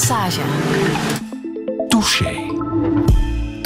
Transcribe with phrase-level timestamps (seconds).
[0.00, 0.40] Lassage.
[1.90, 2.39] Touché.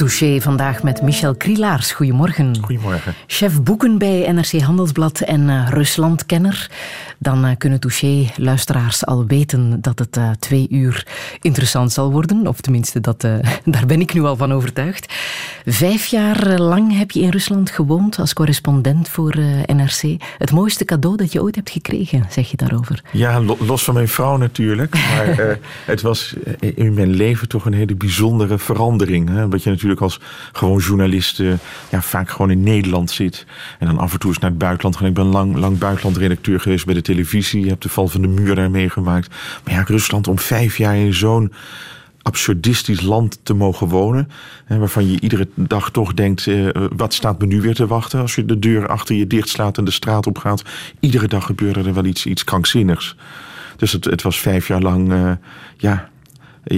[0.04, 1.92] Touché vandaag met Michel Krielaars.
[1.92, 2.56] Goedemorgen.
[2.60, 3.14] Goedemorgen.
[3.26, 6.70] Chef boeken bij NRC Handelsblad en uh, Ruslandkenner.
[7.18, 11.06] Dan uh, kunnen Touché-luisteraars al weten dat het uh, twee uur
[11.40, 12.46] interessant zal worden.
[12.46, 13.20] Of tenminste, dat,
[13.64, 15.14] daar ben ik nu al van overtuigd.
[15.66, 19.36] Vijf jaar lang heb je in Rusland gewoond als correspondent voor
[19.66, 20.22] NRC.
[20.38, 23.02] Het mooiste cadeau dat je ooit hebt gekregen, zeg je daarover?
[23.10, 24.94] Ja, los van mijn vrouw natuurlijk.
[24.94, 29.28] Maar het was in mijn leven toch een hele bijzondere verandering.
[29.28, 29.44] Hè?
[29.44, 30.20] Omdat je natuurlijk als
[30.52, 31.38] gewoon journalist
[31.90, 33.46] ja, vaak gewoon in Nederland zit.
[33.78, 35.06] En dan af en toe eens naar het buitenland gaan.
[35.06, 37.62] Ik ben lang, lang buitenlandredacteur geweest bij de televisie.
[37.62, 39.34] Je hebt de val van de muur daar meegemaakt.
[39.64, 41.52] Maar ja, Rusland om vijf jaar in zo'n
[42.24, 44.28] absurdistisch land te mogen wonen.
[44.64, 48.20] Hè, waarvan je iedere dag toch denkt, eh, wat staat me nu weer te wachten?
[48.20, 50.62] Als je de deur achter je dicht slaat en de straat op gaat.
[51.00, 53.16] Iedere dag gebeurde er wel iets, iets krankzinnigs.
[53.76, 55.30] Dus het, het was vijf jaar lang, uh,
[55.76, 56.08] ja,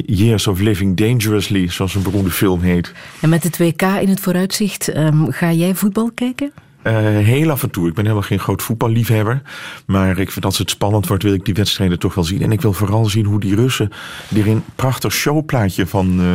[0.06, 2.92] Years of Living Dangerously, zoals een beroemde film heet.
[3.20, 6.53] En met de 2K in het vooruitzicht, um, ga jij voetbal kijken?
[6.87, 6.92] Uh,
[7.25, 7.89] heel af en toe.
[7.89, 9.42] Ik ben helemaal geen groot voetballiefhebber.
[9.87, 12.42] Maar ik vind als het spannend wordt, wil ik die wedstrijden toch wel zien.
[12.42, 13.91] En ik wil vooral zien hoe die Russen
[14.34, 16.27] er een prachtig showplaatje van, uh,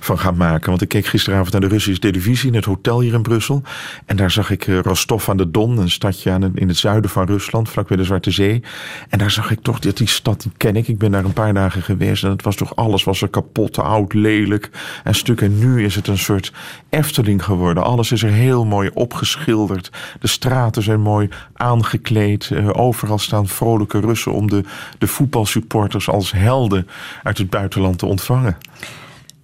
[0.00, 0.68] van gaan maken.
[0.70, 3.62] Want ik keek gisteravond naar de Russische televisie in het hotel hier in Brussel.
[4.06, 7.10] En daar zag ik uh, Rostov aan de Don, een stadje aan in het zuiden
[7.10, 8.62] van Rusland, vlakbij de Zwarte Zee.
[9.08, 10.88] En daar zag ik toch dat die stad, die ken ik.
[10.88, 12.24] Ik ben daar een paar dagen geweest.
[12.24, 14.70] En het was toch alles was er kapot, oud, lelijk
[15.04, 15.40] en stuk.
[15.40, 16.52] En nu is het een soort
[16.88, 17.84] Efteling geworden.
[17.84, 19.90] Alles is er heel mooi opgeschilderd.
[20.20, 22.50] De straten zijn mooi aangekleed.
[22.52, 24.64] Uh, overal staan vrolijke Russen om de,
[24.98, 26.88] de voetbalsupporters als helden
[27.22, 28.56] uit het buitenland te ontvangen.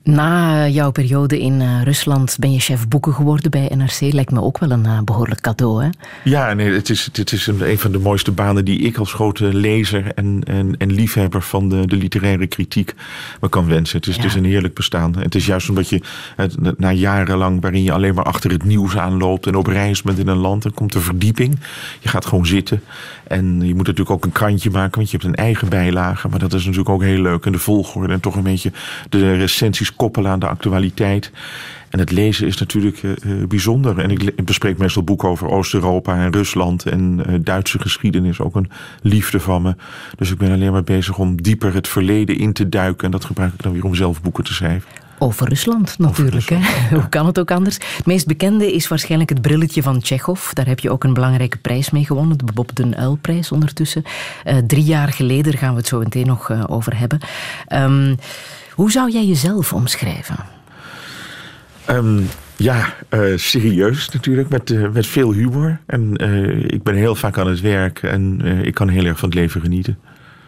[0.04, 4.12] Na jouw periode in uh, Rusland ben je chef boeken geworden bij NRC.
[4.12, 5.88] Lijkt me ook wel een uh, behoorlijk cadeau, hè?
[6.24, 9.12] Ja, nee, het is, het is een, een van de mooiste banen die ik als
[9.12, 12.94] grote lezer en, en, en liefhebber van de, de literaire kritiek
[13.40, 13.96] me kan wensen.
[13.96, 14.22] Het is, ja.
[14.22, 15.16] het is een heerlijk bestaan.
[15.18, 16.00] Het is juist omdat je
[16.36, 20.18] het, na jarenlang waarin je alleen maar achter het nieuws aanloopt en op reis bent
[20.18, 21.58] in een land, dan komt de verdieping.
[22.00, 22.82] Je gaat gewoon zitten.
[23.26, 26.28] En je moet natuurlijk ook een krantje maken, want je hebt een eigen bijlage.
[26.28, 27.46] Maar dat is natuurlijk ook heel leuk.
[27.46, 28.72] En de volgorde en toch een beetje
[29.08, 31.30] de recensies koppelen aan de actualiteit.
[31.88, 33.12] En het lezen is natuurlijk uh,
[33.48, 33.98] bijzonder.
[33.98, 38.40] En ik bespreek meestal boeken over Oost-Europa en Rusland en uh, Duitse geschiedenis.
[38.40, 38.70] Ook een
[39.02, 39.74] liefde van me.
[40.16, 43.04] Dus ik ben alleen maar bezig om dieper het verleden in te duiken.
[43.04, 45.03] En dat gebruik ik dan weer om zelf boeken te schrijven.
[45.24, 46.50] Over Rusland natuurlijk.
[46.50, 46.94] Over Rusland, hè?
[46.94, 47.00] Ja.
[47.00, 47.74] Hoe kan het ook anders?
[47.96, 50.52] Het meest bekende is waarschijnlijk het brilletje van Tsjechov.
[50.52, 52.38] Daar heb je ook een belangrijke prijs mee gewonnen.
[52.38, 54.02] De Bob den Uil-prijs ondertussen.
[54.46, 57.18] Uh, drie jaar geleden, daar gaan we het zo meteen nog uh, over hebben.
[57.72, 58.16] Um,
[58.70, 60.36] hoe zou jij jezelf omschrijven?
[61.90, 65.80] Um, ja, uh, serieus natuurlijk, met, uh, met veel humor.
[65.86, 69.28] En uh, ik ben heel vaak aan het werk en ik kan heel erg van
[69.28, 69.98] het leven genieten.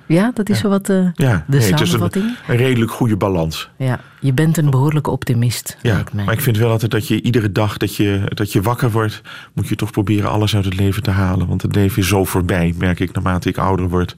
[0.06, 2.24] Ja, dat is zo wat de, ja, de nee, samenvatting?
[2.24, 3.70] Het is een, een, redelijk goede balans.
[3.76, 6.24] Ja, je bent een behoorlijke optimist, ja, mij.
[6.24, 9.22] maar ik vind wel altijd dat je iedere dag dat je, dat je wakker wordt...
[9.52, 11.46] moet je toch proberen alles uit het leven te halen.
[11.46, 14.16] Want het leven is zo voorbij, merk ik, naarmate ik ouder word...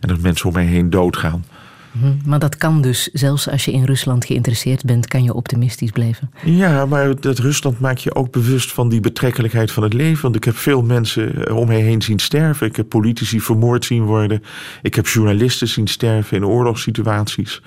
[0.00, 1.44] en dat mensen om mij heen doodgaan.
[2.24, 6.30] Maar dat kan dus, zelfs als je in Rusland geïnteresseerd bent, kan je optimistisch blijven.
[6.44, 10.22] Ja, maar dat Rusland maakt je ook bewust van die betrekkelijkheid van het leven.
[10.22, 12.66] Want ik heb veel mensen om mij heen zien sterven.
[12.66, 14.42] Ik heb politici vermoord zien worden.
[14.82, 17.62] Ik heb journalisten zien sterven in oorlogssituaties.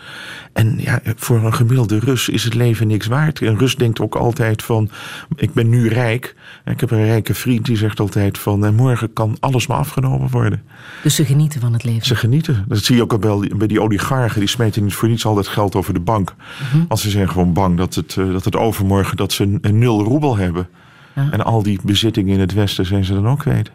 [0.53, 3.41] En ja, voor een gemiddelde Rus is het leven niks waard.
[3.41, 4.89] Een Rus denkt ook altijd van,
[5.35, 6.35] ik ben nu rijk.
[6.65, 10.63] Ik heb een rijke vriend die zegt altijd van, morgen kan alles me afgenomen worden.
[11.03, 12.05] Dus ze genieten van het leven?
[12.05, 12.65] Ze genieten.
[12.67, 15.47] Dat zie je ook al bij die oligarchen die smeten niet voor niets al dat
[15.47, 16.35] geld over de bank.
[16.37, 16.85] Mm -hmm.
[16.87, 19.79] Want ze zijn gewoon bang dat het, uh, dat het overmorgen dat ze een, een
[19.79, 20.67] nul roebel hebben.
[21.15, 21.27] Ja.
[21.31, 23.71] En al die bezittingen in het Westen zijn ze dan ook kwijt.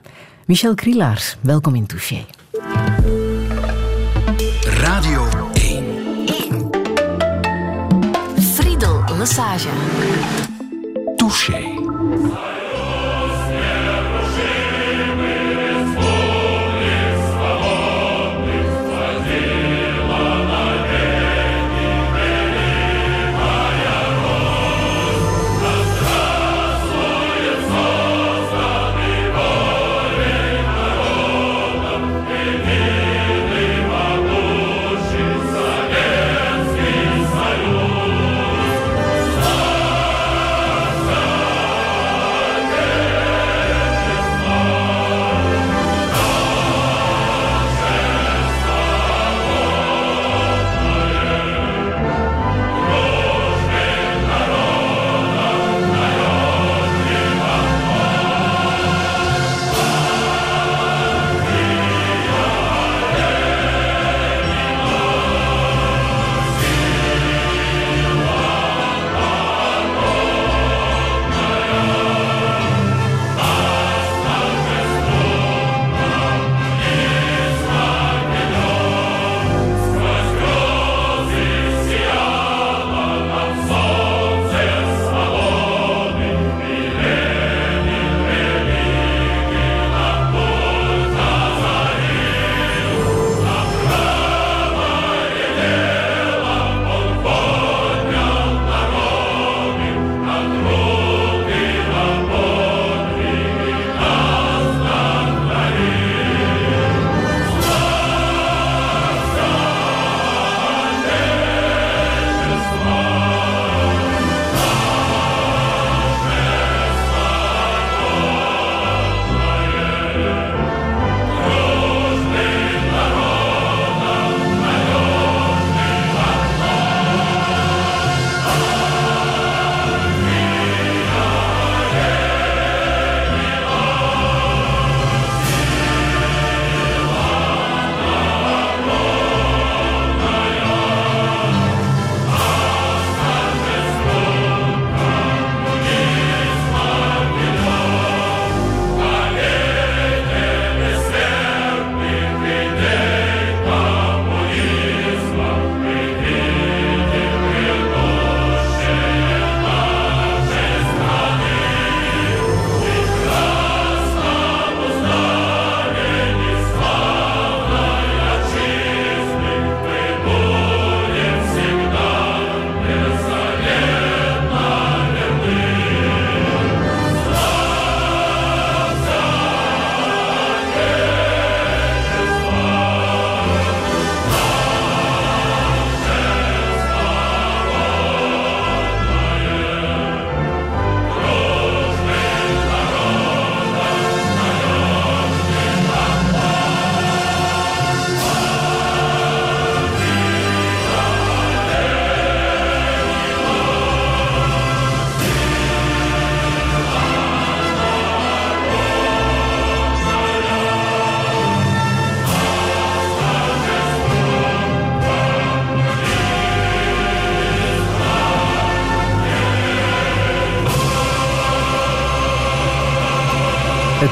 [0.46, 2.24] Michel Krielaars, welkom in Touché.
[4.62, 5.84] Radio 1.
[6.26, 6.70] 1.
[8.40, 9.68] Friedel Lassage.
[11.16, 12.47] Touché.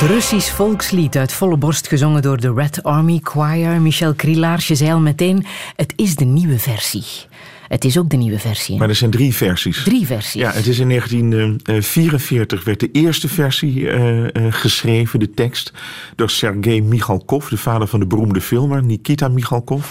[0.07, 3.81] Russisch volkslied uit volle borst gezongen door de Red Army Choir.
[3.81, 7.05] Michel Krielaars, je zei al meteen, het is de nieuwe versie.
[7.69, 8.79] Het is ook de nieuwe versie.
[8.79, 9.83] Maar er zijn drie versies.
[9.83, 10.41] Drie versies.
[10.41, 15.73] Ja, het is in 1944 werd de eerste versie uh, uh, geschreven, de tekst,
[16.17, 19.87] door Sergei Michalkov, de vader van de beroemde filmer Nikita Michalkov.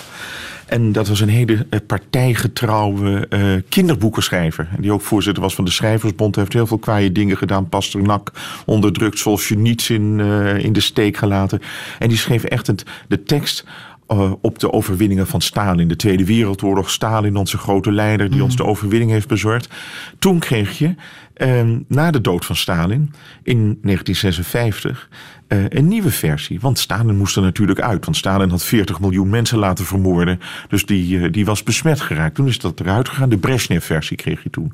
[0.66, 4.70] En dat was een hele partijgetrouwe uh, kinderboekenschrijver.
[4.80, 6.36] Die ook voorzitter was van de Schrijversbond.
[6.36, 7.70] Hij heeft heel veel kwaaie dingen gedaan.
[7.70, 8.32] Pasternak
[8.66, 11.62] onderdrukt, Solzhenitsyn uh, in de steek gelaten.
[12.00, 13.66] En die schreef echt het, de tekst
[14.08, 15.88] uh, op de overwinningen van Stalin.
[15.88, 18.44] De Tweede Wereldoorlog, Stalin, onze grote leider, die mm.
[18.44, 19.70] ons de overwinning heeft bezorgd.
[20.20, 20.96] Toen kreeg je,
[21.38, 23.14] uh, na de dood van Stalin,
[23.44, 25.10] in 1956,
[25.47, 26.59] uh, een nieuwe versie.
[26.59, 28.06] Want Stalin moest er natuurlijk uit.
[28.06, 30.40] Want Stalin had 40 miljoen mensen laten vermoorden.
[30.68, 32.35] Dus die, uh, die was besmet geraakt.
[32.35, 33.30] Toen is dat eruit gegaan.
[33.30, 34.73] De Brezhnev-versie kreeg je toen.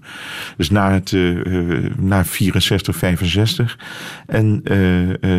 [0.58, 3.80] Dus na, het, uh, na 64, 65.
[4.28, 4.64] En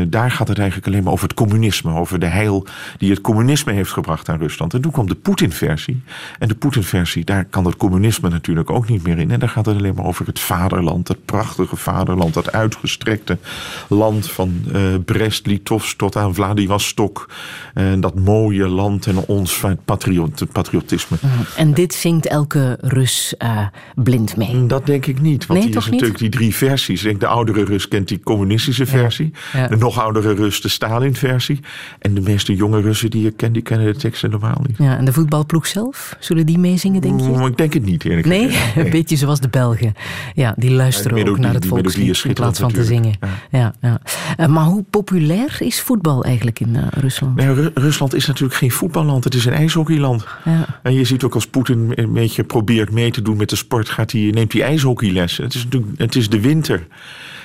[0.09, 1.95] daar gaat het eigenlijk alleen maar over het communisme.
[1.95, 2.67] Over de heil
[2.99, 4.75] die het communisme heeft gebracht aan Rusland.
[4.75, 6.03] En toen kwam de Poetin-versie.
[6.39, 9.31] En de Poetin-versie, daar kan het communisme natuurlijk ook niet meer in.
[9.31, 11.09] En daar gaat het alleen maar over het vaderland.
[11.09, 12.35] Het prachtige vaderland.
[12.35, 13.39] Dat uitgestrekte
[13.89, 14.65] land van
[15.23, 17.29] Brezhnev Brest-Litovsk tot aan Vladivostok.
[17.75, 21.17] En dat mooie land en ons patriot, patriotisme.
[21.57, 24.67] En dit zingt elke Rus uh, blind mee?
[24.67, 25.47] Dat denk ik niet.
[25.47, 25.93] Want nee, die is niet?
[25.93, 27.01] natuurlijk die drie versies.
[27.01, 29.31] Ik denk de oudere Rus kent die communistische versie.
[29.53, 29.61] Ja.
[29.61, 29.69] Ja.
[29.69, 31.61] De nog oudere Rus de Stalin-versie.
[31.99, 34.77] En de meeste jonge Russen die je kent, die kennen de tekst helemaal niet.
[34.79, 36.17] Ja, en de voetbalploeg zelf?
[36.21, 37.27] Zullen die meezingen, denk je?
[37.27, 38.47] Mm, ik denk het niet, eerlijk nee?
[38.47, 38.61] gezegd.
[38.75, 39.95] Nee, een beetje zoals de Belgen.
[40.35, 43.03] Ja, die luisteren ja, melodie, ook naar het volkslied in plaats van natuurlijk.
[43.03, 43.39] te zingen.
[43.51, 43.75] Ja.
[43.81, 44.01] Ja,
[44.41, 45.12] uh, maar hoe populair
[45.61, 47.37] is voetbal eigenlijk in uh, Rusland?
[47.37, 50.27] Nee, Ru Rusland is natuurlijk geen voetballand, het is een ijshockeyland.
[50.45, 50.81] Ja.
[50.83, 53.89] En je ziet ook als Poetin een beetje probeert mee te doen met de sport,
[53.89, 55.45] gaat hij, neemt hij ijshockeylessen.
[55.45, 56.87] Het is natuurlijk het is de winter.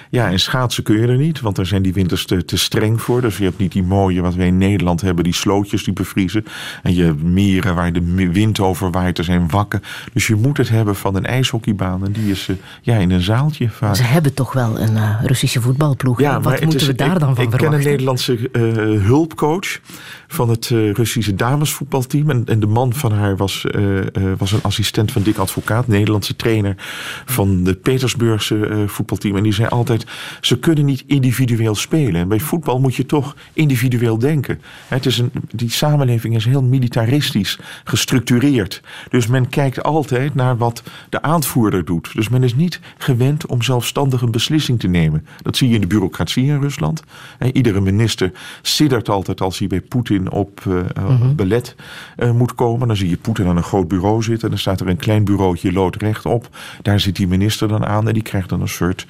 [0.09, 3.01] Ja, en schaatsen kun je er niet, want daar zijn die winters te, te streng
[3.01, 3.21] voor.
[3.21, 6.45] Dus je hebt niet die mooie, wat wij in Nederland hebben, die slootjes die bevriezen.
[6.83, 9.81] En je hebt meren waar de wind over waait, er zijn wakken.
[10.13, 12.05] Dus je moet het hebben van een ijshockeybaan.
[12.05, 13.95] En die is uh, ja, in een zaaltje vaak.
[13.95, 16.19] Ze hebben toch wel een uh, Russische voetbalploeg.
[16.19, 17.79] Ja, wat moeten is, we daar ik, dan van ik verwachten?
[17.79, 19.79] Ik ken een Nederlandse uh, hulpcoach
[20.27, 22.29] van het Russische damesvoetbalteam.
[22.29, 23.65] En, en, de man van haar was,
[24.37, 26.75] was een assistent van Dick Advocaat, Nederlandse trainer
[27.25, 29.35] van de Petersburgse voetbalteam.
[29.35, 29.96] En die zei altijd:
[30.41, 32.21] ze kunnen niet individueel spelen.
[32.21, 34.61] En bij voetbal moet je toch individueel denken.
[34.87, 38.81] Het is een, die samenleving is heel militaristisch gestructureerd.
[39.09, 42.13] Dus men kijkt altijd naar wat de aanvoerder doet.
[42.13, 45.25] Dus men is niet gewend om zelfstandig een beslissing te nemen.
[45.41, 47.03] Dat zie je in de bureaucratie in Rusland.
[47.51, 51.35] Iedere minister siddert altijd als hij bij Poetin op uh, mm-hmm.
[51.35, 51.75] belet
[52.17, 52.87] uh, moet komen.
[52.87, 54.43] Dan zie je Poetin aan een groot bureau zitten.
[54.43, 56.49] En dan staat er een klein bureautje loodrecht op.
[56.81, 58.07] Daar zit die minister dan aan.
[58.07, 59.07] En die krijgt dan een soort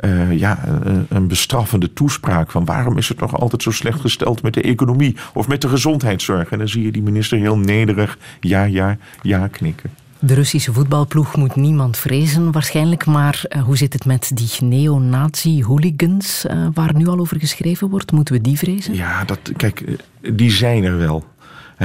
[0.00, 2.50] uh, ja, een, een, bestraffende toespraak.
[2.50, 5.16] Van waarom is het nog altijd zo slecht gesteld met de economie?
[5.34, 6.50] Of met de gezondheidszorg?
[6.50, 9.90] En dan zie je die minister heel nederig ja, ja, ja knikken.
[10.20, 16.44] De Russische voetbalploeg moet niemand vrezen waarschijnlijk, maar uh, hoe zit het met die neonazi-hooligans
[16.44, 18.12] uh, waar nu al over geschreven wordt?
[18.12, 18.94] Moeten we die vrezen?
[18.94, 19.84] Ja, dat, kijk,
[20.32, 21.24] die zijn er wel.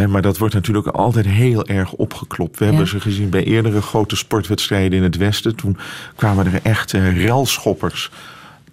[0.08, 2.60] Maar dat wordt natuurlijk altijd heel erg opgeklopt.
[2.60, 2.70] We ja.
[2.70, 5.56] hebben ze gezien bij eerdere grote sportwedstrijden in het Westen.
[5.56, 5.78] Toen
[6.16, 8.10] kwamen er echt relschoppers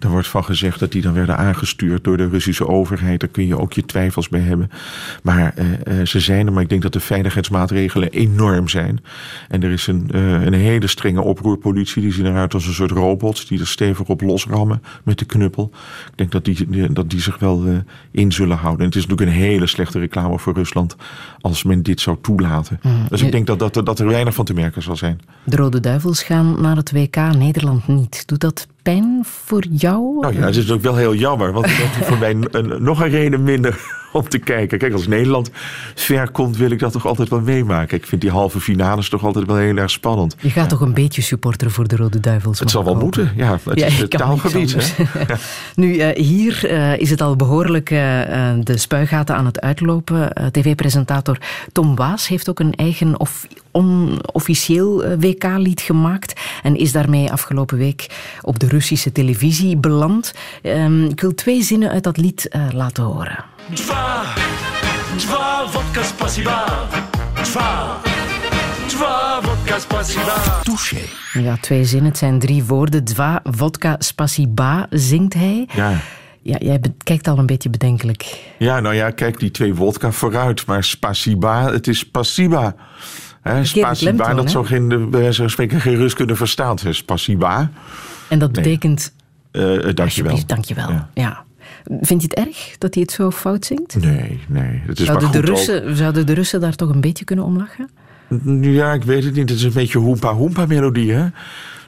[0.03, 3.19] er wordt van gezegd dat die dan werden aangestuurd door de Russische overheid.
[3.19, 4.69] Daar kun je ook je twijfels bij hebben.
[5.23, 9.03] Maar uh, ze zijn er, maar ik denk dat de veiligheidsmaatregelen enorm zijn.
[9.49, 12.01] En er is een, uh, een hele strenge oproerpolitie.
[12.01, 15.71] Die zien eruit als een soort robots die er stevig op losrammen met de knuppel.
[16.11, 17.77] Ik denk dat die, dat die zich wel uh,
[18.11, 18.79] in zullen houden.
[18.79, 20.95] En het is natuurlijk een hele slechte reclame voor Rusland
[21.41, 22.79] als men dit zou toelaten.
[22.81, 23.05] Mm.
[23.09, 25.19] Dus ik denk dat, dat, dat er weinig van te merken zal zijn.
[25.43, 28.27] De Rode Duivels gaan naar het WK, Nederland niet.
[28.27, 30.19] Doet dat pijn voor jou?
[30.19, 33.01] Nou ja, het is ook wel heel jammer, want dat is voor mij een, nog
[33.01, 34.77] een reden minder om te kijken.
[34.77, 35.49] Kijk, als Nederland
[35.95, 37.97] ver komt, wil ik dat toch altijd wel meemaken.
[37.97, 40.35] Ik vind die halve finales toch altijd wel heel erg spannend.
[40.39, 40.69] Je gaat ja.
[40.69, 42.59] toch een beetje supporteren voor de Rode Duivels?
[42.59, 43.59] Het zal wel moeten, ja.
[43.63, 44.75] Het ja, is het taalgebied.
[44.75, 45.05] Hè?
[45.75, 47.99] Nu, uh, hier uh, is het al behoorlijk uh,
[48.59, 50.33] de spuigaten aan het uitlopen.
[50.51, 51.37] TV-presentator
[51.71, 58.07] Tom Waas heeft ook een eigen of onofficieel WK-lied gemaakt en is daarmee afgelopen week
[58.41, 60.33] op de Russische televisie beland.
[60.63, 63.45] Um, ik wil twee zinnen uit dat lied laten horen.
[63.73, 64.23] Dwa,
[65.17, 66.65] dwa vodka spasiba.
[67.43, 68.01] Dwa,
[68.87, 70.33] dwa wodka spasiba.
[70.63, 70.97] Touché.
[71.33, 72.09] Ja, twee zinnen.
[72.09, 73.03] Het zijn drie woorden.
[73.03, 75.67] Dwa, vodka, spasiba, zingt hij.
[75.75, 76.01] Ja.
[76.41, 78.51] Ja, jij kijkt al een beetje bedenkelijk.
[78.57, 80.65] Ja, nou ja, kijk die twee vodka vooruit.
[80.65, 82.75] Maar spasiba, het is pasiba.
[83.41, 86.77] He, spasiba, dat zou geen, eh, bij wijze spreken geen Rus kunnen verstaan.
[86.89, 87.71] Spasiba.
[88.27, 89.13] En dat betekent...
[89.51, 89.93] Nee.
[89.93, 90.39] Dankjewel.
[90.45, 90.89] Dankjewel.
[91.13, 91.43] Ja.
[92.01, 93.95] Vind je het erg dat hij het zo fout zingt?
[93.99, 94.81] Nee, nee.
[94.85, 97.45] Het is zouden, maar goed de Russen, zouden de Russen daar toch een beetje kunnen
[97.45, 97.89] om lachen?
[98.61, 99.49] Ja, ik weet het niet.
[99.49, 101.27] Het is een beetje hoempa-hoempa-melodie, hè?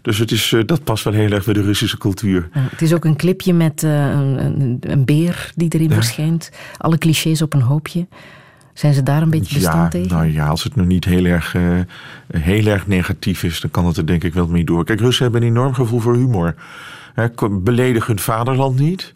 [0.02, 2.50] Dus het is, eh, dat past wel heel erg bij de Russische cultuur.
[2.54, 5.94] Ja, het is ook een clipje met uh, een, een, beer die erin ja.
[5.94, 6.52] verschijnt.
[6.78, 8.08] Alle clichés op een hoopje.
[8.74, 10.18] Zijn ze daar een beetje bestand ja, tegen?
[10.18, 11.80] Nou ja, als het nog niet heel erg, uh,
[12.28, 14.86] heel erg negatief is, dan kan het er denk ik wel mee door.
[14.86, 16.56] Kijk, Russen hebben een enorm gevoel voor humor.
[17.52, 19.14] Beledigen hun vaderland niet.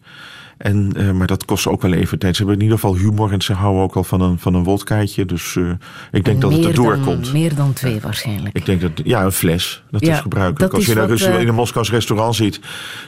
[0.58, 2.36] En, uh, maar dat kost ook wel even tijd.
[2.36, 4.64] Ze hebben in ieder geval humor en ze houden ook al van een, van een
[4.64, 5.24] wodkaatje.
[5.24, 5.70] Dus uh,
[6.12, 7.32] ik denk dat het erdoor dan, komt.
[7.32, 8.56] Meer dan twee waarschijnlijk.
[8.56, 9.82] Ik denk dat, ja, een fles.
[9.90, 10.60] Dat Ja, is gebruikelijk.
[10.70, 12.60] dat als is je wat, Russen, eh, in een Moskous restaurant zit,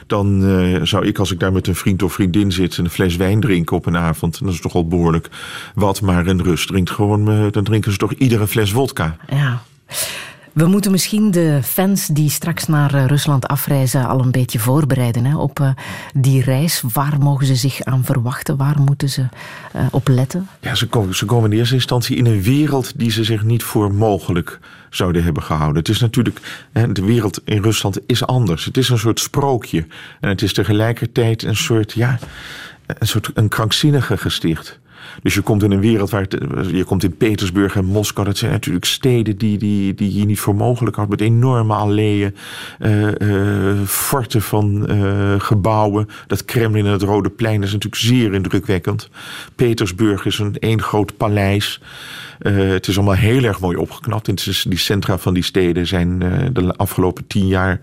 [0.07, 0.41] dan
[0.83, 3.75] zou ik als ik daar met een vriend of vriendin zit, een fles wijn drinken
[3.75, 4.39] op een avond.
[4.43, 5.29] Dat is toch al behoorlijk
[5.75, 6.01] wat.
[6.01, 9.15] Maar in Rus drinkt gewoon, eh, dan drinken ze toch iedere fles wodka.
[9.29, 9.61] Ja.
[10.53, 15.25] We moeten misschien de fans die straks naar eh, Rusland afreizen al een beetje voorbereiden
[15.25, 15.69] hè, op eh,
[16.13, 16.83] die reis.
[16.93, 18.57] Waar mogen ze zich aan verwachten?
[18.57, 19.25] Waar moeten ze
[19.73, 20.47] eh, op letten?
[20.59, 23.63] Ja, ze komen, ze komen in eerste instantie in een wereld die ze zich niet
[23.63, 25.77] voor mogelijk zouden hebben gehouden.
[25.77, 28.65] Het is natuurlijk, de wereld in Rusland is anders.
[28.65, 29.85] Het is een soort sprookje.
[30.19, 32.19] En het is tegelijkertijd een soort, ja,
[32.85, 34.79] een soort een krankzinnige gesticht.
[35.21, 36.25] Dus je komt in een wereld waar
[36.71, 38.27] je komt in Petersburg en Moskou.
[38.27, 41.11] Dat zijn natuurlijk steden die, die, die je niet voor mogelijk houdt.
[41.11, 42.35] Met enorme alleeën,
[42.79, 46.07] uh, uh, forten van uh, gebouwen.
[46.27, 49.09] Dat Kremlin en het Rode Plein is natuurlijk zeer indrukwekkend.
[49.55, 51.81] Petersburg is een één groot paleis.
[52.41, 54.27] Uh, het is allemaal heel erg mooi opgeknapt.
[54.27, 57.79] En die centra van die steden zijn uh, de afgelopen tien jaar,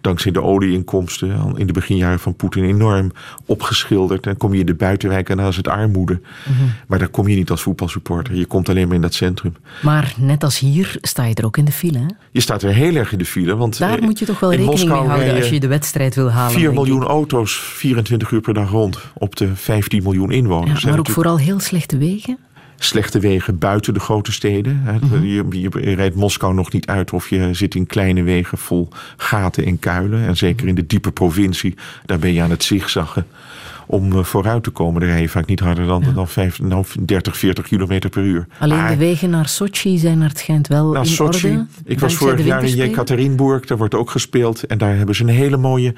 [0.00, 3.12] dankzij de olieinkomsten, in de beginjaren van Poetin enorm
[3.46, 4.22] opgeschilderd.
[4.22, 6.12] Dan kom je in de buitenwijken en dan is het armoede.
[6.12, 6.72] Mm -hmm.
[6.86, 8.34] Maar daar kom je niet als voetbalsupporter.
[8.34, 9.56] Je komt alleen maar in dat centrum.
[9.82, 11.98] Maar net als hier sta je er ook in de file.
[11.98, 12.06] Hè?
[12.30, 13.56] Je staat er heel erg in de file.
[13.56, 15.66] Want Daar uh, moet je toch wel in rekening Moskou mee houden als je de
[15.66, 16.52] wedstrijd wil halen.
[16.52, 18.98] 4 denk miljoen auto's, 24 uur per dag rond.
[19.14, 20.82] Op de 15 miljoen inwoners.
[20.82, 22.38] Ja, maar ook vooral heel slechte wegen.
[22.84, 24.82] Slechte wegen buiten de grote steden.
[25.00, 25.24] Mhm.
[25.24, 29.64] je, je rijdt Moskou nog niet uit of je zit in kleine wegen vol gaten
[29.64, 30.26] en kuilen.
[30.26, 31.74] En zeker in de diepe provincie,
[32.06, 33.26] daar ben je aan het zigzaggen.
[33.86, 36.84] Om eh, vooruit te komen, daar rij je vaak niet harder dan, dan vijf, nou,
[37.00, 38.46] 30, 40 kilometer per uur.
[38.58, 41.48] Alleen Maar de wegen naar Sochi zijn naar het schijnt wel naar in Sochi.
[41.48, 41.66] orde.
[41.84, 42.76] Ik was vorig jaar in.
[42.76, 44.66] Jekaterinburg, daar wordt ook gespeeld.
[44.66, 45.94] En daar hebben ze een hele mooie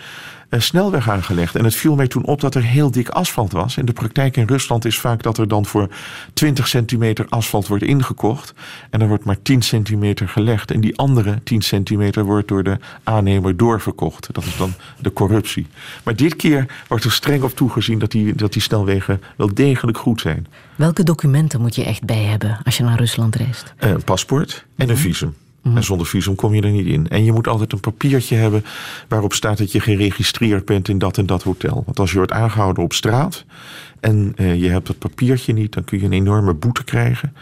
[0.61, 1.57] snelweg aangelegd.
[1.57, 3.77] En het viel mij toen op dat er heel dik asfalt was.
[3.77, 5.89] En de praktijk in Rusland is vaak dat er dan voor
[6.33, 8.55] 20 centimeter asfalt wordt ingekocht.
[8.91, 10.71] En er wordt maar 10 centimeter gelegd.
[10.71, 14.29] En die andere 10 centimeter wordt door de aannemer doorverkocht.
[14.33, 15.67] Dat is dan de corruptie.
[16.03, 19.99] Maar dit keer wordt er streng op toegezien dat die, dat die snelwegen wel degelijk
[19.99, 20.47] goed zijn.
[20.77, 23.75] Welke documenten moet je echt bij hebben als je naar Rusland reist?
[23.79, 25.35] Een paspoort en een visum.
[25.63, 27.09] En zonder visum kom je er niet in.
[27.09, 28.65] En je moet altijd een papiertje hebben
[29.09, 31.83] waarop staat dat je geregistreerd bent in dat en dat hotel.
[31.85, 33.45] Want als je wordt aangehouden op straat
[34.01, 37.35] en uh, je hebt dat papiertje niet, dan kun je een enorme boete krijgen.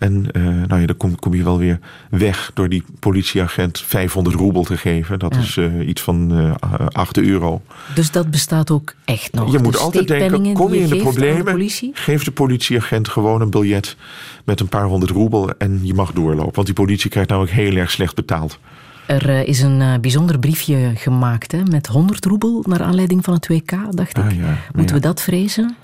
[0.00, 1.78] En uh, nou ja, dan kom, kom, je wel weer
[2.10, 5.18] weg door die politieagent 500 roebel te geven.
[5.18, 5.40] Dat Ja.
[5.40, 6.52] is uh, iets van uh,
[6.88, 7.62] 8 euro.
[7.94, 9.52] Dus dat bestaat ook echt nog.
[9.52, 13.50] Je moet altijd denken, kom je in de problemen, De geef de politieagent gewoon een
[13.50, 13.96] biljet
[14.44, 16.54] met een paar honderd roebel en je mag doorlopen.
[16.54, 18.58] Want die politie krijgt namelijk heel erg slecht betaald.
[19.06, 23.34] Er eh, is een eh, bijzonder briefje gemaakt hè, met 100 roebel naar aanleiding van
[23.34, 24.24] het WK, dacht ik.
[24.24, 25.00] Ah, ja, maar Moeten ja.
[25.00, 25.76] we dat vrezen?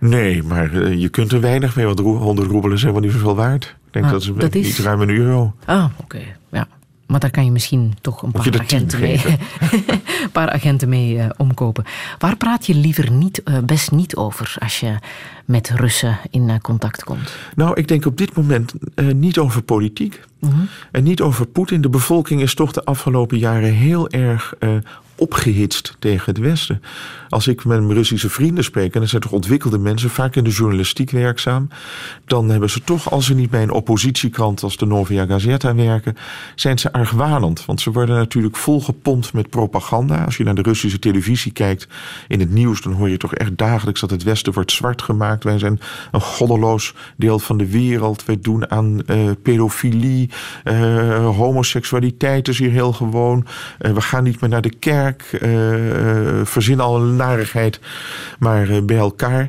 [0.00, 3.12] Nee, maar uh, je kunt er weinig mee, want roe- 100 roebelen zijn wel niet
[3.12, 3.64] zoveel waard.
[3.86, 5.54] Ik denk Ah, dat ze dat is- iets ruim een euro.
[5.64, 6.18] Ah, oké.
[6.52, 6.66] Ja.
[7.06, 9.20] Maar daar kan je misschien toch een paar agenten mee,
[10.24, 11.84] een paar agenten mee eh, omkopen.
[12.18, 14.94] Waar praat je liever niet, eh, best niet over als je
[15.44, 17.34] met Russen in eh, contact komt?
[17.54, 20.20] Nou, ik denk op dit moment eh, niet over politiek.
[20.38, 20.54] Mhm.
[20.92, 21.80] En niet over Poetin.
[21.80, 24.70] De bevolking is toch de afgelopen jaren heel erg eh,
[25.20, 26.82] opgehitst tegen het Westen.
[27.28, 30.44] Als ik met mijn Russische vrienden spreek, en dat zijn toch ontwikkelde mensen, vaak in
[30.44, 31.68] de journalistiek werkzaam,
[32.24, 36.16] dan hebben ze toch, als ze niet bij een oppositiekrant als de Novaya Gazeta werken,
[36.54, 37.64] zijn ze argwanend.
[37.64, 40.24] Want ze worden natuurlijk volgepompt met propaganda.
[40.24, 41.88] Als je naar de Russische televisie kijkt
[42.28, 45.44] in het nieuws, dan hoor je toch echt dagelijks dat het Westen wordt zwart gemaakt.
[45.44, 45.80] Wij zijn
[46.12, 48.24] een goddeloos deel van de wereld.
[48.24, 50.30] Wij doen aan eh, pedofilie,
[50.64, 53.46] eh, homoseksualiteit is hier heel gewoon.
[53.78, 57.80] Eh, we gaan niet meer naar de kerk, eh, verzinnen al een narigheid,
[58.38, 59.48] maar eh, bij elkaar.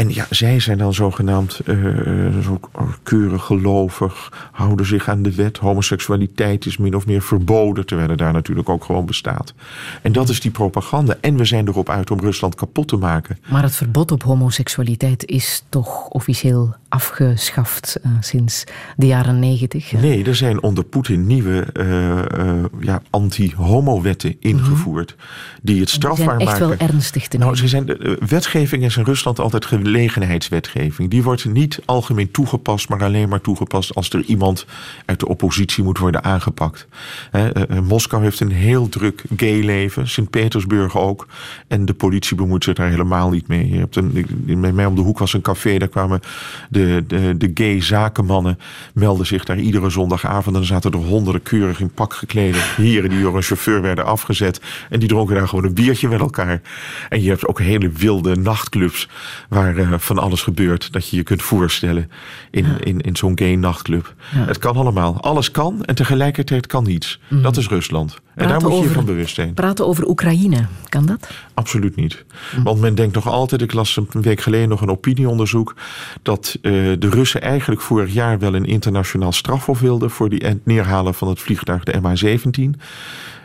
[0.00, 2.60] En ja, zij zijn dan zogenaamd uh, zo
[3.02, 5.56] keurig gelovig, houden zich aan de wet.
[5.56, 9.54] Homoseksualiteit is min of meer verboden, terwijl het daar natuurlijk ook gewoon bestaat.
[10.02, 11.16] En dat is die propaganda.
[11.20, 13.38] En we zijn erop uit om Rusland kapot te maken.
[13.50, 18.64] Maar het verbod op homoseksualiteit is toch officieel afgeschaft uh, sinds
[18.96, 19.92] de jaren negentig?
[19.92, 25.14] Nee, er zijn onder Poetin nieuwe uh, ja, anti-homo-wetten ingevoerd.
[25.16, 25.58] Mm -hmm.
[25.62, 26.46] Die het strafbaar maken.
[26.46, 27.46] echt wel ernstig te nemen.
[27.46, 31.10] Nou, ze zijn, de wetgeving is in Rusland altijd gelegenheidswetgeving.
[31.10, 34.66] Die wordt niet algemeen toegepast, maar alleen maar toegepast als er iemand
[35.04, 36.86] uit de oppositie moet worden aangepakt.
[37.30, 41.26] He, Moskou heeft een heel druk gay leven, Sint-Petersburg ook.
[41.68, 43.70] En de politie bemoeit zich daar helemaal niet mee.
[43.70, 44.26] Je hebt een,
[44.60, 46.20] bij mij om de hoek was een café, daar kwamen
[46.68, 48.58] de, de, de gay zakenmannen,
[48.94, 50.46] melden zich daar iedere zondagavond.
[50.46, 54.04] En dan zaten er honderden keurig in pak geklede heren die door een chauffeur werden
[54.04, 54.60] afgezet.
[54.90, 56.60] En die dronken daar gewoon een biertje met elkaar.
[57.08, 59.08] En je hebt ook hele wilde nachtclubs
[59.48, 62.10] waar uh, van alles gebeurt dat je je kunt voorstellen
[62.50, 62.76] in, ja.
[62.80, 64.14] in, in zo'n gay nachtclub.
[64.34, 64.44] Ja.
[64.44, 65.20] Het kan allemaal.
[65.20, 67.20] Alles kan en tegelijkertijd kan niets.
[67.28, 67.42] Mm.
[67.42, 68.14] Dat is Rusland.
[68.14, 69.54] En praten daar moet je je van bewust zijn.
[69.54, 71.30] Praten over Oekraïne, kan dat?
[71.54, 72.24] Absoluut niet.
[72.56, 72.62] Mm.
[72.62, 75.74] Want men denkt nog altijd, ik las een week geleden nog een opinieonderzoek,
[76.22, 81.14] dat uh, de Russen eigenlijk vorig jaar wel een internationaal strafhof wilden voor die neerhalen
[81.14, 82.80] van het vliegtuig de MH17.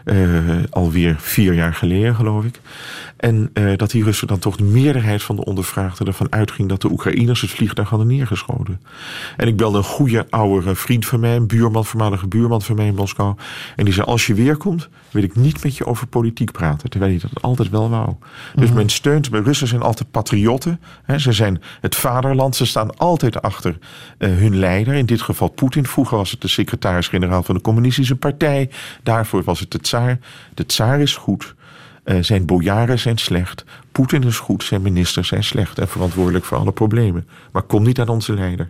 [0.06, 2.60] Uh, alweer vier jaar geleden, geloof ik.
[3.26, 6.82] En uh, dat die Russen dan toch de meerderheid van de ondervraagden ervan uitging dat
[6.82, 8.82] de Oekraïners het vliegtuig hadden neergeschoten.
[9.38, 12.86] En ik belde een goede oude vriend van mij, een buurman, voormalige buurman van mij
[12.86, 13.36] in Moskou.
[13.76, 16.90] En die zei: Als je weer komt, wil ik niet met je over politiek praten.
[16.90, 18.16] Terwijl hij dat altijd wel wou.
[18.56, 20.80] Dus men steunt, de Russen zijn altijd patriotten.
[21.04, 23.78] Hè, ze zijn het vaderland, ze staan altijd achter
[24.20, 24.94] uh, hun leider.
[24.94, 25.88] In dit geval Poetin.
[25.88, 28.70] Vroeger was het de secretaris-generaal van de Communistische Partij.
[29.04, 30.20] Daarvoor was het de tsaar.
[30.54, 31.56] De tsaar is goed.
[32.06, 33.66] Uh, zijn bojaren zijn slecht.
[33.92, 37.28] Poetin is goed, zijn ministers zijn slecht en verantwoordelijk voor alle problemen.
[37.52, 38.70] Maar kom niet aan onze leider.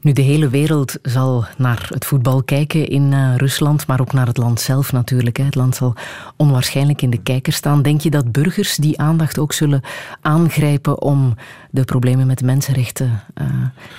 [0.00, 4.26] Nu, de hele wereld zal naar het voetbal kijken in uh, Rusland, maar ook naar
[4.26, 5.36] het land zelf natuurlijk.
[5.36, 5.44] Hè.
[5.44, 5.94] Het land zal
[6.36, 7.82] onwaarschijnlijk in de kijker staan.
[7.82, 9.80] Denk je dat burgers die aandacht ook zullen
[10.20, 11.34] aangrijpen om
[11.70, 13.46] de problemen met mensenrechten uh,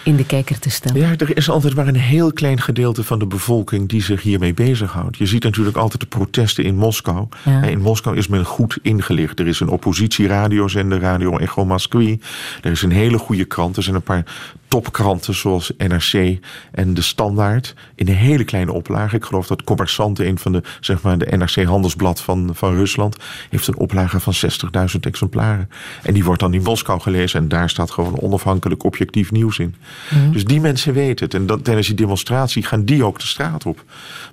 [0.03, 1.01] in de kijker te stellen?
[1.01, 4.53] Ja, er is altijd maar een heel klein gedeelte van de bevolking die zich hiermee
[4.53, 5.17] bezighoudt.
[5.17, 7.27] Je ziet natuurlijk altijd de protesten in Moskou.
[7.45, 7.61] Ja.
[7.61, 9.39] In Moskou is men goed ingelicht.
[9.39, 12.19] Er is een oppositieradiozender, Radio Echo Moskwi.
[12.61, 13.77] Er is een hele goede krant.
[13.77, 14.23] Er zijn een paar
[14.67, 16.39] topkranten zoals NRC
[16.71, 19.15] en De Standaard in een hele kleine oplage.
[19.15, 23.17] Ik geloof dat Commerçante, een van de, zeg maar, de NRC Handelsblad van, van Rusland,
[23.49, 24.33] heeft een oplage van
[24.93, 25.69] 60.000 exemplaren.
[26.03, 29.75] En die wordt dan in Moskou gelezen en daar staat gewoon onafhankelijk objectief nieuws in.
[30.09, 30.31] Mm.
[30.31, 31.33] Dus die mensen weten het.
[31.33, 33.83] En dat, tijdens die demonstratie gaan die ook de straat op.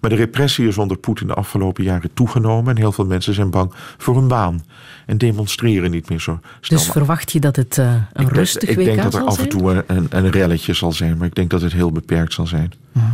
[0.00, 3.50] Maar de repressie is onder Poetin de afgelopen jaren toegenomen en heel veel mensen zijn
[3.50, 4.64] bang voor hun baan
[5.06, 6.78] en demonstreren niet meer zo snel.
[6.78, 9.26] Dus verwacht je dat het uh, een ik rustig denk, WK Ik denk dat er
[9.26, 9.48] af zijn?
[9.48, 12.46] en toe een, een relletje zal zijn, maar ik denk dat het heel beperkt zal
[12.46, 12.72] zijn.
[12.92, 13.12] Mm.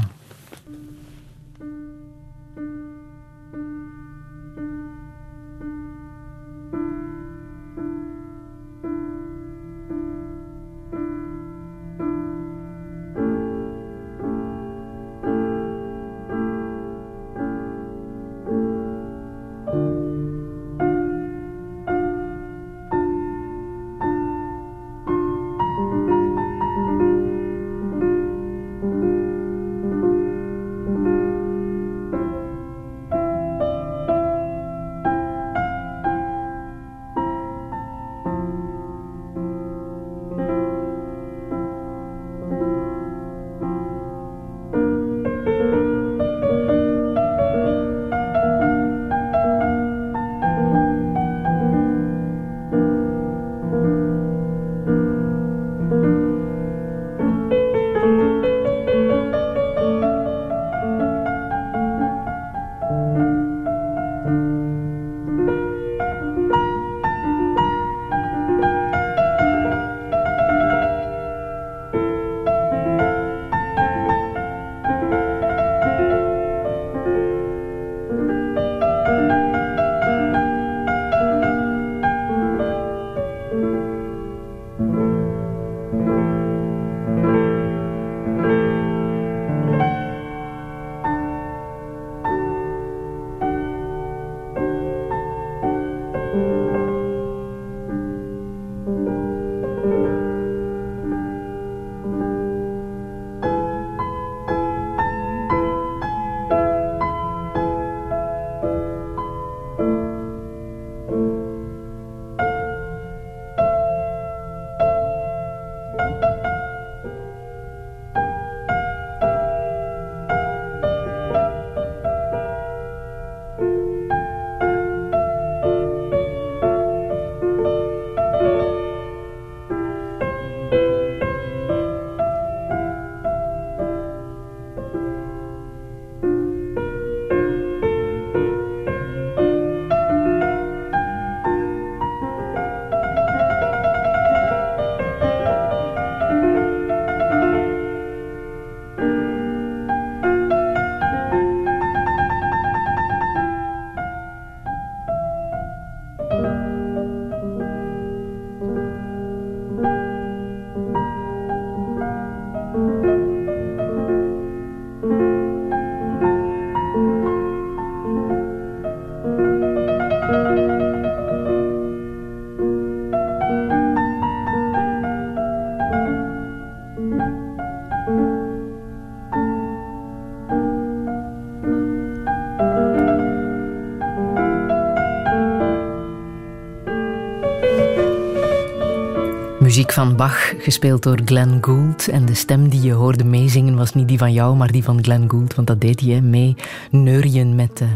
[189.82, 192.08] Muziek van Bach, gespeeld door Glenn Gould.
[192.08, 195.02] En de stem die je hoorde meezingen was niet die van jou, maar die van
[195.04, 195.54] Glenn Gould.
[195.54, 196.56] Want dat deed hij, mee
[196.90, 197.86] neurien met de,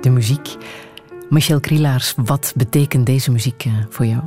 [0.00, 0.56] de muziek.
[1.28, 4.20] Michel Krielaars, wat betekent deze muziek eh, voor jou?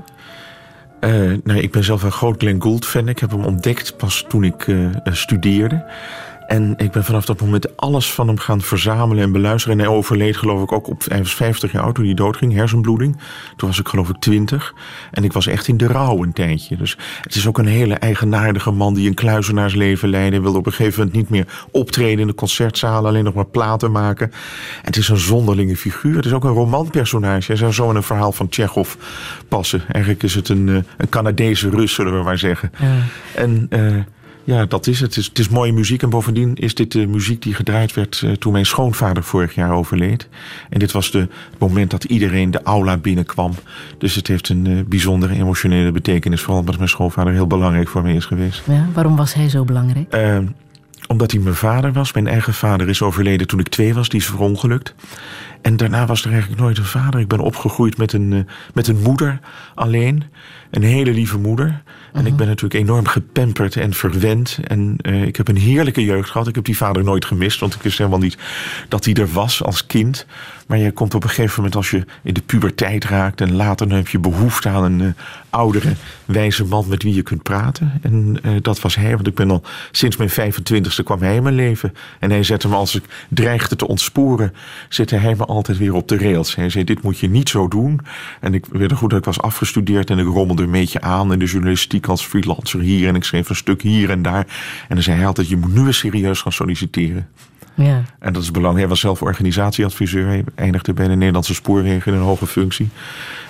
[0.99, 3.07] Uh, nou, ik ben zelf een groot Glenn Gould fan.
[3.07, 5.85] Ik heb hem ontdekt pas toen ik studeerde.
[6.51, 9.79] En ik ben vanaf dat moment alles van hem gaan verzamelen en beluisteren.
[9.79, 13.17] En hij overleed geloof ik ook op 50 jaar oud toen hij doodging, hersenbloeding.
[13.55, 14.73] Toen was ik geloof ik 20.
[15.11, 16.77] En ik was echt in de rouw een tijdje.
[16.77, 20.31] Dus het is ook een hele eigenaardige man die een kluizenaarsleven leidde.
[20.31, 23.45] Hij wilde op een gegeven moment niet meer optreden in de concertzalen, alleen nog maar
[23.45, 24.31] platen maken.
[24.31, 24.37] En
[24.81, 26.15] het is een zonderlinge figuur.
[26.15, 27.47] Het is ook een romanpersonage.
[27.47, 28.95] Hij zou zo in een verhaal van Tsjechov
[29.47, 29.81] passen.
[29.87, 32.71] Eigenlijk is het een, eh, een Canadese Rus, zullen we maar zeggen.
[32.79, 32.97] Ja.
[33.35, 33.67] En...
[33.69, 33.95] Uh,
[34.43, 35.09] ja, dat is het.
[35.09, 36.01] Het is, het is, mooie muziek.
[36.03, 39.71] En bovendien is dit de muziek die gedraaid werd uh, toen mijn schoonvader vorig jaar
[39.71, 40.27] overleed.
[40.69, 43.53] En dit was de, het moment dat iedereen de aula binnenkwam.
[43.97, 46.41] Dus het heeft een uh, bijzondere emotionele betekenis.
[46.41, 48.63] Vooral omdat mijn schoonvader heel belangrijk voor mij is geweest.
[48.67, 50.15] Ja, waarom was hij zo belangrijk?
[50.15, 50.37] Uh,
[51.07, 52.13] omdat hij mijn vader was.
[52.13, 54.09] Mijn eigen vader is overleden toen ik twee was.
[54.09, 54.95] Die is verongelukt.
[55.61, 57.19] En daarna was er eigenlijk nooit een vader.
[57.19, 59.39] Ik ben opgegroeid met een, met een moeder
[59.75, 60.23] alleen.
[60.71, 61.81] Een hele lieve moeder.
[62.13, 64.59] En ik ben natuurlijk enorm gepamperd en verwend.
[64.63, 66.47] En uh, ik heb een heerlijke jeugd gehad.
[66.47, 68.37] Ik heb die vader nooit gemist, want ik wist helemaal niet
[68.87, 70.25] dat hij er was als kind.
[70.67, 73.41] Maar je komt op een gegeven moment als je in de puberteit raakt...
[73.41, 75.07] en later dan heb je behoefte aan een uh,
[75.49, 75.93] oudere,
[76.25, 77.99] wijze man met wie je kunt praten.
[78.01, 81.55] En dat was hij, want ik ben al sinds mijn 25ste kwam hij in mijn
[81.55, 81.93] leven.
[82.19, 84.53] En hij zette me, als ik dreigde te ontsporen...
[84.89, 86.55] zette hij me altijd weer op de rails.
[86.55, 87.99] Hij zei, dit moet je niet zo doen.
[88.39, 91.33] En ik weet goed dat ik was afgestudeerd en ik rommelde een beetje aan...
[91.33, 93.07] in de journalistiek als freelancer hier...
[93.07, 94.47] en ik schreef een stuk hier en daar.
[94.87, 97.27] En dan zei hij altijd, je moet nu eens serieus gaan solliciteren.
[97.73, 98.01] Ja.
[98.19, 98.79] En dat is belangrijk.
[98.79, 100.27] Hij was zelf organisatieadviseur.
[100.27, 102.89] Hij eindigde bij de Nederlandse spoorwegen in een hoge functie.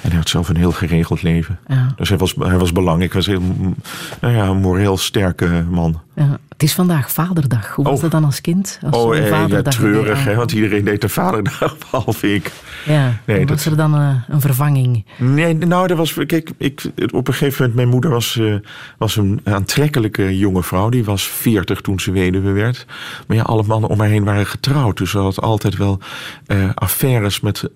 [0.01, 1.59] En hij had zelf een heel geregeld leven.
[1.67, 1.93] Ja.
[1.95, 3.13] Dus hij was, hij was belangrijk.
[3.13, 3.75] Hij was heel,
[4.21, 6.01] nou ja, een moreel sterke man.
[6.15, 6.39] Ja.
[6.61, 7.75] Het is vandaag Vaderdag.
[7.75, 8.01] Hoe was oh.
[8.01, 8.79] dat dan als kind?
[8.91, 12.51] Als oh, eh, ja, treurig, hè, want iedereen deed de Vaderdag, behalve ik.
[12.85, 15.05] Ja, nee, was er dan uh, een vervanging?
[15.17, 18.55] Nee, nou, dat was, kijk, ik, op een gegeven moment, mijn moeder was, uh,
[18.97, 20.89] was een aantrekkelijke jonge vrouw.
[20.89, 22.85] Die was veertig toen ze weduwe werd.
[23.27, 24.97] Maar ja, alle mannen om mij heen waren getrouwd.
[24.97, 25.99] Dus ze had altijd wel
[26.47, 27.69] uh, affaires met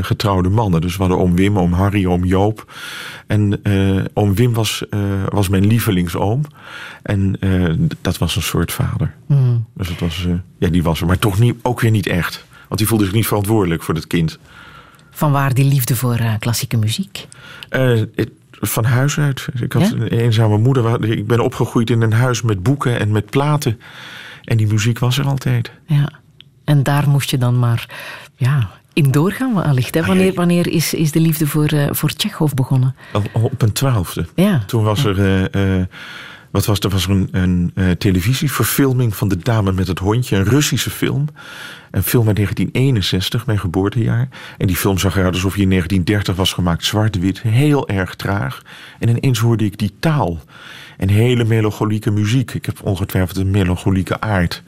[0.00, 0.80] getrouwde mannen.
[0.80, 2.72] Dus we hadden oom Wim, oom Harry, oom Joop.
[3.26, 3.60] En
[4.14, 4.84] oom Wim was,
[5.28, 6.40] was mijn lievelingsoom.
[7.02, 7.38] En
[8.00, 9.14] dat was een soort vader.
[9.26, 9.66] Mm.
[9.74, 10.26] Dus het was,
[10.58, 11.06] ja, die was er.
[11.06, 12.44] Maar toch niet, ook weer niet echt.
[12.68, 14.38] Want die voelde zich niet verantwoordelijk voor het kind.
[15.10, 17.26] Van waar die liefde voor uh, klassieke muziek?
[17.70, 19.48] Uh, het, van huis uit.
[19.60, 21.04] Ik had een eenzame moeder.
[21.04, 23.80] Ik ben opgegroeid in een huis met boeken en met platen.
[24.46, 25.70] En die muziek was er altijd.
[25.86, 26.08] Ja.
[26.64, 27.88] En daar moest je dan maar
[28.36, 29.94] ja, in doorgaan wellicht.
[29.94, 30.00] Hè?
[30.00, 32.94] Ah, wanneer, wanneer is, is de liefde voor, uh, voor Tsjechov begonnen?
[33.32, 34.26] Op een twaalfde.
[34.34, 34.62] Ja.
[34.66, 35.48] Toen was er...
[36.56, 40.44] Wat was, er was een, een uh, televisieverfilming van De Dame met het Hondje, een
[40.44, 41.28] Russische film.
[41.90, 44.28] Een film uit 1961, mijn geboortejaar.
[44.58, 48.62] En die film zag eruit alsof hij in 1930 was gemaakt, zwart-wit, heel erg traag.
[48.98, 50.40] En ineens hoorde ik die taal.
[50.96, 52.54] En hele melancholieke muziek.
[52.54, 54.62] Ik heb ongetwijfeld een melancholieke aard.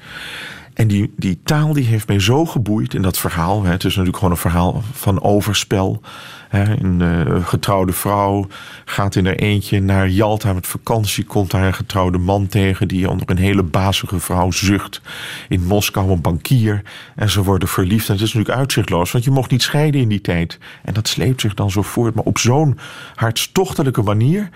[0.74, 3.62] En die, die taal die heeft mij zo geboeid in dat verhaal.
[3.62, 6.02] Hè, het is natuurlijk gewoon een verhaal van overspel.
[6.50, 8.46] Een uh, getrouwde vrouw
[8.84, 11.24] gaat in haar eentje naar Jalta met vakantie.
[11.24, 15.00] Komt een getrouwde man tegen die onder een hele bazige vrouw zucht.
[15.48, 16.82] In Moskou een bankier.
[17.14, 18.08] En ze worden verliefd.
[18.08, 20.58] En het is natuurlijk uitzichtloos, want je mocht niet scheiden in die tijd.
[20.84, 22.14] En dat sleept zich dan zo voort.
[22.14, 22.78] Maar op zo'n
[23.14, 24.48] hartstochtelijke manier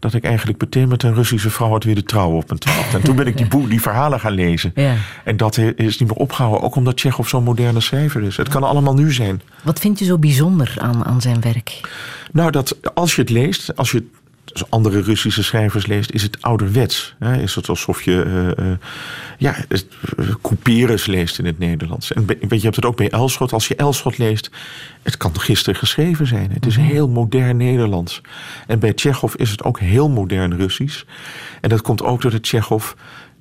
[0.00, 2.96] dat ik eigenlijk meteen met een Russische vrouw had willen trouwen op mijn twaalfde.
[2.96, 4.72] En toen ben ik die, boek, die verhalen gaan lezen.
[4.74, 4.94] Ja.
[5.24, 8.36] En dat is niet meer opgehouden, ook omdat Tsjechov zo'n moderne schrijver is.
[8.36, 9.42] Het kan allemaal nu zijn.
[9.62, 11.80] Wat vind je zo bijzonder aan, aan zijn werk?
[12.32, 14.04] Nou, dat als je het leest, als je
[14.68, 17.14] andere Russische schrijvers leest, is het ouderwets.
[17.18, 17.42] Hè?
[17.42, 18.24] Is het alsof je
[18.58, 18.72] uh, uh,
[19.38, 19.56] ja,
[20.42, 22.12] couperus leest in het Nederlands.
[22.12, 23.52] En weet je, je hebt het ook bij Elschot.
[23.52, 24.50] Als je Elschot leest,
[25.02, 26.50] het kan gisteren geschreven zijn.
[26.52, 26.86] Het is mhm.
[26.86, 28.20] heel modern Nederlands.
[28.66, 31.02] En bij Tsjechov is het ook heel modern Russisch.
[31.60, 32.92] En dat komt ook door de Tsjechov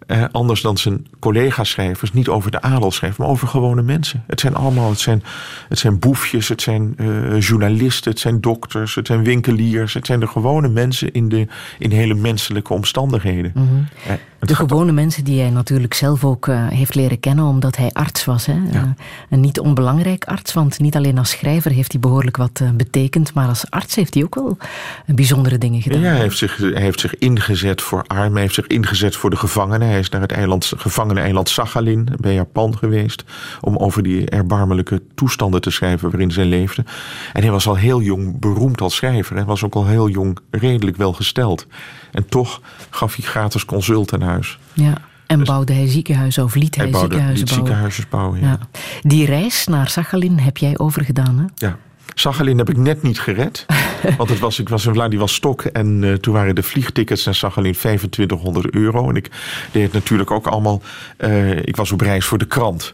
[0.09, 4.23] eh, anders dan zijn collega-schrijvers, niet over de adel schrijft, maar over gewone mensen.
[4.27, 5.23] Het zijn allemaal, het zijn,
[5.67, 9.93] het zijn boefjes, het zijn uh, journalisten, het zijn dokters, het zijn winkeliers.
[9.93, 11.47] Het zijn de gewone mensen in, de,
[11.79, 13.51] in hele menselijke omstandigheden.
[13.55, 13.87] Mm -hmm.
[14.07, 17.89] eh, de gewone mensen die hij natuurlijk zelf ook uh, heeft leren kennen, omdat hij
[17.91, 18.45] arts was.
[18.45, 18.57] Hè?
[18.71, 18.95] Ja.
[19.29, 23.47] een niet onbelangrijk arts, want niet alleen als schrijver heeft hij behoorlijk wat betekend, maar
[23.47, 24.57] als arts heeft hij ook wel
[25.05, 26.01] bijzondere dingen gedaan.
[26.01, 29.29] Ja, hij heeft zich, hij heeft zich ingezet voor armen, hij heeft zich ingezet voor
[29.29, 29.98] de gevangenen.
[29.99, 33.23] Hij is naar het eiland, gevangene-eiland Sachalin bij Japan geweest.
[33.61, 36.85] Om over die erbarmelijke toestanden te schrijven waarin zij leefde.
[37.33, 39.35] En hij was al heel jong beroemd als schrijver.
[39.35, 41.67] Hij was ook al heel jong redelijk welgesteld.
[42.11, 44.59] En toch gaf hij gratis consult aan huis.
[44.73, 44.93] Ja.
[45.27, 47.65] En dus bouwde hij ziekenhuizen of liet hij, hij ziekenhuizen bouwen?
[47.65, 48.59] ziekenhuizen bouwen, ja.
[49.01, 51.67] Die reis naar Sachalin heb jij overgedaan, hè?
[51.67, 51.77] Ja.
[52.19, 53.65] Sachalin heb ik net niet gered.
[54.17, 57.73] Want het was, ik was in Vladivostok en uh, toen waren de vliegtickets naar Sachalin
[57.73, 59.09] 2500 euro.
[59.09, 59.29] En ik
[59.71, 60.81] deed het natuurlijk ook allemaal.
[61.17, 62.93] Uh, ik was op reis voor de krant.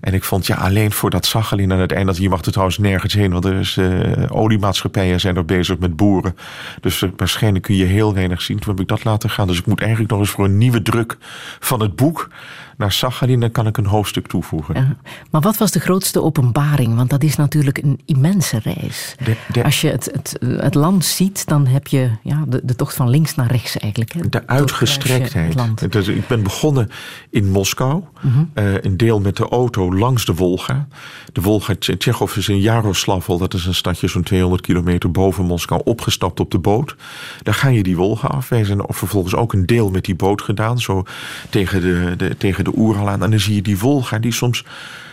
[0.00, 2.06] En ik vond, ja, alleen voor dat Sachalin aan het eind...
[2.06, 5.78] dat je mag er trouwens nergens heen, want er is, uh, oliemaatschappijen zijn er bezig
[5.78, 6.36] met boeren.
[6.80, 8.58] Dus waarschijnlijk kun je heel weinig zien.
[8.58, 9.46] Toen heb ik dat laten gaan.
[9.46, 11.16] Dus ik moet eigenlijk nog eens voor een nieuwe druk
[11.60, 12.28] van het boek
[12.76, 14.74] naar Sachalin, dan kan ik een hoofdstuk toevoegen.
[14.74, 14.96] Ja.
[15.30, 16.96] Maar wat was de grootste openbaring?
[16.96, 19.14] Want dat is natuurlijk een immense reis.
[19.62, 23.10] Als je het, het, het, land ziet, dan heb je ja, de, de tocht van
[23.10, 24.12] links naar rechts eigenlijk.
[24.12, 24.28] Hè?
[24.28, 25.80] De uitgestrektheid.
[25.80, 26.90] Het ik ben begonnen
[27.30, 28.02] in Moskou.
[28.20, 28.44] Mhm.
[28.54, 30.88] uh, een deel met de auto langs de Wolga.
[31.32, 35.80] De Wolga, Tsjechov is in Jaroslavl, dat is een stadje zo'n 200 kilometer boven Moskou,
[35.84, 36.96] opgestapt op de boot.
[37.42, 38.48] Daar ga je die Wolga af.
[38.48, 41.04] Wij zijn vervolgens ook een deel met die boot gedaan, zo
[41.50, 43.22] tegen de, de tegen de Oeral aan.
[43.22, 44.64] En dan zie je die Wolga die soms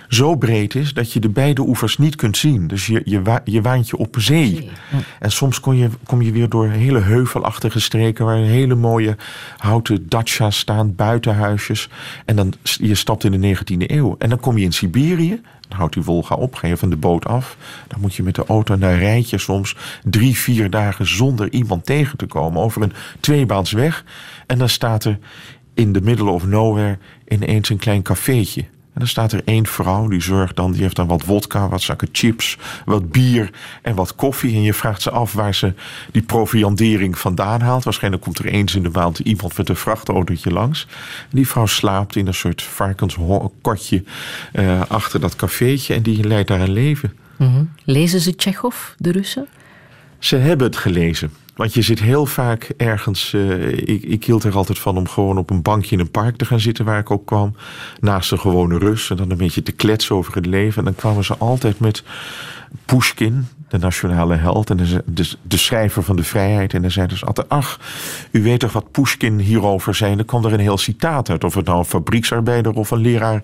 [0.07, 2.67] zo breed is dat je de beide oevers niet kunt zien.
[2.67, 4.69] Dus je, je, je waant je op zee.
[5.19, 8.25] En soms kom je, kom je weer door hele heuvelachtige streken...
[8.25, 9.17] waar hele mooie
[9.57, 11.89] houten dacha's staan, buitenhuisjes.
[12.25, 14.15] En dan je stapt in de 19e eeuw.
[14.17, 16.97] En dan kom je in Siberië, dan houdt die Wolga op, ga je van de
[16.97, 17.57] boot af.
[17.87, 21.07] Dan moet je met de auto naar rijtje soms drie, vier dagen...
[21.07, 24.03] zonder iemand tegen te komen over een tweebaansweg.
[24.47, 25.19] En dan staat er
[25.73, 28.65] in the middle of nowhere ineens een klein cafeetje.
[28.93, 31.81] En dan staat er één vrouw, die zorgt dan, die heeft dan wat wodka, wat
[31.81, 33.49] zakken chips, wat bier
[33.81, 34.55] en wat koffie.
[34.55, 35.73] En je vraagt ze af waar ze
[36.11, 37.83] die proviandering vandaan haalt.
[37.83, 40.87] Waarschijnlijk komt er eens in de maand iemand met een vrachtautootje langs.
[41.21, 44.03] En die vrouw slaapt in een soort varkenskotje
[44.53, 47.13] uh, achter dat cafeetje en die leidt daar een leven.
[47.37, 49.47] Mm Lezen ze Tsjechov, de Russen?
[50.19, 51.31] Ze hebben het gelezen.
[51.55, 53.33] Want je zit heel vaak ergens.
[53.33, 56.37] Uh, ik, ik hield er altijd van om gewoon op een bankje in een park
[56.37, 57.55] te gaan zitten waar ik ook kwam.
[57.99, 59.09] Naast een gewone Rus.
[59.09, 60.77] En dan een beetje te kletsen over het leven.
[60.77, 62.03] En dan kwamen ze altijd met
[62.85, 64.69] Pushkin, de nationale held.
[64.69, 66.73] En de, de, de schrijver van de vrijheid.
[66.73, 67.79] En dan zeiden ze altijd: Ach,
[68.31, 70.15] u weet toch wat Pushkin hierover zei?
[70.15, 71.43] Dan kwam er een heel citaat uit.
[71.43, 73.41] Of het nou een fabrieksarbeider of een leraar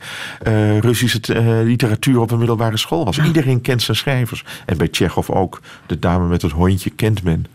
[0.48, 3.19] uh, Russische uh, literatuur op een middelbare school was.
[3.19, 4.43] Iedereen kent zijn schrijvers.
[4.65, 5.62] En bij Tsjechov ook.
[5.86, 7.45] De dame met het hondje kent men.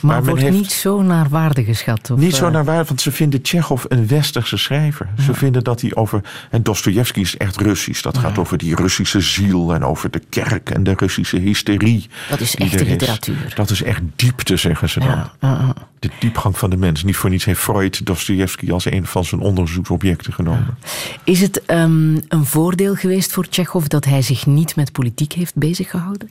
[0.00, 0.56] Maar, maar wordt heeft...
[0.56, 2.10] niet zo naar waarde geschat?
[2.10, 2.52] Of, niet zo eh?
[2.52, 5.08] naar waarde, want ze vinden Tsjechov een westerse schrijver.
[5.20, 6.20] Ze vinden dat hij over...
[6.50, 8.02] En Dostoevsky is echt Russisch.
[8.02, 12.08] Dat gaat over die Russische ziel en over de kerk en de Russische hysterie.
[12.28, 13.52] Dat is echte literatuur.
[13.54, 15.74] Dat is echt diepte, zeggen ze dan.
[15.98, 17.04] De diepgang van de mens.
[17.04, 20.78] Niet voor niets heeft Freud Dostoevsky als een van zijn onderzoeksobjecten genomen.
[21.24, 25.54] Is het um, een voordeel geweest voor Tsjechov dat hij zich niet met politiek heeft
[25.54, 26.28] bezig gehouden?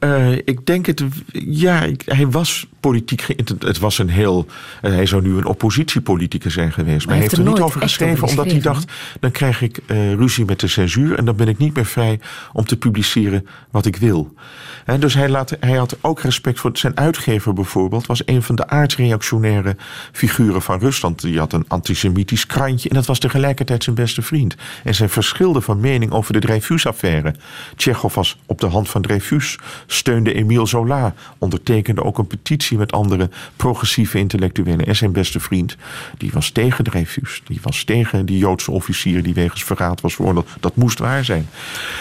[0.00, 1.04] Uh, ik denk het.
[1.32, 3.26] Ja, hij was politiek.
[3.58, 4.46] Het was een heel.
[4.82, 7.06] Uh, hij zou nu een oppositiepoliticus zijn geweest.
[7.06, 8.92] Maar, hij heeft er, niet over geschreven, omdat hij dacht.
[9.20, 11.18] dan krijg ik uh, ruzie met de censuur.
[11.18, 12.20] en dan ben ik niet meer vrij
[12.52, 14.34] om te publiceren wat ik wil.
[14.98, 16.70] Dus hij, laat, hij had ook respect voor.
[16.72, 19.76] Zijn uitgever bijvoorbeeld was een van de aardreactionaire
[20.12, 21.20] figuren van Rusland.
[21.20, 22.88] Die had een antisemitisch krantje.
[22.88, 24.56] en dat was tegelijkertijd zijn beste vriend.
[24.84, 27.34] En zij verschilden van mening over de Dreyfus-affaire.
[27.76, 32.92] Tsjechov was op de hand van Dreyfus steunde Emile Zola, ondertekende ook een petitie met
[32.92, 34.86] andere progressieve intellectuelen.
[34.86, 35.76] En zijn beste vriend,
[36.18, 37.42] die was tegen Dreyfus.
[37.44, 40.48] Die was tegen die Joodse officier die wegens verraad was veroordeeld.
[40.60, 41.48] Dat moest waar zijn.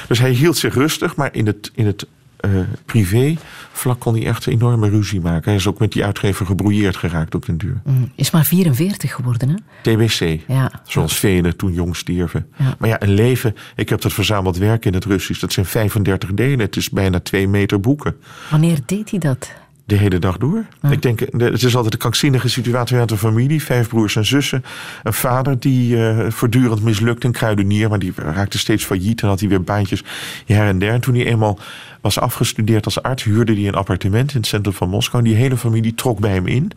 [0.08, 2.05] Dus hij hield zich rustig, maar in het, in het
[2.45, 3.36] uh, privé
[3.71, 5.43] vlak kon hij echt een enorme ruzie maken.
[5.43, 7.82] Hij is ook met die uitgever gebrouilleerd geraakt op den duur.
[7.84, 9.55] Mm, is maar 44 geworden, hè?
[9.82, 10.41] TBC.
[10.47, 10.71] Ja.
[10.84, 12.47] Zoals velen toen jong stierven.
[12.58, 12.75] Ja.
[12.79, 13.55] Maar ja, een leven...
[13.75, 15.41] Ik heb dat verzameld werk in het Russisch.
[15.41, 16.60] Dat zijn 35 delen.
[16.60, 18.15] Het is bijna twee meter boeken.
[18.49, 19.53] Wanneer deed hij dat?
[19.89, 20.65] De hele dag door.
[20.89, 23.63] Ik denk, het is altijd een krankzinnige situatie uit een familie.
[23.63, 24.63] Vijf broers en zussen.
[25.04, 27.89] Een vader die uh, voortdurend mislukt, een kruidenier.
[27.89, 30.04] Maar die raakte steeds failliet en had hij weer baantjes
[30.45, 30.93] her en der.
[30.93, 31.60] En toen hij eenmaal
[32.02, 35.23] was afgestudeerd als arts, huurde hij een appartement in het centrum van Moskou.
[35.23, 36.71] En die hele familie trok bij hem in.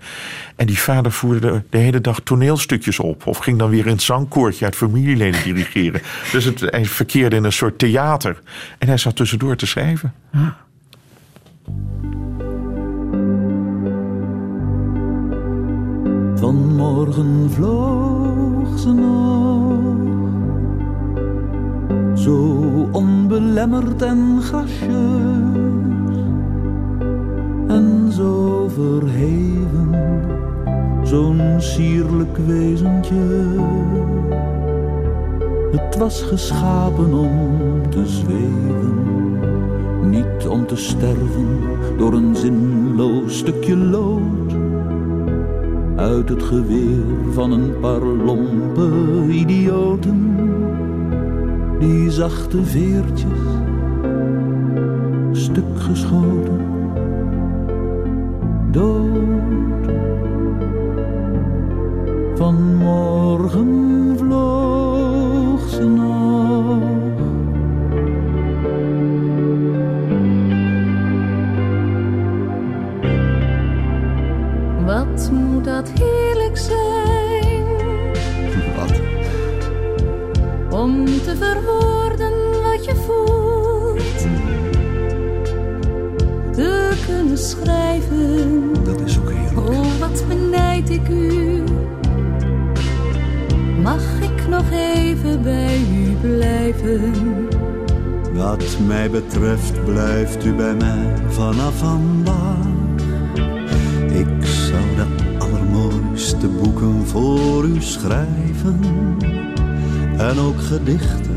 [0.56, 3.26] En die vader voerde de, hele dag toneelstukjes op.
[3.26, 6.00] Of ging dan weer een zangkoortje uit familieleden dirigeren.
[6.32, 8.42] Dus het, hij verkeerde in een soort theater.
[8.78, 10.12] En hij zat tussendoor te schrijven.
[10.32, 10.56] Ja.
[16.92, 19.80] Vanmorgen vloog ze nog,
[22.18, 22.36] zo
[22.90, 26.16] onbelemmerd en gracieus.
[27.68, 29.94] En zo verheven,
[31.02, 33.24] zo'n sierlijk wezentje.
[35.70, 37.40] Het was geschapen om
[37.90, 38.94] te zweven,
[40.10, 41.58] niet om te sterven
[41.96, 44.51] door een zinloos stukje lood
[45.96, 48.90] uit het geweer van een paar lompe
[49.28, 50.36] idioten,
[51.78, 53.60] die zachte veertjes
[55.32, 56.60] stuk geschoten,
[58.70, 59.90] dood.
[62.34, 64.01] Vanmorgen
[81.42, 84.20] verwoorden wat je voelt.
[86.54, 89.68] Te kunnen schrijven, Dat is ook heerlijk.
[89.68, 91.62] oh wat benijd ik u.
[93.82, 97.14] Mag ik nog even bij u blijven?
[98.32, 102.66] Wat mij betreft blijft u bij mij vanaf vandaag.
[104.12, 105.06] Ik zou de
[105.38, 108.80] allermooiste boeken voor u schrijven.
[110.18, 111.31] En ook gedichten.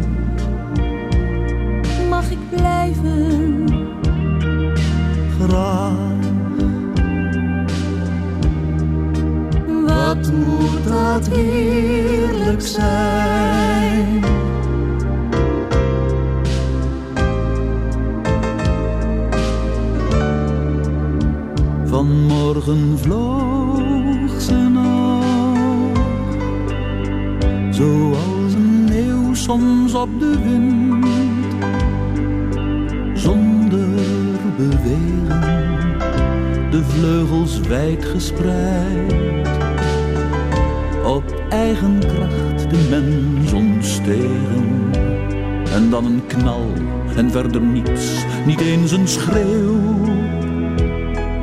[47.42, 50.06] Verder niets, niet eens een schreeuw.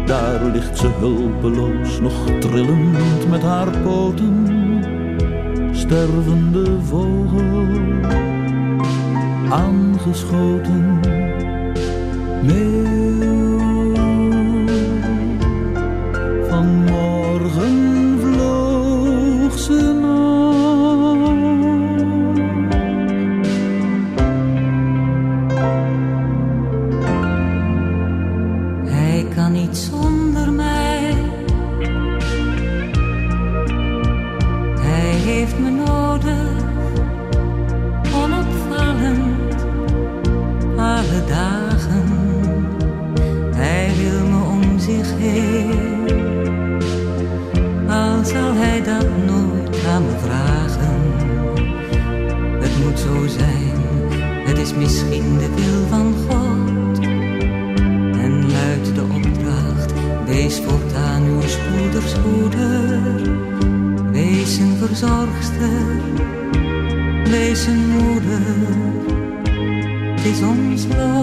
[0.07, 4.47] Daar ligt ze hulpeloos, nog trillend met haar poten.
[5.73, 7.67] Stervende vogel,
[9.51, 11.01] aangeschoten.
[12.43, 13.42] Meeuw,
[50.19, 51.01] vragen.
[52.61, 53.73] Het moet zo zijn,
[54.47, 56.99] het is misschien de wil van God.
[58.19, 59.93] En luidt de opdracht,
[60.27, 63.01] wees voortaan uw spoeders moeder.
[64.11, 65.87] Wees een verzorgster,
[67.25, 68.81] wees een moeder.
[70.15, 71.22] Het is ons lot.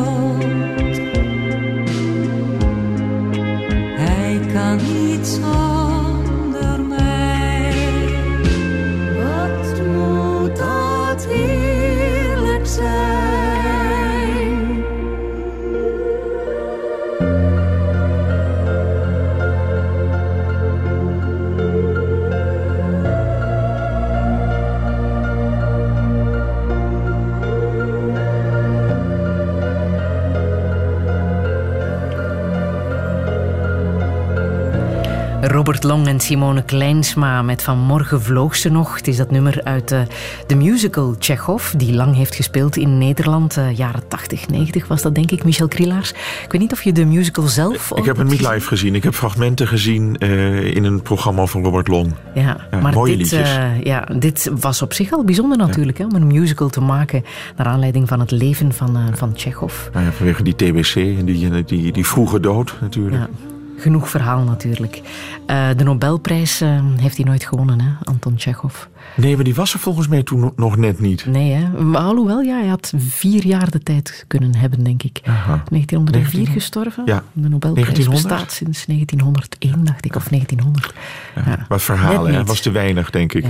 [36.07, 38.95] En Simone Kleinsma met Vanmorgen vloog ze nog.
[38.95, 40.01] Het is dat nummer uit eh,
[40.47, 43.57] de musical Chekhov, die lang heeft gespeeld in Nederland.
[43.57, 46.09] eh, jaren 80, 90 was dat denk ik, Michel Krielaars.
[46.43, 47.91] Ik weet niet of je de musical zelf...
[47.95, 48.95] Ik heb hem niet live gezien.
[48.95, 52.13] Ik heb fragmenten gezien eh, in een programma van Robert Long.
[52.33, 53.57] Ja, Ja, maar mooie dit, liedjes.
[53.83, 57.23] ja, dit was op zich al bijzonder natuurlijk, hè, om een musical te maken
[57.55, 59.87] naar aanleiding van het leven van, van Chekhov.
[59.93, 63.15] Nou ja, vanwege die TBC en die, die, die vroege dood natuurlijk.
[63.15, 63.48] Ja,
[63.79, 65.01] genoeg verhaal natuurlijk.
[65.45, 68.85] Eh, de Nobelprijs eh, heeft hij nooit gewonnen, hè, Anton Chekhov.
[69.15, 71.25] Nee, maar die was er volgens mij toen nog net niet.
[71.25, 71.83] Nee, hè?
[71.83, 75.21] Maar alhoewel, ja, hij had vier jaar de tijd kunnen hebben, denk ik.
[75.23, 75.63] Aha.
[75.69, 76.49] 1904 1900?
[76.51, 77.03] gestorven.
[77.05, 77.23] Ja.
[77.33, 78.27] De Nobelprijs 1900?
[78.27, 80.93] bestaat sinds 1901, dacht ik, of 1900.
[81.35, 81.65] Ja.
[81.67, 82.45] Wat verhalen, Net hè?
[82.45, 83.45] was te weinig, denk ik.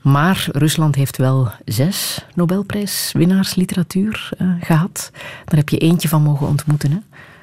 [0.00, 5.10] Maar Rusland heeft wel zes Nobelprijswinnaars literatuur eh, gehad.
[5.44, 6.90] Daar heb je eentje van mogen ontmoeten.
[6.90, 6.98] Hè?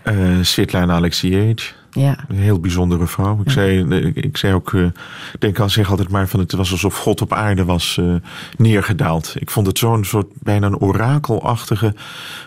[0.05, 1.75] Eh Svetlana Alexievich.
[1.95, 2.17] Ja.
[2.27, 3.41] Een heel bijzondere vrouw.
[3.45, 4.87] Ik, zei, ik zei ook, uh,
[5.39, 8.15] denk aan zeg altijd maar van het was alsof God op aarde was uh,
[8.57, 9.35] neergedaald.
[9.39, 11.93] Ik vond het zo'n soort bijna een orakelachtige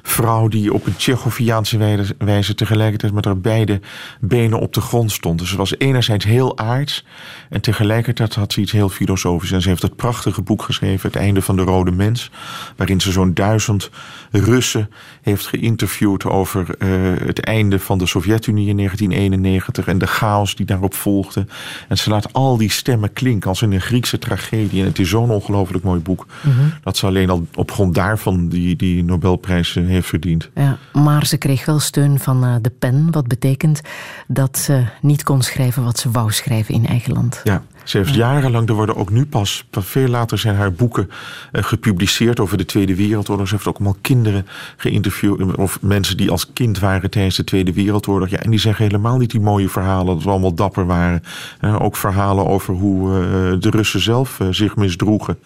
[0.02, 3.80] vrouw die op een Tsjechoviaanse wijze tegelijkertijd met haar beide
[4.20, 5.38] benen op de grond stond.
[5.38, 7.04] Dus ze was enerzijds heel aards
[7.50, 9.52] en tegelijkertijd had ze iets heel filosofisch.
[9.52, 12.30] En ze heeft dat prachtige boek geschreven, Het einde van de Rode Mens,
[12.76, 13.90] waarin ze zo'n duizend
[14.30, 14.90] Russen
[15.22, 16.88] heeft geïnterviewd over uh,
[17.26, 19.37] het einde van de Sovjet-Unie in 1991
[19.86, 21.46] en de chaos die daarop volgde.
[21.88, 24.80] En ze laat al die stemmen klinken als in een Griekse tragedie.
[24.80, 26.72] En het is zo'n ongelooflijk mooi boek mm -hmm.
[26.82, 30.50] dat ze alleen al op grond daarvan die, die Nobelprijs heeft verdiend.
[30.54, 33.80] Ja, maar ze kreeg wel steun van uh, de pen, wat betekent
[34.26, 37.40] dat ze niet kon schrijven wat ze wou schrijven in eigen land.
[37.44, 37.62] Ja.
[37.88, 41.10] Ze heeft jarenlang, er worden ook nu pas, veel later zijn haar boeken
[41.52, 43.48] uh, gepubliceerd over de Tweede Wereldoorlog.
[43.48, 47.72] Ze heeft ook allemaal kinderen geïnterviewd, of mensen die als kind waren tijdens de Tweede
[47.72, 48.28] Wereldoorlog.
[48.28, 51.22] Ja, en die zeggen helemaal niet die mooie verhalen, dat we allemaal dapper waren.
[51.60, 53.20] Uh, ook verhalen over hoe uh,
[53.60, 55.38] de Russen zelf zich misdroegen.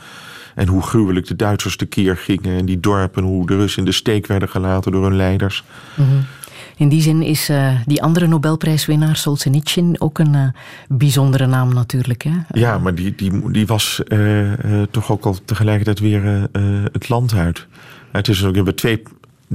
[0.54, 2.58] En hoe gruwelijk de Duitsers tekeer gingen.
[2.58, 5.64] En die dorpen, hoe de Russen in de steek werden gelaten door hun leiders.
[5.94, 6.24] Mm.
[6.82, 10.48] In die zin is uh, die andere Nobelprijswinnaar, Solzhenitsyn, ook een uh,
[10.88, 12.22] bijzondere naam natuurlijk.
[12.22, 12.30] Hè?
[12.52, 14.52] Ja, maar die, die, die was uh,
[14.90, 16.48] toch ook al tegelijkertijd weer
[16.92, 17.66] het land uit.
[18.12, 19.02] Het is ook, we hebben twee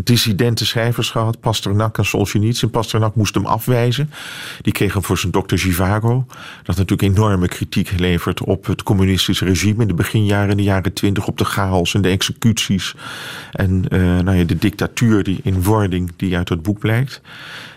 [0.04, 2.70] dissidente schrijvers gehad, Pasternak en Solzhenitsyn.
[2.70, 4.10] Pasternak moest hem afwijzen.
[4.62, 6.26] Die kreeg hem voor zijn dokter Zhivago.
[6.64, 10.94] Dat natuurlijk enorme kritiek geleverd op het communistische regime in de beginjaren, in de jaren
[10.94, 12.96] twintig, op de chaos en de executies.
[13.52, 17.22] En uh, nou ja, de dictatuur die in wording die uit het boek blijkt.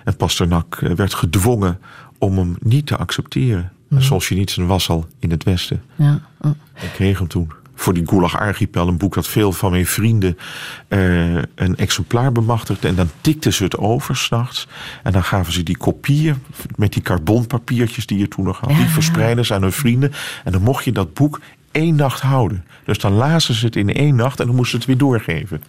[0.05, 1.79] En Pasternak werd gedwongen
[2.19, 3.73] om hem niet te accepteren.
[3.89, 4.01] Mm.
[4.01, 5.83] Solzhenitsyn was al in het Westen.
[5.95, 6.21] Ja.
[6.41, 6.51] Oh.
[6.83, 7.51] Ik kreeg hem toen
[7.81, 10.39] voor die Gulag Archipel, een boek dat veel van mijn vrienden
[10.89, 12.89] uh, een exemplaar bemachtigde.
[12.89, 14.69] En dan tikten ze het over s'nachts.
[15.03, 16.43] En dan gaven ze die kopieën
[16.77, 18.71] met die carbonpapiertjes die je toen nog had.
[18.71, 20.13] Ja, die verspreiden ze aan hun vrienden.
[20.45, 22.65] En dan mocht je dat boek één nacht houden.
[22.85, 25.63] Dus dan lazen ze het in één nacht en dan moesten ze het weer doorgeven.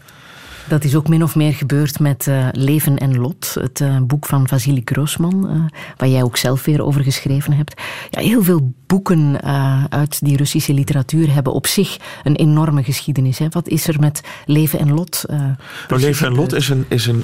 [0.72, 4.26] Dat is ook min of meer gebeurd met uh, Leven en Lot, het uh, boek
[4.26, 5.64] van Vasily Grossman, uh,
[5.98, 7.82] waar jij ook zelf weer over geschreven hebt.
[8.10, 9.42] Ja, heel veel boeken
[9.90, 13.38] uit die Russische literatuur hebben op zich een enorme geschiedenis.
[13.38, 13.48] Hè?
[13.50, 15.24] Wat is er met Leven en Lot?
[15.28, 17.24] nou, Leven en Lot is een, is een,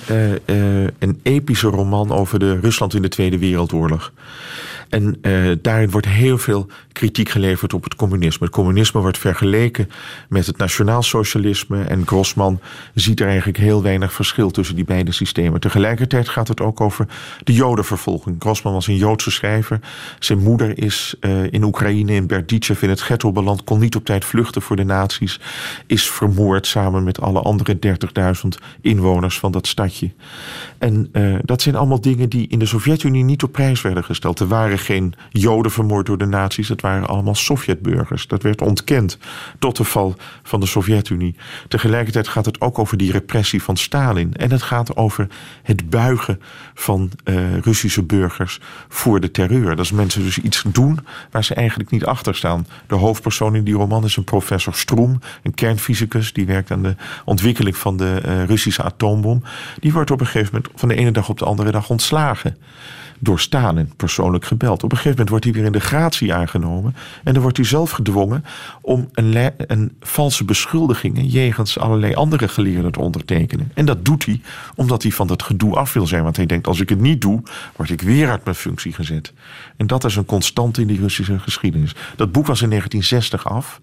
[1.00, 4.12] een epische roman over de Rusland in de Tweede Wereldoorlog.
[4.90, 8.46] En uh, daarin wordt heel veel kritiek geleverd op het communisme.
[8.46, 9.90] Het communisme wordt vergeleken
[10.30, 11.84] met het nationaalsocialisme.
[11.84, 12.60] En Grossman
[12.94, 15.60] ziet er eigenlijk heel weinig verschil tussen die beide systemen.
[15.60, 17.08] Tegelijkertijd gaat het ook over
[17.44, 18.36] de Jodenvervolging.
[18.40, 19.80] Grossman was een Joodse schrijver.
[20.20, 23.64] Zijn moeder is uh, in Oekraïne, in Berdichev, in het ghetto beland.
[23.64, 25.40] Kon niet op tijd vluchten voor de nazi's.
[25.86, 27.92] Is vermoord samen met alle andere 30.000
[28.82, 30.12] inwoners van dat stadje.
[30.78, 34.40] En uh, dat zijn allemaal dingen die in de Sovjet-Unie niet op prijs werden gesteld.
[34.40, 34.48] Er
[34.78, 36.70] geen Joden vermoord door de nazi's.
[36.70, 38.28] Het waren allemaal Sovjetburgers.
[38.28, 39.18] Dat werd ontkend
[39.60, 41.36] tot de val van de Sovjet-Unie.
[41.68, 44.34] Tegelijkertijd gaat het ook over die repressie van Stalin.
[44.34, 45.28] En het gaat over
[45.64, 46.42] het buigen
[46.74, 49.76] van uh, Russische burgers voor de terreur.
[49.76, 51.00] Dat is mensen dus iets doen
[51.32, 52.68] waar ze eigenlijk niet achter staan.
[52.88, 56.34] De hoofdpersoon in die roman is een professor Stroem, een kernfysicus.
[56.34, 59.44] Die werkt aan de ontwikkeling van de uh, Russische atoombom.
[59.80, 62.58] Die wordt op een gegeven moment van de ene dag op de andere dag ontslagen
[63.20, 64.84] door Stalin persoonlijk gebeld.
[64.84, 66.96] Op een gegeven moment wordt hij weer in de gratie aangenomen.
[67.24, 68.46] En dan wordt hij zelf gedwongen
[68.82, 73.72] om een, een valse beschuldigingen jegens allerlei andere geleerden te ondertekenen.
[73.74, 74.42] En dat doet hij
[74.76, 76.24] omdat hij van dat gedoe af wil zijn.
[76.24, 77.42] Want hij denkt, als ik het niet doe,
[77.76, 79.34] word ik weer uit mijn functie gezet.
[79.78, 81.96] En dat is een constante in die Russische geschiedenis.
[82.16, 83.82] Dat boek was in 1960 af.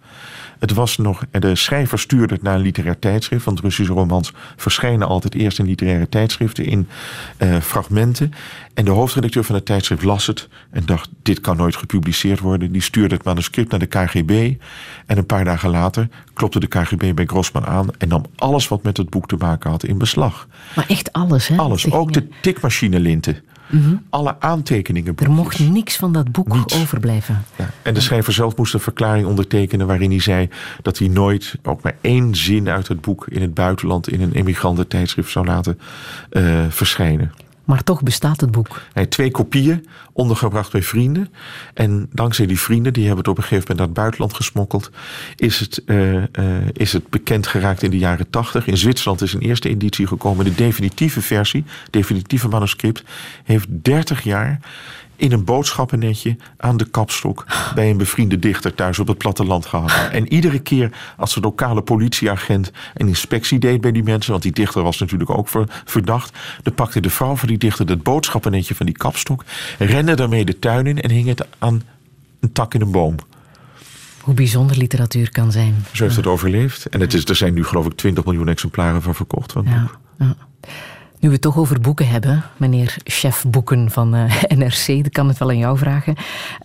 [0.59, 5.09] Het was nog, de schrijver stuurde het naar een literair tijdschrift, want Russische romans verschijnen
[5.09, 6.89] altijd eerst in literaire tijdschriften in
[7.39, 8.33] uh, fragmenten.
[8.75, 12.73] En de hoofdredacteur van het tijdschrift las het en dacht: dit kan nooit gepubliceerd worden.
[12.73, 14.55] Die stuurde het manuscript naar de KGB.
[15.07, 18.83] En een paar dagen later klopte de KGB bij Grossman aan en nam alles wat
[18.83, 20.49] met het boek te maken had in beslag.
[20.77, 21.57] Maar echt alles, hè?
[21.57, 23.43] Alles, ook de tikmachinelinten.
[23.71, 24.03] Mm -hmm.
[24.11, 25.15] Alle aantekeningen.
[25.17, 26.81] Er mocht niks van dat boek niets.
[26.81, 27.45] overblijven.
[27.57, 27.71] Ja.
[27.83, 30.49] En de schrijver zelf moest een verklaring ondertekenen waarin hij zei
[30.83, 34.33] dat hij nooit ook maar één zin uit het boek in het buitenland in een
[34.33, 35.79] emigrantentijdschrift zou laten
[36.31, 37.33] uh, verschijnen.
[37.65, 38.81] Maar toch bestaat het boek.
[39.09, 41.33] Twee kopieën ondergebracht bij vrienden.
[41.75, 44.91] En dankzij die vrienden, die hebben het op een gegeven moment naar het buitenland gesmokkeld,
[45.37, 46.23] is het, uh,
[46.73, 48.67] is het bekend geraakt in de jaren tachtig.
[48.67, 50.45] In Zwitserland is een eerste editie gekomen.
[50.45, 53.03] De definitieve versie, definitieve manuscript,
[53.45, 54.61] heeft 30 jaar
[55.17, 59.93] in een boodschappennetje aan de kapstok bij een bevriende dichter thuis op het platteland gehad.
[60.13, 64.53] En iedere keer als de lokale politieagent een inspectie deed bij die mensen, want die
[64.53, 65.49] dichter was natuurlijk ook
[65.85, 69.45] verdacht, dan pakte de vrouw van die dichter het boodschappennetje van die kapstok,
[69.79, 71.83] rende daarmee de tuin in en hing het aan
[72.41, 73.17] een tak in een boom.
[74.21, 75.85] Hoe bijzonder literatuur kan zijn.
[75.93, 76.87] Zo heeft het overleefd.
[76.87, 79.53] En het is, er zijn nu geloof ik 20 miljoen exemplaren van verkocht.
[79.53, 80.37] Van ja, ja.
[81.19, 85.13] Nu we het toch over boeken hebben, meneer chef boeken van uh, eh, NRC, ik
[85.13, 86.15] kan het wel aan jou vragen.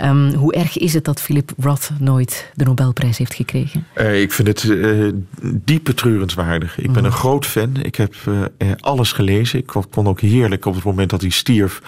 [0.01, 3.85] Um, hoe erg is het dat Philip Roth nooit de Nobelprijs heeft gekregen?
[3.95, 6.79] Uh, ik vind het uh, diep betreurenswaardig.
[6.79, 7.05] Ik ben mm.
[7.05, 7.75] een groot fan.
[7.81, 8.15] Ik heb
[8.79, 9.59] alles gelezen.
[9.59, 11.81] Ik kon ook heerlijk op het moment dat hij stierf,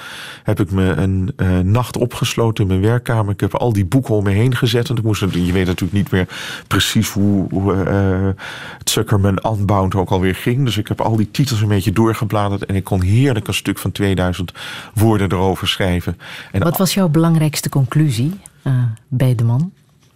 [0.44, 1.32] heb ik me een
[1.64, 3.34] nacht opgesloten in mijn werkkamer.
[3.34, 4.90] Ik heb al die boeken om me heen gezet.
[4.90, 6.28] En ik moest, je weet natuurlijk niet meer
[6.68, 8.36] precies hoe, hoe
[8.84, 10.66] Zuckerman Unbound ook alweer ging.
[10.66, 13.78] Dus ik heb al die titels een beetje doorgebladerd en ik kon heerlijk een stuk
[13.78, 14.52] van 2000
[14.94, 16.18] woorden erover schrijven.
[16.52, 18.74] En Wat was jouw belangrijkste conclusie uh,
[19.08, 19.72] bij de man?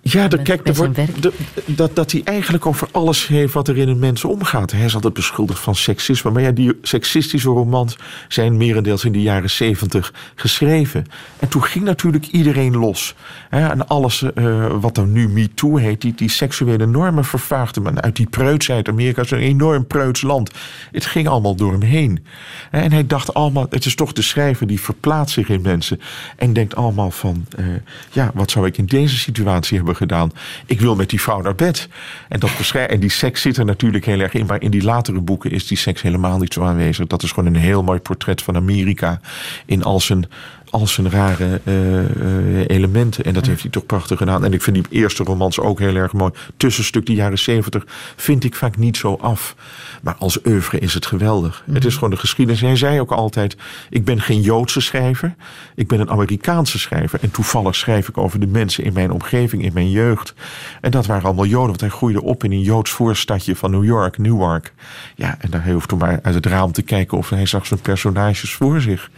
[0.07, 1.33] Ja, de, kijk, de, de,
[1.65, 4.71] dat, dat hij eigenlijk over alles heeft wat er in een mens omgaat.
[4.71, 6.31] Hij is altijd beschuldigd van seksisme.
[6.31, 7.97] Maar ja, die seksistische romans
[8.27, 11.05] zijn merendeels in de jaren zeventig geschreven.
[11.39, 13.15] En toen ging natuurlijk iedereen los.
[13.49, 18.15] en alles uh, wat er nu MeToo heet, die, die seksuele normen vervaagde men uit
[18.15, 18.89] die preutsheid.
[18.89, 20.51] Amerika is een enorm preuts land.
[20.91, 22.25] Het ging allemaal door hem heen.
[22.71, 25.99] En hij dacht allemaal, het is toch de schrijver die verplaatst zich in mensen.
[26.37, 27.65] En denkt allemaal van, uh,
[28.11, 30.31] ja, wat zou ik in deze situatie hebben gedaan.
[30.65, 31.89] Ik wil met die vrouw naar bed.
[32.29, 34.45] En, dat en die seks zit er natuurlijk heel erg in.
[34.45, 37.07] Maar in die latere boeken is die seks helemaal niet zo aanwezig.
[37.07, 39.19] Dat is gewoon een heel mooi portret van Amerika.
[39.65, 40.29] In al zijn
[40.75, 43.23] al zijn rare uh, elementen.
[43.23, 44.45] En dat heeft hij toch prachtig gedaan.
[44.45, 46.31] En ik vind die eerste romans ook heel erg mooi.
[46.57, 47.83] Tussenstuk de jaren zeventig
[48.15, 49.55] vind ik vaak niet zo af.
[50.01, 51.63] Maar als oeuvre is het geweldig.
[51.65, 51.93] Het is mhm.
[51.93, 52.61] gewoon de geschiedenis.
[52.61, 53.57] Hij zei ook altijd:
[53.89, 55.35] Ik ben geen Joodse schrijver.
[55.75, 57.19] Ik ben een Amerikaanse schrijver.
[57.21, 60.33] En toevallig schrijf ik over de mensen in mijn omgeving, in mijn jeugd.
[60.81, 61.67] En dat waren allemaal Joden.
[61.67, 64.73] Want hij groeide op in een Joods voorstadje van New York, Newark.
[65.15, 68.53] Ja, en daar hoefde maar uit het raam te kijken of hij zag zijn personages
[68.53, 69.09] voor zich.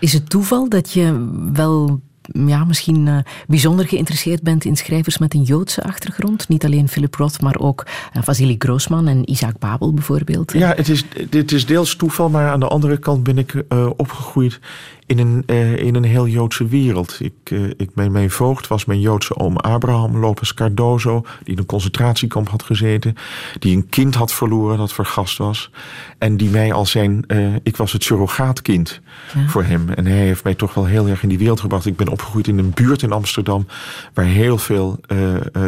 [0.00, 2.00] Is het toeval dat je wel
[2.32, 6.48] ja, misschien uh, bijzonder geïnteresseerd bent in schrijvers met een Joodse achtergrond.
[6.48, 10.52] Niet alleen Philip Roth, maar ook uh, Vasily Grossman en Isaac Babel bijvoorbeeld.
[10.52, 13.90] Ja, het is, het is deels toeval, maar aan de andere kant ben ik uh,
[13.96, 14.60] opgegroeid
[15.06, 17.16] in een, uh, in een heel Joodse wereld.
[17.20, 21.58] Ik, uh, ik, mijn, mijn voogd was mijn Joodse oom Abraham Lopez Cardozo, die in
[21.58, 23.14] een concentratiekamp had gezeten,
[23.58, 25.70] die een kind had verloren dat vergast was.
[26.18, 29.00] En die mij als zijn, uh, ik was het surrogaatkind
[29.34, 29.48] ja.
[29.48, 29.88] voor hem.
[29.88, 31.86] En hij heeft mij toch wel heel erg in die wereld gebracht.
[31.86, 33.66] Ik ben opgegroeid in een buurt in Amsterdam
[34.14, 35.00] waar heel veel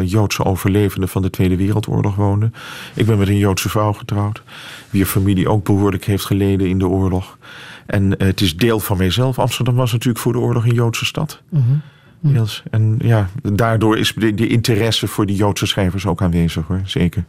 [0.03, 2.53] Joodse overlevenden van de Tweede Wereldoorlog woonden.
[2.95, 4.41] Ik ben met een Joodse vrouw getrouwd,
[4.89, 7.37] wier familie ook behoorlijk heeft geleden in de oorlog.
[7.89, 9.39] En eh, het is deel van mijzelf.
[9.39, 11.41] Amsterdam was natuurlijk voor de oorlog een Joodse stad.
[11.49, 11.63] Mm
[12.21, 12.45] -hmm.
[12.71, 17.25] En ja, daardoor is de, de interesse voor die Joodse schrijvers ook aanwezig hoor, zeker.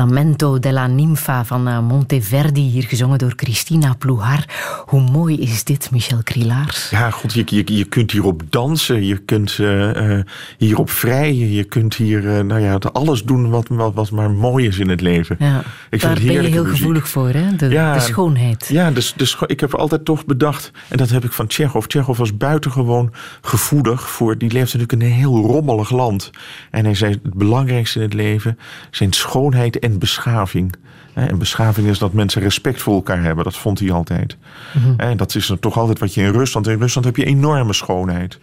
[0.00, 4.44] Lamento della Ninfa van uh, Monteverdi, hier gezongen door Christina Plouhar.
[4.90, 6.90] Hoe mooi is dit, Michel Crilaars?
[6.90, 10.20] Ja, god, je, je, je kunt hierop dansen, je kunt uh, uh,
[10.58, 14.78] hierop vrijen, je kunt hier nou ja, alles doen wat, wat, wat maar mooi is
[14.78, 15.36] in het leven.
[15.38, 16.78] Ja, ik daar ben je heel muziek.
[16.78, 17.56] gevoelig voor, hè?
[17.56, 18.66] De, ja, de schoonheid.
[18.68, 21.86] Ja, dus, dus ik heb altijd toch bedacht, en dat heb ik van Tsjechov.
[21.86, 26.30] Tsjechov was buitengewoon gevoelig voor, die leefde natuurlijk in een heel rommelig land.
[26.70, 28.58] En hij zei, het belangrijkste in het leven
[28.90, 30.74] zijn schoonheid en beschaving.
[31.14, 33.44] En beschaving is dat mensen respect voor elkaar hebben.
[33.44, 34.36] Dat vond hij altijd.
[34.74, 35.16] En mhm.
[35.16, 36.68] dat is toch altijd wat je in Rusland...
[36.68, 38.38] In Rusland heb je enorme schoonheid.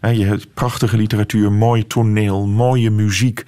[0.00, 3.44] Je hebt prachtige literatuur, mooi toneel, mooie muziek.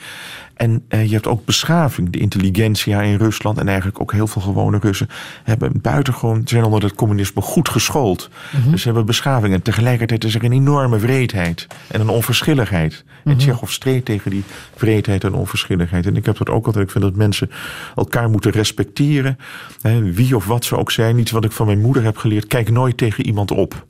[0.61, 2.11] En eh, je hebt ook beschaving.
[2.11, 5.08] De intelligentsia in Rusland en eigenlijk ook heel veel gewone Russen
[5.44, 8.30] hebben buitengewoon, zijn onder het communisme goed geschoold.
[8.52, 8.70] Mhm.
[8.70, 9.54] Dus ze hebben beschaving.
[9.54, 13.04] En tegelijkertijd is er een enorme wreedheid en een onverschilligheid.
[13.24, 13.38] En mhm.
[13.38, 14.44] Tsjechov streed tegen die
[14.76, 16.06] wreedheid en onverschilligheid.
[16.06, 16.84] En ik heb dat ook altijd.
[16.84, 17.50] Ik vind dat mensen
[17.96, 19.38] elkaar moeten respecteren.
[19.80, 21.18] Hè, wie of wat ze ook zijn.
[21.18, 22.46] Iets wat ik van mijn moeder heb geleerd.
[22.46, 23.86] Kijk nooit tegen iemand op.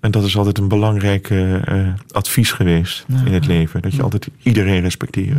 [0.00, 3.82] En dat is altijd een belangrijk uh, advies geweest in het leven.
[3.82, 5.38] Dat je altijd iedereen respecteert.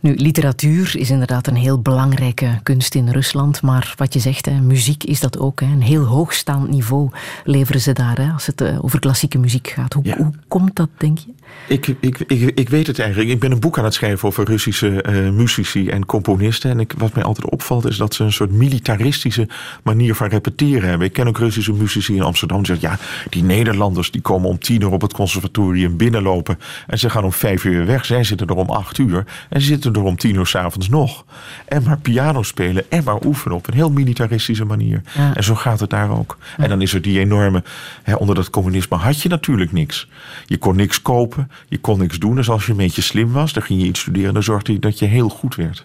[0.00, 3.62] Nu, literatuur is inderdaad een heel belangrijke kunst in Rusland.
[3.62, 5.60] Maar wat je zegt, hè, muziek is dat ook.
[5.60, 5.66] Hè.
[5.66, 7.10] Een heel hoogstaand niveau
[7.44, 9.92] leveren ze daar hè, als het uh, over klassieke muziek gaat.
[9.92, 11.32] Hoe, hoe, komt dat, denk je?
[11.68, 13.30] Ik, ik, ik, ik weet het eigenlijk.
[13.30, 16.70] Ik ben een boek aan het schrijven over Russische uh, muzici en componisten.
[16.70, 19.48] En ik, wat mij altijd opvalt is dat ze een soort militaristische
[19.82, 21.06] manier van repeteren hebben.
[21.06, 22.88] Ik ken ook Russische muzici in Amsterdam die zeggen...
[22.88, 26.58] ja, die Nederlanders die komen om tien uur op het conservatorium binnenlopen...
[26.86, 28.04] en ze gaan om vijf uur weg.
[28.04, 31.24] Zij zitten er om acht uur en ze zitten er om tien uur s'avonds nog.
[31.64, 35.02] En maar piano spelen en maar oefenen op een heel militaristische manier.
[35.34, 36.38] En zo gaat het daar ook.
[36.56, 37.62] En dan is er die enorme...
[38.02, 40.08] Hè, onder dat communisme had je natuurlijk niks.
[40.46, 42.34] Je kon niks kopen, je kon niks doen.
[42.34, 44.34] Dus als je een beetje slim was, dan ging je iets studeren...
[44.34, 45.84] dan zorgde je dat je heel goed werd.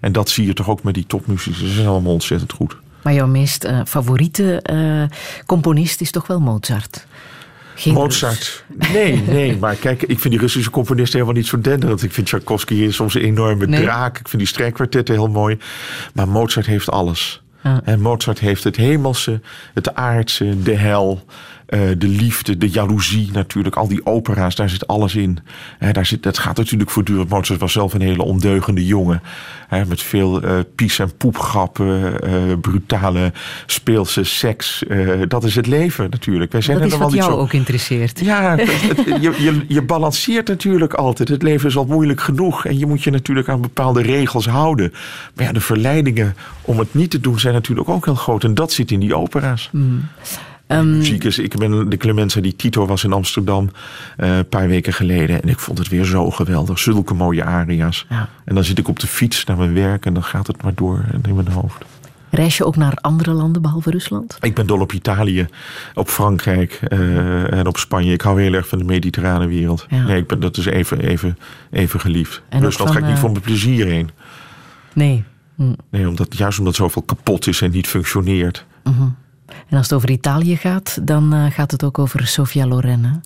[0.00, 1.66] En dat zie je toch ook met die topmuzici.
[1.66, 2.76] Ze zijn allemaal ontzettend goed.
[3.02, 7.06] Maar jouw meest uh, favoriete uh, componist is toch wel Mozart?
[7.84, 8.64] Mozart.
[8.92, 9.56] Nee, nee.
[9.56, 12.02] Maar kijk, ik vind die Russische componisten helemaal niet zo denderend.
[12.02, 14.18] Ik vind Tchaikovsky soms een enorme draak.
[14.18, 15.58] Ik vind die strijkkwartetten heel mooi.
[16.14, 17.42] Maar Mozart heeft alles.
[17.84, 19.40] En Mozart heeft het hemelse,
[19.74, 21.24] het aardse, de hel.
[21.70, 23.76] Eh, de liefde, de jaloezie natuurlijk.
[23.76, 25.38] Al die opera's, daar zit alles in.
[25.92, 27.28] daar zit, dat gaat natuurlijk voortdurend.
[27.28, 29.22] Mozart was zelf een hele ondeugende jongen.
[29.88, 33.32] met veel uh, pies- en poepgrappen, uh, brutale
[33.66, 34.82] speelse seks.
[35.28, 36.52] dat is het leven natuurlijk.
[36.52, 37.38] Wij zijn dat is wat jou zo...
[37.38, 38.20] ook interesseert.
[38.20, 41.28] Ja, je, je, je balanceert natuurlijk altijd.
[41.28, 42.64] Het leven is al moeilijk genoeg.
[42.64, 44.92] En je moet je natuurlijk aan bepaalde regels houden.
[45.34, 48.44] Maar ja, de verleidingen om het niet te doen zijn natuurlijk ook heel groot.
[48.44, 49.68] En dat zit in die opera's.
[49.72, 50.08] Mm.
[50.72, 51.38] Um, muziek is.
[51.38, 53.70] Ik ben de Clemenza die Tito was in Amsterdam
[54.18, 55.42] uh, een paar weken geleden.
[55.42, 56.78] En ik vond het weer zo geweldig.
[56.78, 58.06] Zulke mooie aria's.
[58.08, 58.28] Ja.
[58.44, 60.74] En dan zit ik op de fiets naar mijn werk en dan gaat het maar
[60.74, 61.84] door in mijn hoofd.
[62.30, 64.38] Reis je ook naar andere landen behalve Rusland?
[64.40, 65.46] Ik ben dol op Italië,
[65.94, 68.12] op Frankrijk uh, en op Spanje.
[68.12, 69.86] Ik hou heel erg van de mediterrane wereld.
[69.88, 70.02] Ja.
[70.02, 71.38] Nee, ik ben, dat is even, even,
[71.70, 72.42] even geliefd.
[72.48, 74.10] En Rusland van, ga ik niet uh, voor mijn plezier heen.
[74.92, 75.24] Nee.
[75.54, 75.72] Hm.
[75.90, 78.64] Nee, omdat, juist omdat zoveel kapot is en niet functioneert.
[78.84, 79.06] Uh -huh.
[79.68, 83.22] En als het over Italië gaat, dan uh, gaat het ook over Sofia Loren.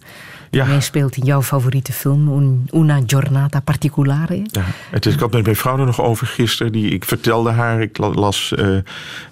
[0.54, 0.64] Ja.
[0.64, 4.42] Hij speelt in jouw favoriete film, Una Giornata Particolare.
[4.46, 6.72] Ja, het is, ik had met mijn vrouw er nog over gisteren.
[6.72, 8.76] Die, ik vertelde haar, ik las uh,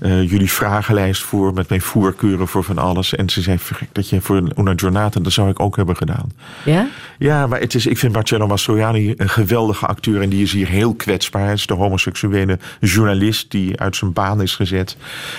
[0.00, 3.14] uh, jullie vragenlijst voor met mijn voorkeuren voor van alles.
[3.14, 3.58] En ze zei
[3.92, 6.32] dat je voor Una Giornata, dat zou ik ook hebben gedaan.
[6.64, 6.88] Ja?
[7.18, 10.22] Ja, maar het is, ik vind Marcello Mastroianni een geweldige acteur.
[10.22, 11.44] En die is hier heel kwetsbaar.
[11.44, 14.96] Hij is de homoseksuele journalist die uit zijn baan is gezet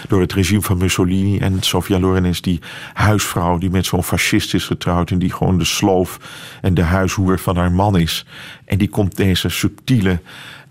[0.07, 1.37] door het regime van Mussolini.
[1.37, 2.59] En Sofia Loren is die
[2.93, 5.11] huisvrouw die met zo'n fascist is getrouwd.
[5.11, 6.19] En die gewoon de sloof
[6.61, 8.25] en de huishoer van haar man is.
[8.65, 10.19] En die komt deze subtiele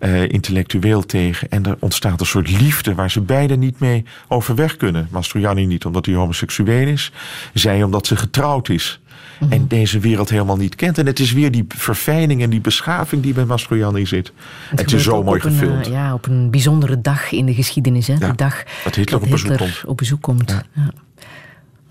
[0.01, 1.49] uh, intellectueel tegen.
[1.51, 5.09] En er ontstaat een soort liefde waar ze beiden niet mee overweg kunnen.
[5.11, 7.13] Mastroianni niet omdat hij homoseksueel is.
[7.55, 9.01] Zij omdat ze getrouwd is.
[9.41, 9.53] Mhm.
[9.53, 10.99] En deze wereld helemaal niet kent.
[10.99, 14.33] En het is weer die verfijning en die beschaving die bij Mastroianni zit.
[14.69, 15.87] Het, het is zo mooi gefilmd.
[15.87, 18.07] Uh, ja, op een bijzondere dag in de geschiedenis.
[18.07, 18.19] Hè?
[18.19, 19.83] de dag dat Hitler, op, bezoek komt.
[19.87, 20.65] op bezoek komt.
[20.75, 20.93] Ja.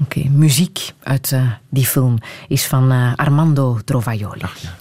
[0.01, 0.29] Oké.
[0.29, 3.79] muziek uit uh, die film is van uh, Armando
[4.61, 4.80] ja.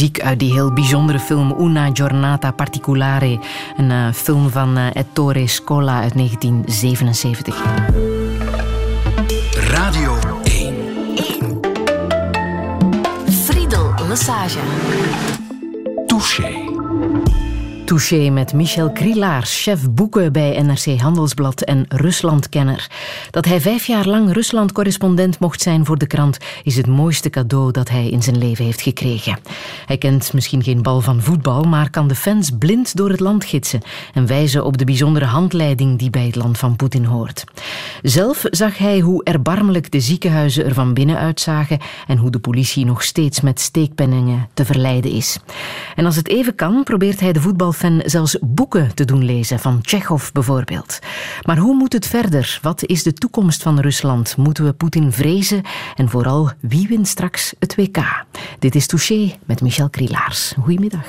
[0.00, 3.38] Muziek uit die heel bijzondere film Una Giornata Particolare.
[3.76, 7.62] Een uh, film van uh, Ettore Scola uit 1977.
[9.54, 10.74] Radio 1.
[11.16, 11.60] 1.
[13.44, 14.58] Friedel Massage.
[17.90, 18.30] Touché.
[18.30, 22.90] Met Michel Krielaars, chef boeken bij NRC Handelsblad en Ruslandkenner.
[23.30, 27.70] Dat hij vijf jaar lang Rusland-correspondent mocht zijn voor de krant is het mooiste cadeau
[27.70, 29.38] dat hij in zijn leven heeft gekregen.
[29.86, 33.44] Hij kent misschien geen bal van voetbal, maar kan de fans blind door het land
[33.44, 33.80] gidsen
[34.14, 37.44] en wijzen op de bijzondere handleiding die bij het land van Poetin hoort.
[38.02, 42.84] Zelf zag hij hoe erbarmelijk de ziekenhuizen er van binnen uitzagen en hoe de politie
[42.84, 45.38] nog steeds met steekpenningen te verleiden is.
[45.96, 49.59] En als het even kan, probeert hij de voetbal fan zelfs boeken te doen lezen,
[49.59, 50.99] van Tsjechov bijvoorbeeld.
[51.41, 52.59] Maar hoe moet het verder?
[52.61, 54.37] Wat is de toekomst van Rusland?
[54.37, 55.61] Moeten we Poetin vrezen?
[55.95, 58.25] En vooral, wie wint straks het WK?
[58.59, 60.53] Dit is Touché met Michel Krielaars.
[60.59, 61.07] Goedemiddag.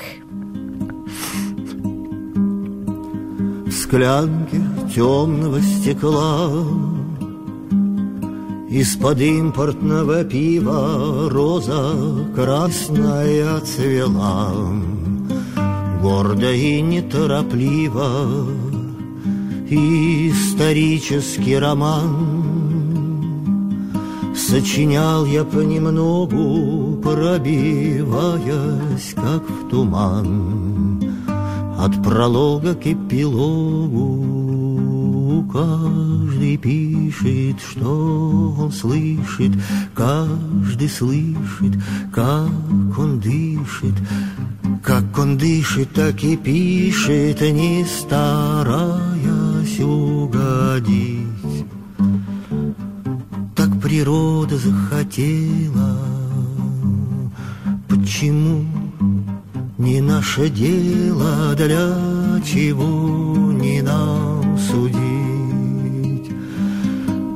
[3.87, 4.61] склянке
[4.93, 6.49] темного стекла
[8.69, 11.95] Из-под импортного пива роза
[12.35, 14.51] красная цвела
[16.02, 18.46] Гордо и неторопливо.
[19.70, 22.42] Исторический роман
[24.34, 27.54] Сочинял я понемногу, пробиваясь,
[29.14, 31.00] как в туман.
[31.78, 34.51] От пролога к эпилогу
[35.50, 39.52] Каждый пишет, что он слышит
[39.94, 41.72] Каждый слышит,
[42.12, 43.94] как он дышит
[44.82, 51.66] как он дышит, так и пишет, не стараясь угодить.
[53.54, 55.98] Так природа захотела,
[57.88, 58.64] почему
[59.78, 65.11] не наше дело, для чего не нам судить?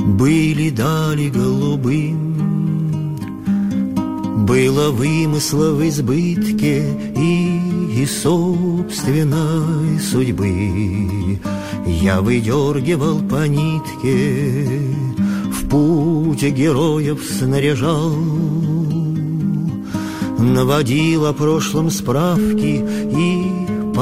[0.07, 2.27] Были дали голубым
[4.47, 6.85] было вымысла в избытке
[7.17, 11.41] и, и собственной судьбы.
[11.87, 14.69] Я выдергивал по нитке,
[15.51, 18.15] в путь героев снаряжал,
[20.39, 23.93] Наводил о прошлом справки и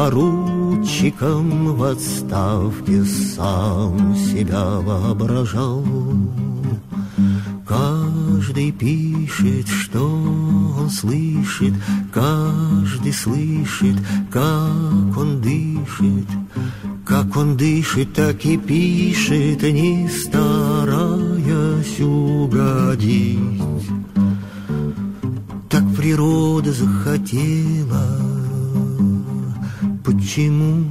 [0.84, 5.82] поручиком в отставке сам себя воображал.
[7.66, 11.72] Каждый пишет, что он слышит,
[12.12, 13.96] каждый слышит,
[14.30, 16.26] как он дышит.
[17.04, 23.62] Как он дышит, так и пишет, не стараясь угодить.
[25.68, 28.43] Так природа захотела,
[30.04, 30.84] почему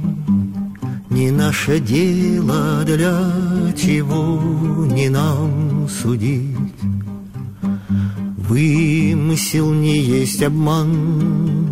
[1.10, 3.32] не наше дело, для
[3.76, 6.74] чего не нам судить.
[8.48, 11.64] Вымысел не есть обман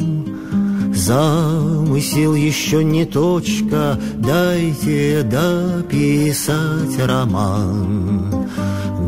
[0.95, 8.49] Замысел еще не точка Дайте дописать роман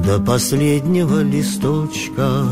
[0.06, 2.44] До последнего листочка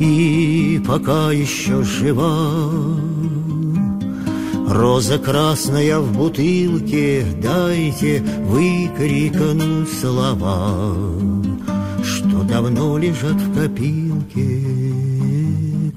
[0.00, 3.11] И пока еще жива
[4.72, 10.94] Роза красная в бутылке, дайте выкрикнуть слова,
[12.02, 14.64] Что давно лежат в копилке.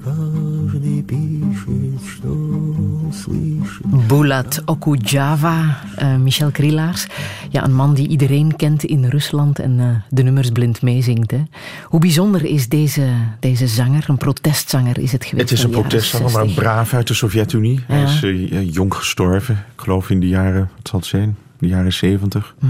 [0.04, 2.28] Каждый пишет, что
[3.24, 3.86] слышит.
[4.10, 7.08] Bulat Okujava, uh, Michel Krielaars.
[7.50, 11.30] Ja, een man die iedereen kent in Rusland en uh, de nummers blind meezingt.
[11.30, 11.42] Hè.
[11.84, 13.08] Hoe bijzonder is deze,
[13.40, 14.04] deze zanger?
[14.08, 15.50] Een protestzanger is het geweest?
[15.50, 17.80] Het is een protestzanger, maar braaf uit de Sovjet-Unie.
[17.88, 17.94] Ja.
[17.94, 19.54] Hij is uh, jong gestorven.
[19.54, 21.36] Ik geloof in de jaren, wat zal het zijn?
[21.58, 22.54] De jaren zeventig.
[22.58, 22.66] Hm.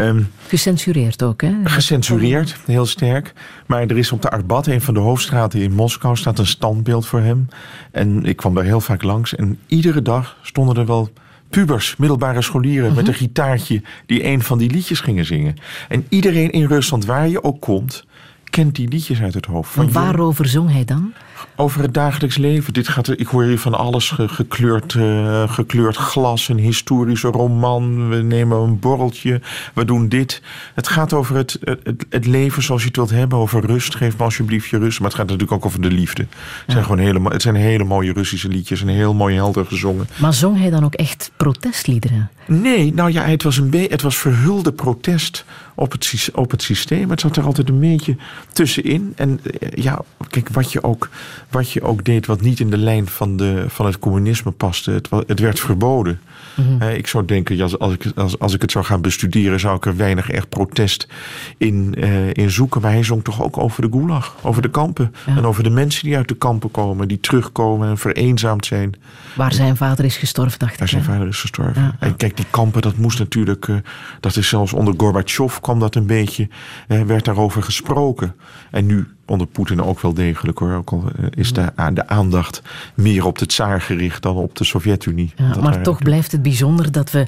[0.00, 1.52] Um, gecensureerd ook, hè?
[1.64, 3.32] Gecensureerd, heel sterk.
[3.66, 7.06] Maar er is op de Arbat, een van de hoofdstraten in Moskou, staat een standbeeld
[7.06, 7.48] voor hem.
[7.90, 9.34] En ik kwam daar heel vaak langs.
[9.34, 11.10] En iedere dag stonden er wel
[11.50, 15.54] pubers, middelbare scholieren met een gitaartje die een van die liedjes gingen zingen.
[15.88, 18.06] En iedereen in Rusland, waar je ook komt,
[18.50, 19.70] kent die liedjes uit het hoofd.
[19.70, 21.12] Van waarover zong hij dan?
[21.56, 22.72] Over het dagelijks leven.
[22.72, 28.08] Dit gaat, ik hoor hier van alles gekleurd, uh, gekleurd glas, een historische roman.
[28.08, 29.40] We nemen een borreltje,
[29.74, 30.42] we doen dit.
[30.74, 33.38] Het gaat over het, het, het leven zoals je het wilt hebben.
[33.38, 35.00] Over rust, geef me alsjeblieft je rust.
[35.00, 36.22] Maar het gaat natuurlijk ook over de liefde.
[36.22, 40.08] Het, zijn, gewoon hele, het zijn hele mooie Russische liedjes en heel mooi helder gezongen.
[40.16, 42.30] Maar zong hij dan ook echt protestliederen?
[42.46, 45.44] Nee, nou ja, het was, een het was verhulde protest
[45.78, 47.10] op het, op het systeem.
[47.10, 48.16] Het zat er altijd een beetje
[48.52, 49.12] tussenin.
[49.16, 50.00] En eh, ja,
[50.30, 51.08] kijk, wat je ook,
[51.50, 54.90] wat je ook deed wat niet in de lijn van, de, van het communisme paste,
[54.90, 56.20] het, het werd verboden.
[56.54, 59.76] Mm ik zou denken, als, als, ik, als, als ik het zou gaan bestuderen, zou
[59.76, 61.08] ik er weinig echt protest
[61.56, 62.80] in, uh, in zoeken.
[62.80, 65.14] Maar hij zong toch ook over de gulag, over de kampen.
[65.26, 68.94] En over de mensen die uit de kampen komen, die terugkomen en vereenzaamd zijn.
[69.34, 70.78] Waar zijn vader is gestorven, dacht ik.
[70.78, 71.82] Waar zijn vader is gestorven.
[71.82, 71.96] Ja.
[71.98, 73.76] En kijk, die kampen, dat moest natuurlijk, uh,
[74.20, 76.48] dat is zelfs onder Gorbachev kwam dat een beetje,
[76.88, 78.34] uh, werd daarover gesproken.
[78.70, 80.72] En nu onder Poetin ook wel degelijk hoor.
[80.72, 82.62] Ook al is de, de aandacht
[82.94, 85.32] meer op de tsaar gericht dan op de Sovjet-Unie.
[85.36, 87.26] Ja, maar toch blijft het bijzonder dat we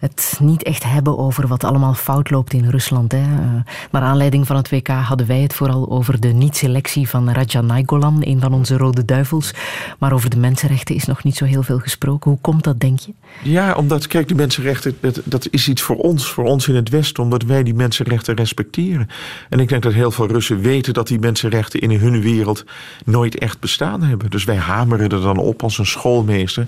[0.00, 3.12] het niet echt hebben over wat allemaal fout loopt in Rusland.
[3.12, 3.18] Hè.
[3.18, 7.60] Uh, naar aanleiding van het WK hadden wij het vooral over de niet-selectie van Raja
[7.60, 9.54] Naigolan, een van onze rode duivels.
[9.98, 12.30] Maar over de mensenrechten is nog niet zo heel veel gesproken.
[12.30, 13.12] Hoe komt dat, denk je?
[13.42, 17.22] Ja, omdat, kijk, die mensenrechten, dat, is iets voor ons, voor ons in het Westen,
[17.22, 19.08] omdat wij die mensenrechten respecteren.
[19.48, 22.64] En ik denk dat heel veel Russen weten dat die mensenrechten in hun wereld
[23.04, 24.30] nooit echt bestaan hebben.
[24.30, 26.66] Dus wij hameren er dan op als een schoolmeester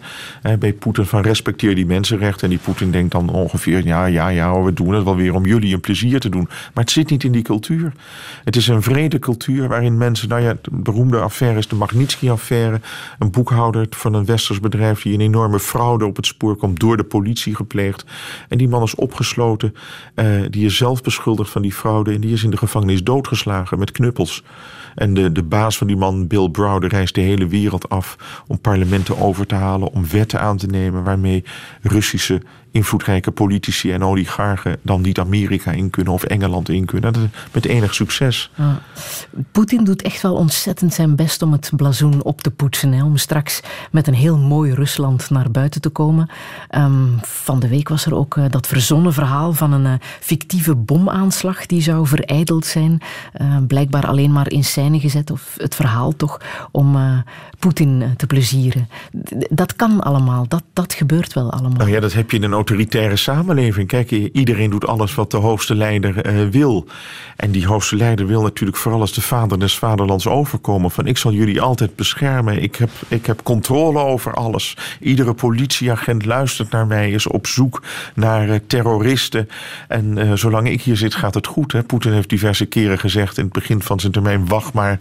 [0.59, 2.43] bij Poetin van respecteer die mensenrechten.
[2.43, 5.47] En die Poetin denkt dan ongeveer, ja, ja, ja, we doen het wel weer om
[5.47, 6.49] jullie een plezier te doen.
[6.49, 7.93] Maar het zit niet in die cultuur.
[8.45, 12.81] Het is een vrede cultuur waarin mensen, nou ja, de beroemde affaire is de Magnitsky-affaire.
[13.19, 16.97] Een boekhouder van een westers bedrijf die een enorme fraude op het spoor komt, door
[16.97, 18.05] de politie gepleegd.
[18.49, 19.75] En die man is opgesloten,
[20.15, 23.79] uh, die is zelf beschuldigd van die fraude en die is in de gevangenis doodgeslagen
[23.79, 24.43] met knuppels.
[24.95, 28.61] En de, de baas van die man, Bill Browder, reist de hele wereld af om
[28.61, 31.45] parlementen over te halen, om wetten aan te nemen waarmee
[31.83, 32.43] Russische
[32.73, 37.13] invloedrijke politici en oligarchen dan niet Amerika in kunnen of Engeland in kunnen.
[37.13, 38.51] Dat met enig succes.
[39.53, 42.93] Poetin doet echt wel ontzettend zijn best om het blazoen op te poetsen.
[42.93, 43.61] Hè, om straks
[43.91, 46.31] met een heel mooi Rusland naar buiten te komen.
[46.71, 50.75] Um, van de week was er ook uh, dat verzonnen verhaal van een uh, fictieve
[50.75, 53.01] bomaanslag die zou vereideld zijn.
[53.41, 56.97] Uh, blijkbaar alleen maar in scène gezet, of het verhaal toch, om
[57.59, 58.89] Poetin te plezieren.
[59.51, 61.79] Dat kan allemaal, dat, dat gebeurt wel allemaal.
[61.79, 63.89] Nou ja, dat heb je in een autoritaire samenleving.
[63.89, 66.87] Kijk, iedereen doet alles wat de hoogste leider uh, wil.
[67.37, 70.91] En die hoogste leider wil natuurlijk vooral als de vader des vaderlands overkomen.
[70.91, 72.63] Van ik zal jullie altijd beschermen.
[72.63, 74.77] Ik heb, ik heb controle over alles.
[75.01, 77.83] Iedere politieagent luistert naar mij, is op zoek
[78.15, 79.49] naar uh, terroristen.
[79.89, 81.73] En uh, zolang ik hier zit gaat het goed.
[81.73, 81.83] Hè?
[81.83, 84.47] Poetin heeft diverse keren gezegd in het begin van zijn termijn...
[84.47, 84.99] wacht maar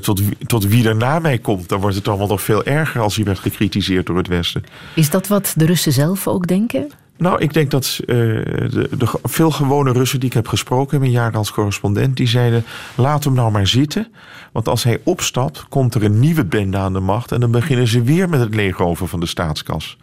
[0.00, 1.68] tot, tot wie er na mij komt.
[1.68, 4.64] Dan wordt het allemaal nog veel erger als hij werd gekritiseerd door het Westen.
[4.94, 6.79] Is dat wat de Russen zelf ook denken?
[7.20, 11.00] Nou, ik denk dat uh, de, de, veel gewone Russen die ik heb gesproken in
[11.00, 12.64] mijn jaar als correspondent, die zeiden:
[12.96, 14.08] laat hem nou maar zitten.
[14.52, 17.32] Want als hij opstapt, komt er een nieuwe bende aan de macht.
[17.32, 19.96] En dan beginnen ze weer met het leegover van de staatskas.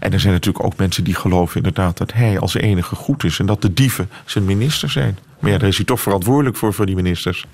[0.00, 3.38] En er zijn natuurlijk ook mensen die geloven inderdaad dat hij als enige goed is.
[3.38, 5.18] En dat de dieven zijn minister zijn.
[5.44, 7.46] Maar ja, daar is hij toch verantwoordelijk voor, voor die ministers.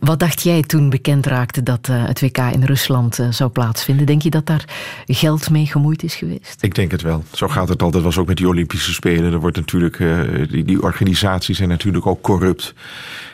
[0.00, 4.06] Wat dacht jij toen bekend raakte dat uh, het WK in Rusland uh, zou plaatsvinden?
[4.06, 4.64] Denk je dat daar
[5.06, 6.56] geld mee gemoeid is geweest?
[6.60, 7.24] Ik denk het wel.
[7.32, 7.92] Zo gaat het altijd.
[7.92, 9.32] Dat was ook met die Olympische Spelen.
[9.32, 10.20] Er wordt natuurlijk, uh,
[10.50, 12.74] die, die organisaties zijn natuurlijk ook corrupt.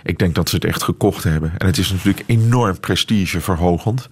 [0.02, 1.52] Ik denk dat ze het echt gekocht hebben.
[1.58, 4.08] En het is natuurlijk enorm prestigeverhogend.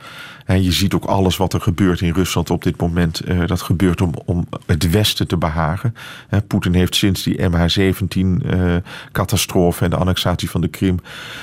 [0.55, 3.29] Je ziet ook alles wat er gebeurt in Rusland op dit moment.
[3.29, 5.95] Uh, dat gebeurt om, om het Westen te behagen.
[6.31, 11.01] Uh, Poetin heeft sinds die MH17-catastrofe uh, en de annexatie van de Krim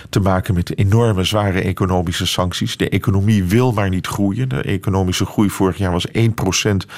[0.10, 2.78] te maken met enorme zware economische sancties.
[2.78, 4.50] De economie wil maar niet groeien.
[4.50, 6.12] De economische groei vorig jaar was 1%,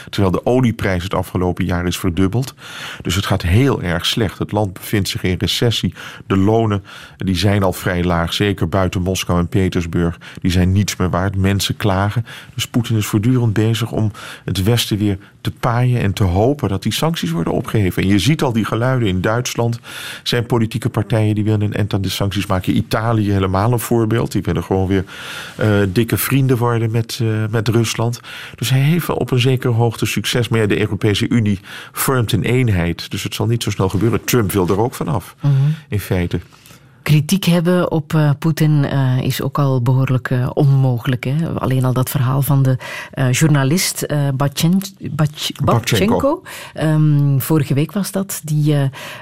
[0.10, 2.54] terwijl de olieprijs het afgelopen jaar is verdubbeld.
[3.02, 4.40] Dus het gaat heel erg slecht.
[4.40, 5.94] Het land bevindt zich in recessie.
[6.28, 6.84] De lonen
[7.18, 10.18] die zijn al vrij laag, zeker buiten Moskou en Petersburg.
[10.42, 11.36] Die zijn niets meer waard.
[11.36, 11.98] Mensen klagen.
[12.54, 14.12] Dus Poetin is voortdurend bezig om
[14.44, 18.04] het Westen weer te paaien en te hopen dat die sancties worden opgeheven.
[18.04, 19.80] En je ziet al die geluiden in Duitsland.
[20.24, 22.76] zijn politieke partijen die willen een eind aan de sancties maken.
[22.76, 24.32] Italië helemaal een voorbeeld.
[24.32, 25.04] Die willen gewoon weer
[25.60, 28.20] uh, dikke vrienden worden met, uh, met Rusland.
[28.56, 30.48] Dus hij heeft wel op een zekere hoogte succes.
[30.48, 31.60] Maar ja, de Europese Unie
[31.92, 33.12] vormt een eenheid.
[33.12, 34.24] Dus het zal niet zo snel gebeuren.
[34.24, 35.76] Trump wil er ook vanaf, mm -hmm.
[35.90, 36.40] in feite
[37.04, 41.24] kritiek hebben op uh, Poetin uh, is ook al behoorlijk uh, onmogelijk.
[41.24, 41.50] Hè?
[41.56, 42.78] Alleen al dat verhaal van de
[43.32, 44.82] journalist Batchen,
[45.64, 46.42] Babchenko.
[46.82, 48.76] Um, vorige week was dat, die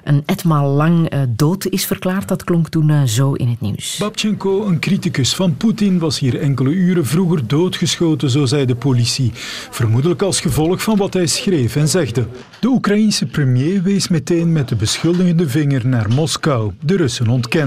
[0.04, 2.28] een etmaal lang dood is verklaard.
[2.28, 3.98] Dat klonk toen zo in het nieuws.
[3.98, 9.32] Babchenko, een criticus van Poetin, was hier enkele uren vroeger doodgeschoten, zo zei de politie.
[9.70, 12.28] Vermoedelijk als gevolg van wat hij schreef en zegde.
[12.60, 16.72] De Oekraïense premier wees meteen met de beschuldigende vinger naar Moskou.
[16.82, 17.66] De Russen ontkenden.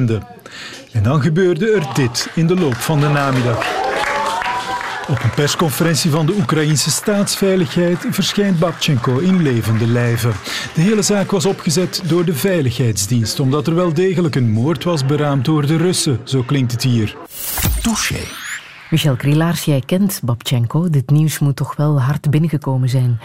[0.93, 3.89] En dan gebeurde er dit in de loop van de namiddag.
[5.09, 10.33] Op een persconferentie van de Oekraïnse staatsveiligheid verschijnt Babchenko in levende lijven.
[10.75, 15.07] De hele zaak was opgezet door de Veiligheidsdienst, omdat er wel degelijk een moord was
[15.07, 17.17] beraamd door de Russen, zo klinkt het hier.
[17.83, 18.21] Touché.
[18.91, 20.91] Michel Krielaars, jij kent Babchenko.
[20.91, 23.21] Dit nieuws moet toch wel hard binnengekomen zijn.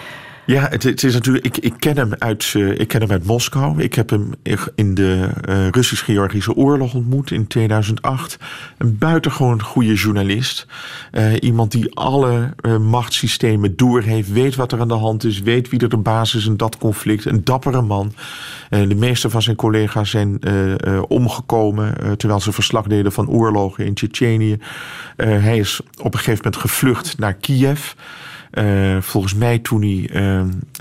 [0.45, 1.45] Ja, het, is natuurlijk.
[1.45, 3.81] Ik, ik, ken hem uit, uh, ik ken hem uit Moskou.
[3.81, 4.29] Ik heb hem
[4.75, 8.37] in de uh, Russisch-Georgische oorlog ontmoet in 2008.
[8.77, 10.67] Een buitengewoon goede journalist.
[11.11, 15.79] Uh, iemand die alle machtssystemen doorheeft, weet wat er aan de hand is, weet wie
[15.79, 17.25] er de basis is in dat conflict.
[17.25, 18.13] Een dappere man.
[18.69, 20.39] de meeste van zijn collega's zijn
[21.07, 24.57] omgekomen terwijl ze verslag deden van oorlogen in Tsjetsjenië.
[25.15, 27.93] hij is op een gegeven moment gevlucht naar Kiev.
[28.55, 30.09] Uh, volgens mij toen hij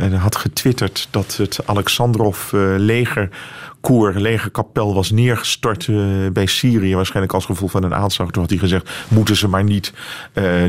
[0.01, 5.89] uh, had getwitterd dat het Alexandrov legerkoer, legerkapel was neergestort
[6.33, 6.95] bij Syrië.
[6.95, 8.31] Waarschijnlijk als gevolg van een aanslag.
[8.31, 9.93] Toen had hij gezegd, moeten ze maar niet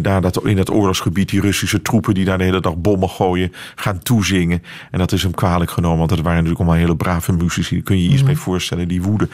[0.02, 3.54] daar dat, in het oorlogsgebied die Russische troepen die daar de hele dag bommen gooien,
[3.76, 4.64] gaan toezingen.
[4.92, 7.76] En dat is hem kwalijk genomen, want het waren natuurlijk allemaal hele brave muzici.
[7.76, 8.36] Daar kun je je iets mm -hmm.
[8.36, 9.28] mee voorstellen, die woede.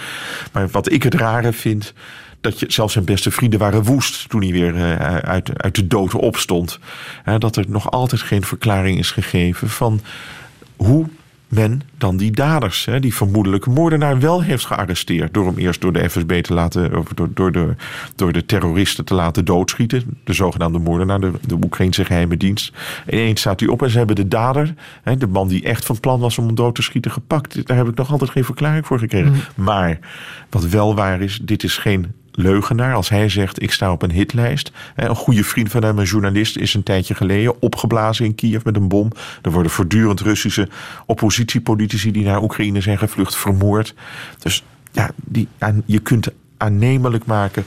[0.51, 1.93] Maar wat ik het rare vind
[2.41, 5.87] dat je, zelfs zijn beste vrienden waren woest toen hij weer uh, uit, uit de
[5.87, 6.79] dood opstond.
[7.25, 10.01] Uh, dat er nog altijd geen verklaring is gegeven van
[10.75, 11.05] hoe
[11.51, 15.33] men dan die daders, hè, die vermoedelijke moordenaar, wel heeft gearresteerd.
[15.33, 17.75] Door hem eerst door de FSB te laten, of door, door, de,
[18.15, 20.19] door de terroristen te laten doodschieten.
[20.23, 22.73] De zogenaamde moordenaar, de, de Oekraïnse geheime dienst.
[23.05, 24.73] En ineens staat hij op en ze hebben de dader,
[25.03, 27.67] hè, de man die echt van plan was om hem dood te schieten, gepakt.
[27.67, 29.31] Daar heb ik nog altijd geen verklaring voor gekregen.
[29.31, 29.63] Mm.
[29.63, 29.99] Maar
[30.49, 32.95] wat wel waar is, dit is geen leugenaar.
[32.95, 34.71] Als hij zegt, ik sta op een hitlijst.
[34.95, 38.75] Een goede vriend van hem, een journalist, is een tijdje geleden opgeblazen in Kiev met
[38.75, 39.11] een bom.
[39.41, 40.69] Er worden voortdurend Russische
[41.05, 43.93] oppositiepolitici die naar Oekraïne zijn gevlucht vermoord.
[44.39, 45.47] Dus ja, die,
[45.85, 46.27] je kunt
[46.57, 47.65] aannemelijk maken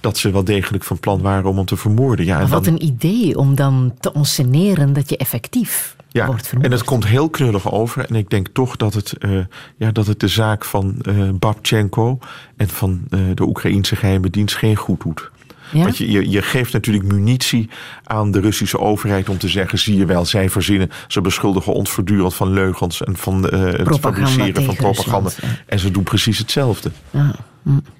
[0.00, 2.26] dat ze wel degelijk van plan waren om hem te vermoorden.
[2.26, 6.46] Ja, en wat dan, een idee om dan te onceneren dat je effectief ja, wordt
[6.46, 6.66] vermoord.
[6.66, 8.04] En het komt heel knullig over.
[8.08, 9.40] En ik denk toch dat het, uh,
[9.76, 12.18] ja, dat het de zaak van uh, Babchenko
[12.56, 15.30] en van uh, de Oekraïnse geheime dienst geen goed doet.
[15.72, 15.82] Ja?
[15.82, 17.68] Want je, je, je, geeft natuurlijk munitie
[18.04, 21.90] aan de Russische overheid om te zeggen: zie je wel, zij verzinnen, ze beschuldigen ons
[21.90, 25.28] voortdurend van leugens en van het fabriceren van propaganda.
[25.28, 25.62] Rusland, ja.
[25.66, 26.90] En ze doen precies hetzelfde.
[27.10, 27.34] Ja.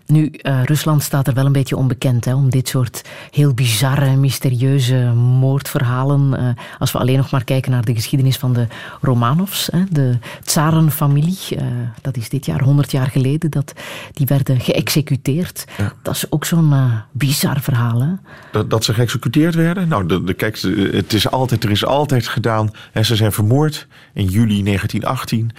[0.06, 4.16] Nu, uh, Rusland staat er wel een beetje onbekend hè, om dit soort heel bizarre,
[4.16, 6.34] mysterieuze moordverhalen.
[6.40, 6.48] Uh,
[6.78, 8.66] als we alleen nog maar kijken naar de geschiedenis van de
[9.00, 11.38] Romanovs, hè, de tsarenfamilie.
[11.50, 11.62] Uh,
[12.02, 13.72] dat is dit jaar, 100 jaar geleden, dat
[14.12, 15.64] die werden geëxecuteerd.
[15.78, 15.92] Ja.
[16.02, 16.74] Dat is ook zo'n
[17.12, 18.00] bizar verhaal.
[18.00, 18.10] Hè?
[18.52, 19.88] Dat, dat, ze geëxecuteerd werden?
[19.88, 20.60] Nou, de, de, kijk,
[20.92, 22.70] het is altijd, er is altijd gedaan.
[22.92, 25.50] En ze zijn vermoord in juli 1918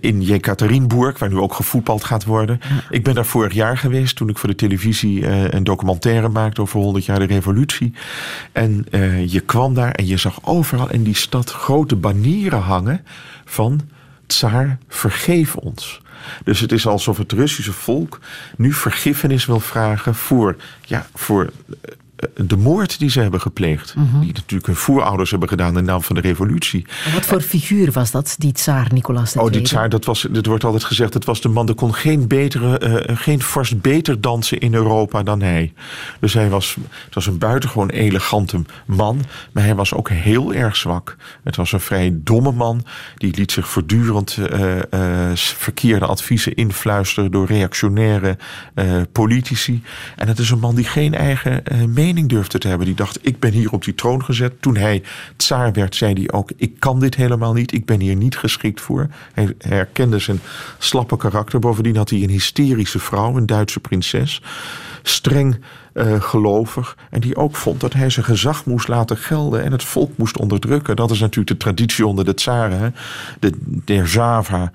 [0.00, 2.60] in Jekaterinburg, waar nu ook gevoetbald gaat worden.
[2.68, 2.68] Ja.
[2.90, 6.28] Ik ben ben daar vorig jaar geweest toen ik voor de televisie uh, een documentaire
[6.28, 7.94] maakte over 100 jaar de revolutie.
[8.52, 13.04] En uh, je kwam daar en je zag overal in die stad grote banieren hangen
[13.44, 13.80] van
[14.26, 16.00] tsaar, vergeef ons.
[16.44, 18.20] Dus het is alsof het Russische volk
[18.56, 21.92] nu vergiffenis wil vragen voor, ja, voor eh,
[22.34, 23.94] de moord die ze hebben gepleegd.
[23.94, 24.20] Mhm.
[24.20, 26.86] Die natuurlijk hun voorouders hebben gedaan in naam van de revolutie.
[27.04, 29.44] En wat voor figuur was dat, die tsaar Nicolaas II?
[29.44, 31.94] Oh, die tsaar, dat was, het wordt altijd gezegd, het was de man, er kon
[31.94, 35.72] geen, betere, eh, geen vorst beter dansen in Europa dan hij.
[36.20, 40.76] Dus hij was, het was een buitengewoon elegante man, maar hij was ook heel erg
[40.76, 41.16] zwak.
[41.44, 42.84] Het was een vrij domme man,
[43.16, 48.36] die liet zich voortdurend eh, eh, verkeerde adviezen influisteren door reactionaire
[48.74, 49.82] eh, politici.
[50.16, 52.86] En het is een man die geen eigen eh, mening durfde te hebben.
[52.86, 54.62] Die dacht, ik ben hier op die troon gezet.
[54.62, 55.02] Toen hij
[55.36, 57.72] tsaar werd, zei hij ook, ik kan dit helemaal niet.
[57.72, 59.08] Ik ben hier niet geschikt voor.
[59.32, 60.40] Hij herkende zijn
[60.78, 61.58] slappe karakter.
[61.58, 64.42] Bovendien had hij een hysterische vrouw, een Duitse prinses.
[65.02, 65.60] Streng
[65.92, 66.96] eh, gelovig.
[67.10, 70.36] En die ook vond dat hij zijn gezag moest laten gelden en het volk moest
[70.36, 70.96] onderdrukken.
[70.96, 72.94] Dat is natuurlijk de traditie onder de tsaren.
[73.38, 73.52] De
[73.84, 74.72] derzava?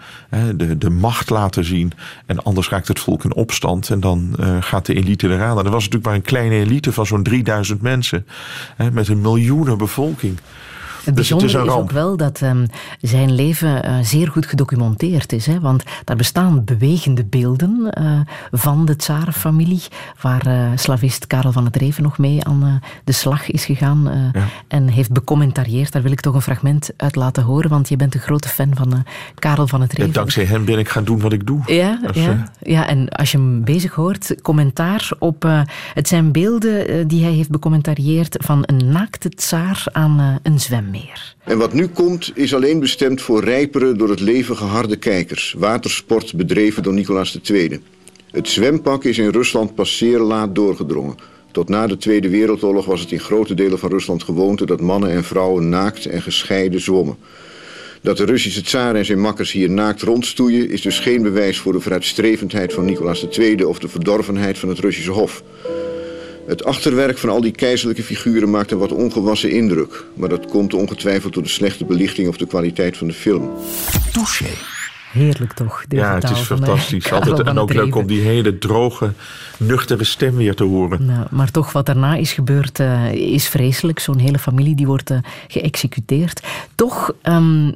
[0.55, 1.91] De, de macht laten zien.
[2.25, 5.59] En anders raakt het volk in opstand en dan eh, gaat de elite eraan.
[5.59, 8.25] En er was natuurlijk maar een kleine elite van zo'n 3000 mensen.
[8.75, 8.91] Hè?
[8.91, 10.37] Met een miljoenen bevolking.
[11.07, 12.65] Het Dus het is ook wel dat ehm,
[13.01, 15.45] zijn leven eh, zeer goed gedocumenteerd is.
[15.45, 15.59] Hè?
[15.59, 18.19] Want daar bestaan bewegende beelden eh,
[18.51, 19.83] van de tsarenfamilie,
[20.21, 24.31] waar eh, slavist Karel van het Reven nog mee aan de slag is gegaan
[24.67, 25.91] en heeft becommentarieerd.
[25.91, 28.71] Daar wil ik toch een fragment uit laten horen, want je bent een grote fan
[28.73, 29.03] van
[29.35, 30.13] Karel van het En Reven.
[30.13, 31.61] dankzij hem ben ik gaan doen wat ik doe.
[31.65, 35.65] Ja, ja, ja, en als je hem bezig hoort, commentaar op.
[35.93, 40.96] het zijn beelden die hij heeft becommentarieerd van een naakte tsaar aan een zwemmeer.
[41.43, 45.55] En wat nu komt is alleen bestemd voor rijpere, door het leven geharde kijkers.
[45.57, 47.79] Watersport bedreven door Nicolaas II.
[48.31, 51.15] Het zwempak is in Rusland pas zeer laat doorgedrongen.
[51.51, 55.09] Tot na de Tweede Wereldoorlog was het in grote delen van Rusland gewoonte dat mannen
[55.09, 57.17] en vrouwen naakt en gescheiden zwommen.
[58.01, 61.73] Dat de Russische tsaar en zijn makkers hier naakt rondstoeien is dus geen bewijs voor
[61.73, 65.43] de vooruitstrevendheid van Nicolaas II of de verdorvenheid van het Russische Hof.
[66.47, 70.03] Het achterwerk van al die keizerlijke figuren maakt een wat ongewassen indruk.
[70.13, 73.51] Maar dat komt ongetwijfeld door de slechte belichting of de kwaliteit van de film.
[74.11, 74.76] Touché.
[75.17, 75.85] Heerlijk toch?
[75.87, 77.11] Deze Ja, het is fantastisch.
[77.13, 79.11] Altijd, en ook leuk om die hele droge,
[79.57, 81.05] nuchtere stem weer te horen.
[81.05, 83.99] Nou, maar toch, wat daarna is gebeurd, eh, is vreselijk.
[83.99, 85.17] Zo'n hele familie die wordt eh,
[85.47, 86.43] geëxecuteerd.
[86.75, 87.71] Toch ehm,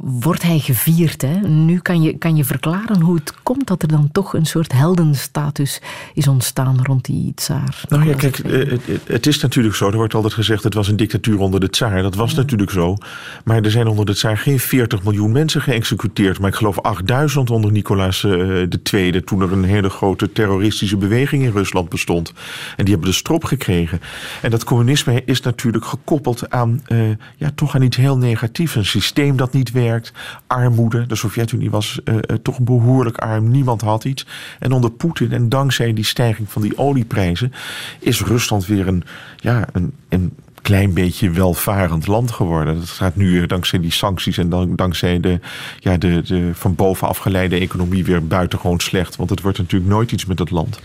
[0.00, 1.22] wordt hij gevierd.
[1.22, 1.34] Hè?
[1.48, 4.72] Nu kan je, kan je verklaren hoe het komt dat er dan toch een soort
[4.72, 5.80] heldenstatus
[6.14, 7.80] is ontstaan rond die tsaar.
[7.88, 9.88] Nou ja, kijk, eh, het, het- het is natuurlijk zo.
[9.90, 12.02] Er wordt altijd gezegd het was een dictatuur onder de tsaar.
[12.02, 12.96] Dat was natuurlijk zo.
[13.44, 16.38] Maar er zijn onder de tsaar geen 40 miljoen mensen geëxecuteerd.
[16.38, 19.24] Maar ik geloof 8000 onder Nicolaas eh, II.
[19.24, 22.32] Toen er een hele grote terroristische beweging in Rusland bestond.
[22.76, 24.00] En die hebben de strop gekregen.
[24.42, 26.98] En dat communisme is natuurlijk gekoppeld aan, eh,
[27.36, 28.74] ja, toch aan iets heel negatiefs.
[28.74, 30.12] Een systeem dat niet werkt.
[30.46, 31.06] Armoede.
[31.06, 33.50] De Sovjet-Unie was eh, eh, toch behoorlijk arm.
[33.50, 34.26] Niemand had iets.
[34.58, 37.52] En onder Poetin en dankzij die stijging van die olieprijzen
[37.98, 39.02] is Rusland weer een,
[39.36, 40.32] ja, een, een
[40.66, 42.78] klein beetje welvarend land geworden.
[42.78, 45.40] Dat gaat nu dankzij die sancties en dan, dankzij de,
[45.78, 49.16] ja, de, de van bovenaf geleide economie weer buitengewoon slecht.
[49.16, 50.80] Want het wordt natuurlijk nooit iets met het land.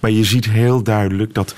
[0.00, 1.54] Maar je ziet heel duidelijk dat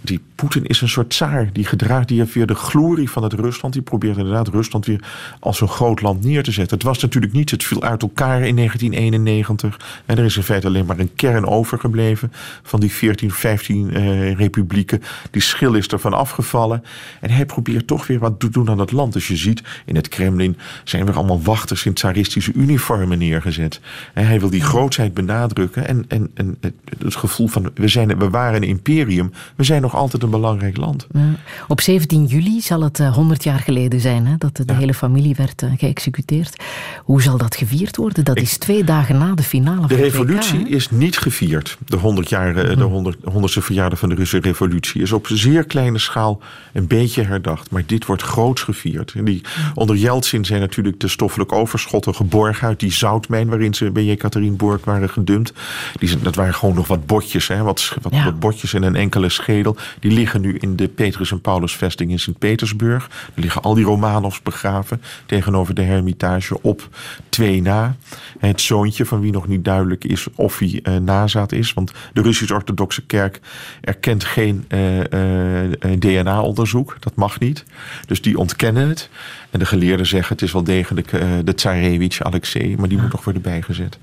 [0.00, 1.48] die Poetin is een soort tsaar.
[1.52, 3.72] Die gedraagt, die heeft weer de glorie van het Rusland.
[3.72, 5.04] Die probeert inderdaad Rusland weer
[5.40, 6.76] als een groot land neer te zetten.
[6.76, 9.80] Het was natuurlijk niet, het viel uit elkaar in 1991.
[10.06, 12.32] En er is in feite alleen maar een kern overgebleven
[12.62, 15.02] van die 14, 15 eh, republieken.
[15.30, 16.84] Die schil is ervan afgevallen.
[17.20, 19.12] En hij probeert toch weer wat te doen aan het land.
[19.12, 23.80] Dus je ziet, in het Kremlin zijn weer allemaal wachters in tsaristische uniformen neergezet.
[24.12, 25.86] En hij wil die grootheid benadrukken.
[25.86, 29.32] En, en, en het, het gevoel van, we, zijn, we waren een imperium.
[29.56, 31.06] We zijn nog altijd een belangrijk land.
[31.12, 31.34] Ja.
[31.68, 35.34] Op 17 juli zal het eh, 100 jaar geleden zijn hè, dat de hele familie
[35.34, 36.62] werd eh, geëxecuteerd.
[37.04, 38.24] Hoe zal dat gevierd worden?
[38.24, 41.78] Dat is twee dagen na de finale De van het revolutie WK, is niet gevierd.
[41.86, 45.64] De 100 jaar, eh, de 100, 100ste verjaardag van de Russische revolutie is op zeer
[45.64, 46.40] kleine schaal
[46.72, 47.70] een beetje herdacht.
[47.70, 49.12] Maar dit wordt groots gevierd.
[49.16, 49.40] En die,
[49.74, 54.84] onder Yeltsin zijn natuurlijk de stoffelijke overschotten geborgen uit die zoutmijn waarin ze bij Jekaterinburg
[54.84, 55.52] waren gedumpt.
[55.98, 58.24] Die, dat waren gewoon nog wat botjes, hè, wat, wat, Ja.
[58.24, 59.76] wat botjes en een enkele schedel.
[60.00, 63.08] Die liggen nu in de Petrus en Paulus vesting in Sint-Petersburg.
[63.34, 66.88] Er liggen al die Romanovs begraven tegenover de Hermitage op
[67.28, 67.96] twee na.
[68.38, 71.72] Het zoontje van wie nog niet duidelijk is of hij eh, nazaat is.
[71.72, 73.40] Want de Russisch-Orthodoxe Kerk
[73.80, 76.98] erkent geen eh, eh, DNA-onderzoeg.
[76.98, 77.64] Dat mag niet.
[78.06, 79.08] Dus die ontkennen het.
[79.50, 81.10] En de geleerden zeggen het is wel degelijk
[81.44, 82.76] de tsarevich Alexei.
[82.76, 83.98] Maar die moet nog worden bijgezet.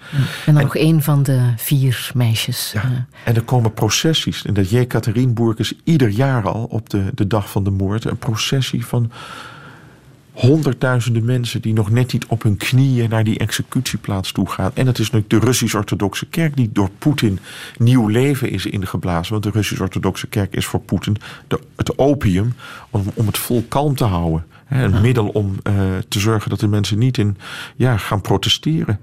[0.45, 2.71] En dan nog één van de vier meisjes.
[2.73, 3.05] Ja.
[3.23, 4.45] En er komen processies.
[4.45, 8.17] En dat Jekaterinburg is ieder jaar al op de, de dag van de moord een
[8.17, 9.11] processie van
[10.33, 14.71] honderdduizenden mensen die nog net niet op hun knieën naar die executieplaats toe gaan.
[14.73, 17.39] En het is natuurlijk de Russisch-Orthodoxe Kerk die door Poetin
[17.77, 19.31] nieuw leven is ingeblazen.
[19.31, 21.17] Want de Russisch-Orthodoxe Kerk is voor Poetin
[21.75, 22.53] het opium
[22.89, 24.45] om, om het vol kalm te houden.
[24.69, 25.73] Een middel om uh,
[26.07, 27.37] te zorgen dat de mensen niet in,
[27.75, 28.99] ja, gaan protesteren.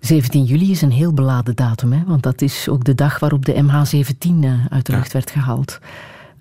[0.00, 2.02] 17 juli is een heel beladen datum, hè?
[2.06, 5.78] want dat is ook de dag waarop de MH17 uh, uit de lucht werd gehaald.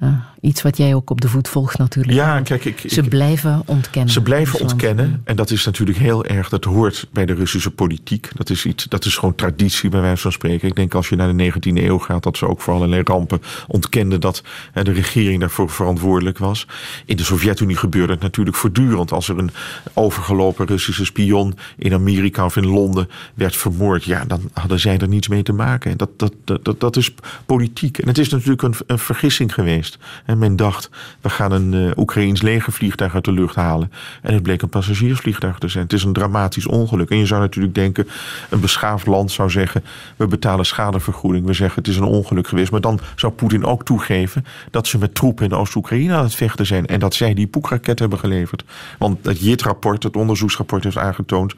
[0.04, 0.10] Uh,
[0.42, 2.18] iets wat jij ook op de voet volgt natuurlijk.
[2.18, 4.14] Ja, kijk, ik, ze blijven ontkennen.
[4.14, 5.22] Ze blijven ontkennen.
[5.24, 8.30] En dat is natuurlijk heel erg, dat hoort bij de Russische politiek.
[8.36, 10.68] Dat is, iets, dat is gewoon traditie bij wijze van spreken.
[10.68, 13.42] Ik denk als je naar de 19e eeuw gaat, dat ze ook voor allerlei rampen
[13.68, 16.68] ontkenden dat hè, de regering daarvoor verantwoordelijk was.
[17.06, 19.12] In de Sovjet-Unie gebeurde het natuurlijk voortdurend.
[19.12, 19.52] Als er een
[19.94, 25.08] overgelopen Russische spion in Amerika of in Londen werd vermoord, ja, dan hadden zij er
[25.08, 25.98] niets mee te maken.
[25.98, 27.14] Dat, dat, dat, dat, dat is
[27.46, 27.98] politiek.
[27.98, 29.87] En het is natuurlijk een, een vergissing geweest.
[30.26, 30.90] En men dacht,
[31.22, 33.92] we gaan een uh, Oekraïns legervliegtuig uit de lucht halen.
[34.22, 35.84] En het bleek een passagiersvliegtuig te zijn.
[35.84, 37.10] Het is een dramatisch ongeluk.
[37.10, 38.08] En je zou natuurlijk denken,
[38.50, 39.84] een beschaafd land zou zeggen...
[40.16, 41.46] we betalen schadevergoeding.
[41.46, 42.72] We zeggen, het is een ongeluk geweest.
[42.72, 46.66] Maar dan zou Poetin ook toegeven dat ze met troepen in Oost-Oekraïne aan het vechten
[46.66, 46.86] zijn.
[46.86, 48.64] En dat zij die poekraket hebben geleverd.
[48.98, 51.56] Want het JIT-rapport, het onderzoeksrapport, heeft aangetoond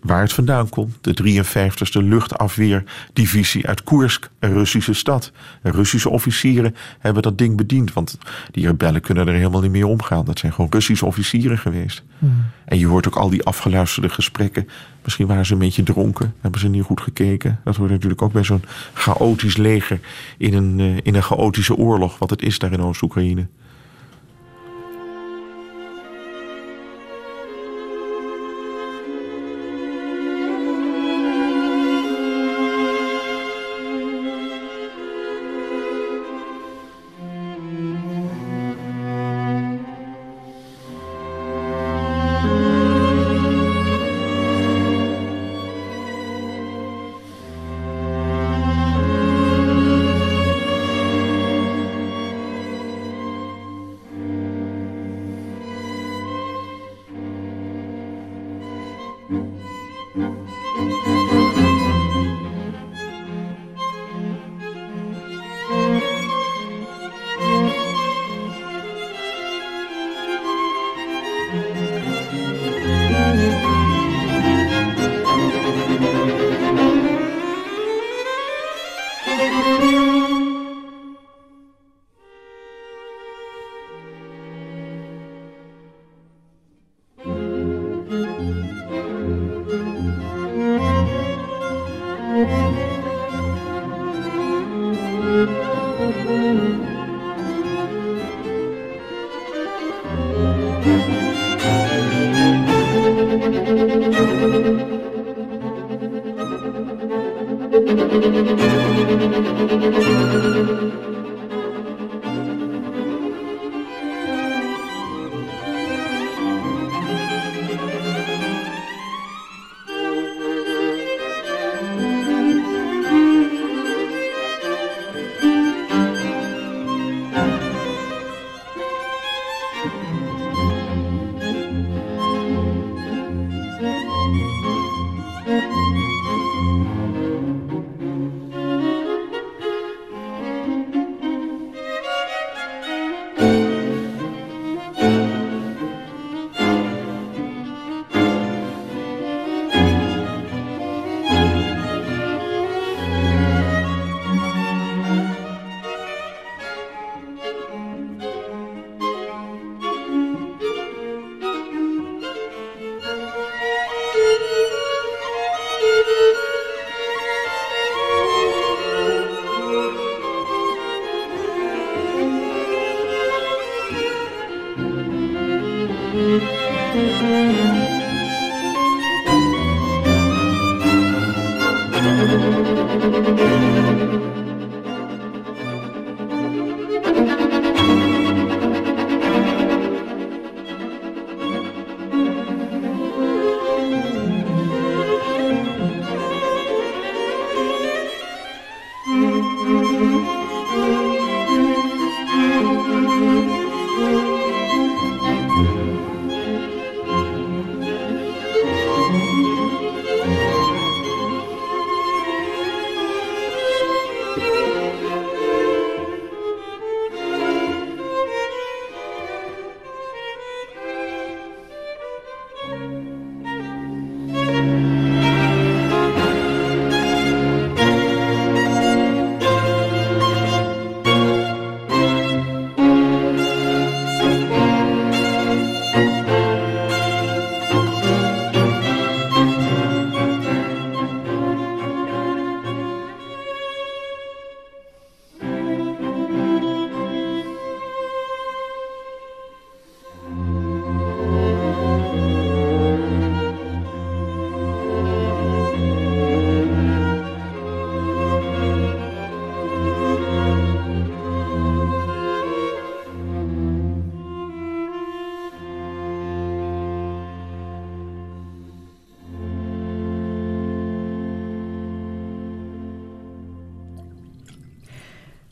[0.00, 0.96] waar het vandaan komt.
[1.00, 5.32] De 53e luchtafweerdivisie uit Koersk, een Russische stad.
[5.62, 7.92] Russische officieren hebben dat ding bediend.
[7.92, 8.18] Want
[8.50, 10.24] die rebellen kunnen er helemaal niet meer omgaan.
[10.24, 12.02] Dat zijn gewoon Russische officieren geweest.
[12.18, 12.44] Hmm.
[12.64, 14.68] En je hoort ook al die afgeluisterde gesprekken.
[15.04, 16.34] Misschien waren ze een beetje dronken.
[16.40, 17.60] Hebben ze niet goed gekeken.
[17.64, 18.64] Dat hoort natuurlijk ook bij zo'n
[18.94, 20.00] chaotisch leger.
[20.38, 22.18] In een, eh, in een chaotische oorlog.
[22.18, 23.46] Wat het is daar in Oost-Oekraïne.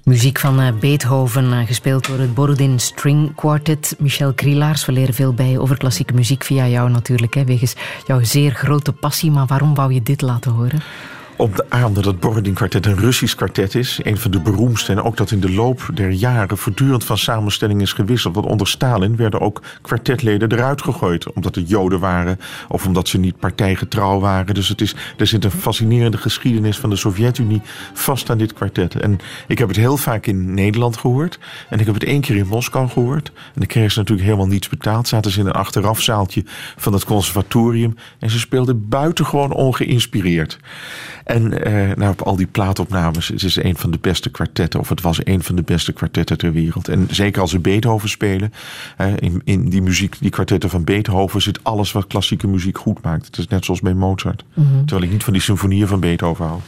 [0.08, 3.94] Muziek van uh, Beethoven, uh, gespeeld door het Borodin String Quartet.
[3.98, 7.74] Michel Krielaars, we leren veel bij over klassieke muziek via jou natuurlijk, hè, wegens
[8.06, 9.30] jouw zeer grote passie.
[9.30, 10.82] Maar waarom wou je dit laten horen?
[11.38, 14.00] Op de aan dat het Borodin kwartet een Russisch kwartet is.
[14.02, 14.92] Een van de beroemdste.
[14.92, 18.34] En ook dat in de loop der jaren voortdurend van samenstelling is gewisseld.
[18.34, 21.32] Want onder Stalin werden ook kwartetleden eruit gegooid.
[21.32, 22.40] Omdat het Joden waren.
[22.68, 24.54] Of omdat ze niet partijgetrouw waren.
[24.54, 27.62] Dus het is, er zit een fascinerende geschiedenis van de Sovjet-Unie
[27.92, 28.94] vast aan dit kwartet.
[28.94, 31.38] En ik heb het heel vaak in Nederland gehoord.
[31.68, 33.28] En ik heb het één keer in Moskou gehoord.
[33.28, 35.08] En dan kregen ze natuurlijk helemaal niets betaald.
[35.08, 36.44] Zaten ze in een achterafzaaltje
[36.76, 37.94] van het conservatorium.
[38.18, 40.58] En ze speelden buitengewoon ongeïnspireerd.
[41.28, 44.88] En eh, nou, op al die plaatopnames, het is een van de beste kwartetten, of
[44.88, 46.88] het was een van de beste kwartetten ter wereld.
[46.88, 48.52] En zeker als ze Beethoven spelen,
[49.16, 53.26] in, in die muziek, die kwartetten van Beethoven, zit alles wat klassieke muziek goed maakt.
[53.26, 54.44] Het is net zoals bij Mozart.
[54.54, 54.78] Mhm.
[54.78, 56.60] Terwijl ik niet van die symfonieën van Beethoven hou.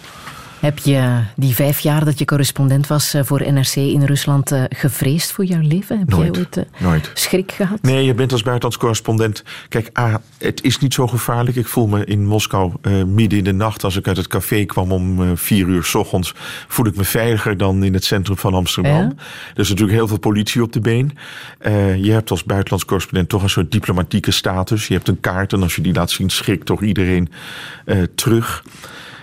[0.60, 4.62] Heb je die vijf jaar dat je correspondent was eh, voor NRC in Rusland eh,
[4.68, 5.98] gevreesd voor jouw leven?
[5.98, 7.10] Heb nooit, jij ooit nooit.
[7.14, 7.82] schrik gehad?
[7.82, 9.44] Nee, je bent als buitenlands correspondent.
[9.68, 11.56] Kijk, ah, het is niet zo gevaarlijk.
[11.56, 12.72] Ik voel me in Moskou
[13.06, 16.34] midden in de nacht, als ik uit het café kwam om vier uur s ochtends,
[16.68, 19.12] voel ik me veiliger dan in het centrum van Amsterdam.
[19.54, 21.16] Er is natuurlijk heel veel politie op de been.
[22.02, 24.88] je hebt als buitenlands correspondent toch een soort diplomatieke status.
[24.88, 27.28] Je hebt een kaart en als je die laat zien, schrikt toch iedereen
[28.14, 28.62] terug.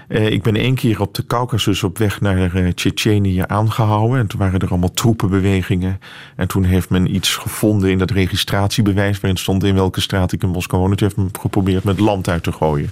[0.08, 4.20] Uh, ik ben één keer op de Caucasus op weg naar uh, Tsjetsjenië aangehouden.
[4.20, 6.00] En toen waren er allemaal troepenbewegingen.
[6.36, 9.20] En toen heeft men iets gevonden in dat registratiebewijs...
[9.20, 10.98] waarin stond in welke straat ik in Moskou woonde.
[10.98, 12.90] Toen heeft men geprobeerd met land uit te gooien.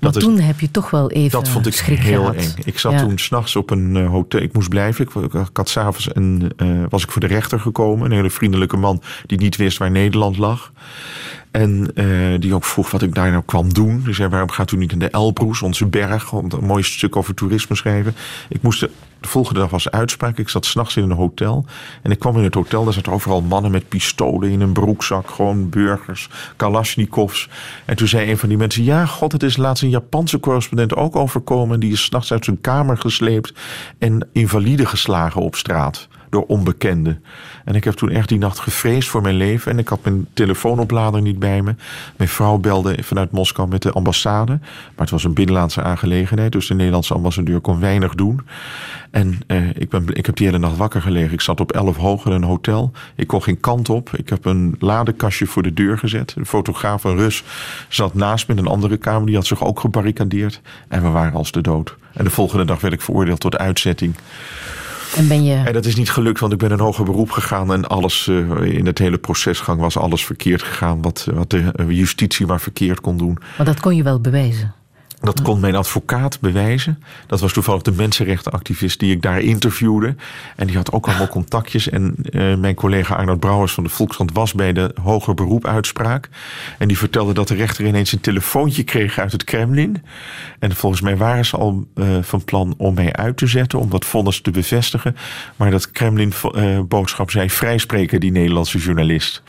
[0.00, 2.52] Maar dat toen heb je toch wel even Dat vond ik heel eng.
[2.64, 3.00] Ik zat ja.
[3.00, 4.40] toen s'nachts op een uh, hotel.
[4.40, 5.04] Ik moest blijven.
[5.04, 6.52] Ik, ik had s'avonds en
[6.88, 8.04] was ik voor de rechter gekomen.
[8.04, 10.72] Een hele vriendelijke man die niet wist waar Nederland lag.
[11.54, 14.02] En uh, die ook vroeg wat ik daar nou kwam doen.
[14.04, 17.16] Die zei, waarom gaat u niet in de Elbroes, onze berg, om een mooi stuk
[17.16, 18.14] over toerisme schrijven.
[18.48, 18.90] Ik moest de,
[19.20, 20.38] de volgende dag was uitspraak.
[20.38, 21.66] Ik zat s'nachts in een hotel.
[22.02, 25.30] En ik kwam in het hotel, daar zaten overal mannen met pistolen in een broekzak.
[25.30, 27.48] Gewoon burgers, kalasjnikovs.
[27.84, 30.96] En toen zei een van die mensen, ja, god, het is laatst een Japanse correspondent
[30.96, 31.80] ook overkomen.
[31.80, 33.52] Die is s'nachts uit zijn kamer gesleept
[33.98, 37.24] en invalide geslagen op straat door onbekenden.
[37.64, 39.72] En ik heb toen echt die nacht gevreesd voor mijn leven.
[39.72, 41.74] En ik had mijn telefoonoplader niet bij me.
[42.16, 44.52] Mijn vrouw belde vanuit Moskou met de ambassade.
[44.60, 46.52] Maar het was een binnenlandse aangelegenheid.
[46.52, 48.40] Dus de Nederlandse ambassadeur kon weinig doen.
[49.10, 51.32] En eh, ik, ben, ik heb die hele nacht wakker gelegen.
[51.32, 52.92] Ik zat op 11 hoog in een hotel.
[53.14, 54.10] Ik kon geen kant op.
[54.16, 56.34] Ik heb een ladekastje voor de deur gezet.
[56.34, 57.42] De fotograaf, een Rus,
[57.88, 59.26] zat naast me in een andere kamer.
[59.26, 60.60] Die had zich ook gebarricadeerd.
[60.88, 61.96] En we waren als de dood.
[62.12, 64.14] En de volgende dag werd ik veroordeeld tot uitzetting.
[65.16, 65.54] En, ben je...
[65.54, 67.72] en dat is niet gelukt, want ik ben een hoger beroep gegaan.
[67.72, 71.02] En alles uh, in het hele procesgang was alles verkeerd gegaan.
[71.02, 73.38] Wat, wat de justitie maar verkeerd kon doen.
[73.56, 74.74] Maar dat kon je wel bewijzen?
[75.24, 77.02] Dat kon mijn advocaat bewijzen.
[77.26, 80.14] Dat was toevallig de mensenrechtenactivist die ik daar interviewde.
[80.56, 81.88] En die had ook allemaal contactjes.
[81.88, 86.28] En uh, mijn collega Arnold Brouwers van de Volkskrant was bij de hoger beroep uitspraak.
[86.78, 90.02] En die vertelde dat de rechter ineens een telefoontje kreeg uit het Kremlin.
[90.58, 93.90] En volgens mij waren ze al uh, van plan om mij uit te zetten, om
[93.90, 95.16] dat vonnis te bevestigen.
[95.56, 99.42] Maar dat Kremlin-boodschap uh, zei: vrijspreken die Nederlandse journalist.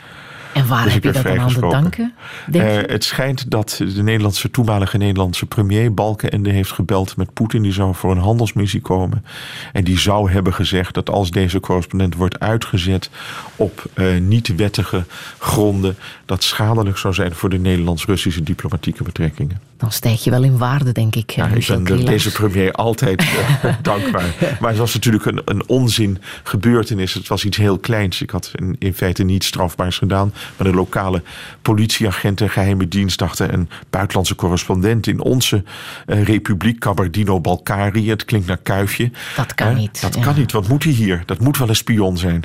[0.56, 2.14] En waar dus heb je dat dan aan te danken?
[2.52, 7.62] Uh, het schijnt dat de Nederlandse, toenmalige Nederlandse premier Balkenende heeft gebeld met Poetin.
[7.62, 9.24] Die zou voor een handelsmissie komen.
[9.72, 13.10] En die zou hebben gezegd dat als deze correspondent wordt uitgezet
[13.56, 15.04] op uh, niet-wettige
[15.38, 19.60] gronden, dat schadelijk zou zijn voor de Nederlands-Russische diplomatieke betrekkingen.
[19.76, 21.30] Dan stijg je wel in waarde, denk ik.
[21.30, 24.56] Ja, ik ben de, deze premier altijd uh, dankbaar.
[24.60, 27.14] Maar het was natuurlijk een, een onzin gebeurtenis.
[27.14, 28.22] Het was iets heel kleins.
[28.22, 30.32] Ik had in, in feite niets strafbaars gedaan.
[30.56, 31.22] Maar de lokale
[31.62, 35.62] politieagenten, geheime dienst dachten een buitenlandse correspondent in onze
[36.06, 38.10] uh, republiek, Kabardino-Balkarië.
[38.10, 39.10] Het klinkt naar kuifje.
[39.36, 40.00] Dat kan uh, niet.
[40.00, 40.22] Dat ja.
[40.22, 40.52] kan niet.
[40.52, 41.22] Wat moet hij hier?
[41.26, 42.44] Dat moet wel een spion zijn.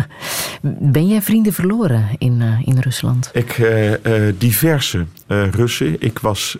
[0.96, 3.30] ben jij vrienden verloren in, in Rusland?
[3.32, 3.62] Ik,
[4.38, 5.96] diverse Russen.
[5.98, 6.53] Ik, was,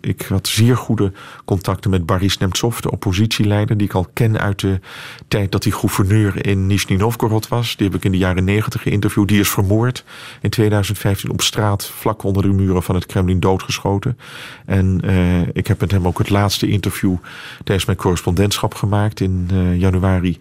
[0.00, 1.12] ik had zeer goede
[1.44, 4.80] contacten met Boris Nemtsov, de oppositieleider, die ik al ken uit de
[5.28, 7.76] tijd dat hij gouverneur in Nizhny Novgorod was.
[7.76, 9.28] Die heb ik in de jaren negentig geïnterviewd.
[9.28, 10.04] Die is vermoord
[10.40, 14.18] in 2015 op straat, vlak onder de muren van het Kremlin, doodgeschoten.
[14.66, 17.16] En uh, ik heb met hem ook het laatste interview
[17.64, 20.38] tijdens mijn correspondentschap gemaakt in uh, januari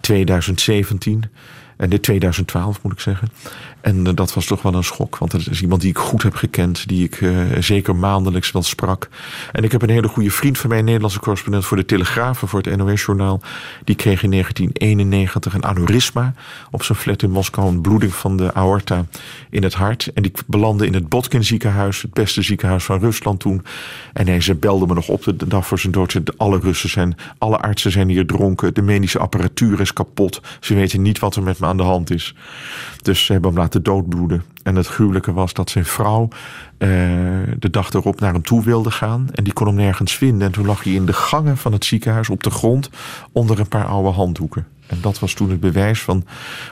[0.00, 1.24] 2017.
[1.76, 3.28] En in 2012 moet ik zeggen.
[3.86, 5.18] En dat was toch wel een schok.
[5.18, 6.88] Want het is iemand die ik goed heb gekend.
[6.88, 7.20] Die ik
[7.58, 9.08] zeker maandelijks wel sprak.
[9.52, 12.38] En ik heb een hele goede vriend van mij, een Nederlandse correspondent voor de Telegraaf.
[12.38, 13.40] Voor het NOS-journaal.
[13.84, 16.34] Die kreeg in 1991 een aneurysma
[16.70, 17.68] op zijn flat in Moskou.
[17.68, 19.04] Een bloeding van de aorta
[19.50, 20.10] in het hart.
[20.14, 22.02] En die belandde in het Botkin ziekenhuis.
[22.02, 23.64] Het beste ziekenhuis van Rusland toen.
[24.12, 26.20] En hij ze belde me nog op de dag voor zijn dood.
[26.36, 28.74] Alle Russen zijn, alle artsen zijn hier dronken.
[28.74, 30.40] De medische apparatuur is kapot.
[30.60, 32.34] Ze weten niet wat er met me aan de hand is.
[33.02, 34.42] Dus ze hebben hem laten doodbloeden.
[34.62, 36.28] En het gruwelijke was dat zijn vrouw
[36.78, 36.88] uh,
[37.58, 39.28] de dag erop naar hem toe wilde gaan.
[39.32, 40.46] En die kon hem nergens vinden.
[40.46, 42.90] En toen lag hij in de gangen van het ziekenhuis op de grond
[43.32, 44.66] onder een paar oude handdoeken.
[44.86, 46.24] En dat was toen het bewijs van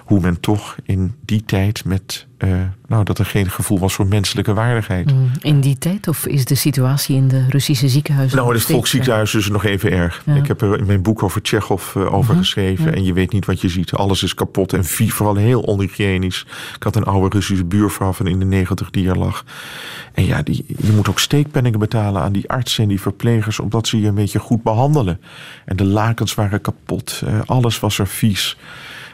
[0.04, 2.26] hoe men toch in die tijd met.
[2.44, 5.12] Uh, nou, dat er geen gevoel was voor menselijke waardigheid.
[5.12, 6.08] Mm, in die tijd?
[6.08, 8.36] Of is de situatie in de Russische ziekenhuizen?
[8.36, 10.22] Nou, in het volksziekenhuis is nog even erg.
[10.34, 12.94] Ik heb er in mijn boek over Tsjechov uh, over mhm, geschreven.
[12.94, 13.92] En je weet niet wat je ziet.
[13.92, 16.46] Alles is kapot en vooral heel onhygiënisch.
[16.74, 19.44] Ik had een oude Russische buurvrouw van in de negentig die er lag.
[20.12, 23.60] En ja, die, je moet ook steekpenningen betalen aan die artsen en die verplegers.
[23.60, 25.20] omdat ze je een beetje goed behandelen.
[25.64, 27.22] En de lakens waren kapot.
[27.24, 28.56] Uh, alles was er vies.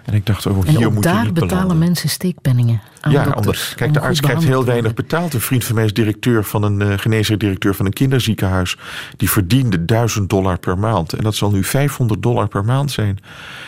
[0.04, 3.72] En ik dacht, oh, hier moet daar je niet betalen mensen steekpenningen aan ja, omdat,
[3.76, 5.34] kijk, de arts krijgt heel weinig betaald.
[5.34, 8.76] Een vriend van mij is directeur van een uh, directeur van een kinderziekenhuis.
[9.16, 11.12] Die verdiende 1000 dollar per maand.
[11.12, 13.18] En dat zal nu 500 dollar per maand zijn.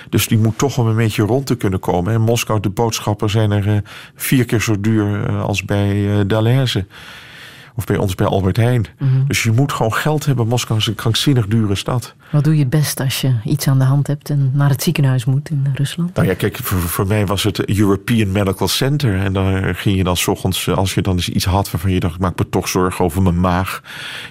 [0.09, 2.13] Dus die moet toch om een beetje rond te kunnen komen.
[2.13, 3.77] In Moskou, de boodschappen zijn er uh,
[4.15, 6.87] vier keer zo duur uh, als bij uh, Dalaise.
[7.75, 8.87] Of bij ons bij Albert Heijn.
[8.99, 9.27] Mhm.
[9.27, 10.49] Dus je moet gewoon geld hebben.
[10.49, 12.15] Moskou is een krankzinnig dure stad.
[12.31, 14.83] Wat doe je het best als je iets aan de hand hebt en naar het
[14.83, 16.15] ziekenhuis moet in Rusland?
[16.15, 19.19] Nou ja, kijk, voor, voor mij was het European Medical Center.
[19.19, 22.01] En daar ging je dan s ochtends, als je dan eens iets had waarvan je
[22.01, 23.83] dacht, ik maak me toch zorgen over mijn maag.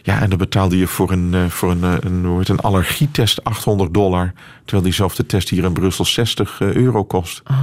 [0.03, 3.43] Ja, en dan betaalde je voor een, eh, voor een, eh, een, een, een allergietest
[3.43, 4.34] 800 dollar.
[4.63, 7.41] Terwijl diezelfde test hier in Brussel 60 eh, euro kost.
[7.51, 7.57] Oh.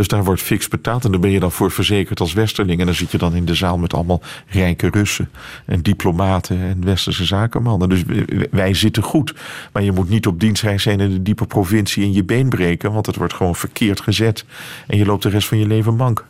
[0.00, 1.04] Dus daar wordt fix betaald.
[1.04, 2.80] En daar ben je dan voor verzekerd als westerling.
[2.80, 5.30] En dan zit je dan in de zaal met allemaal rijke Russen.
[5.64, 7.88] En diplomaten en westerse zakenmannen.
[7.88, 8.02] Dus
[8.50, 9.34] wij zitten goed.
[9.72, 12.92] Maar je moet niet op dienstreis zijn in de diepe provincie en je been breken.
[12.92, 14.44] Want het wordt gewoon verkeerd gezet.
[14.86, 16.26] En je loopt de rest van je leven mank.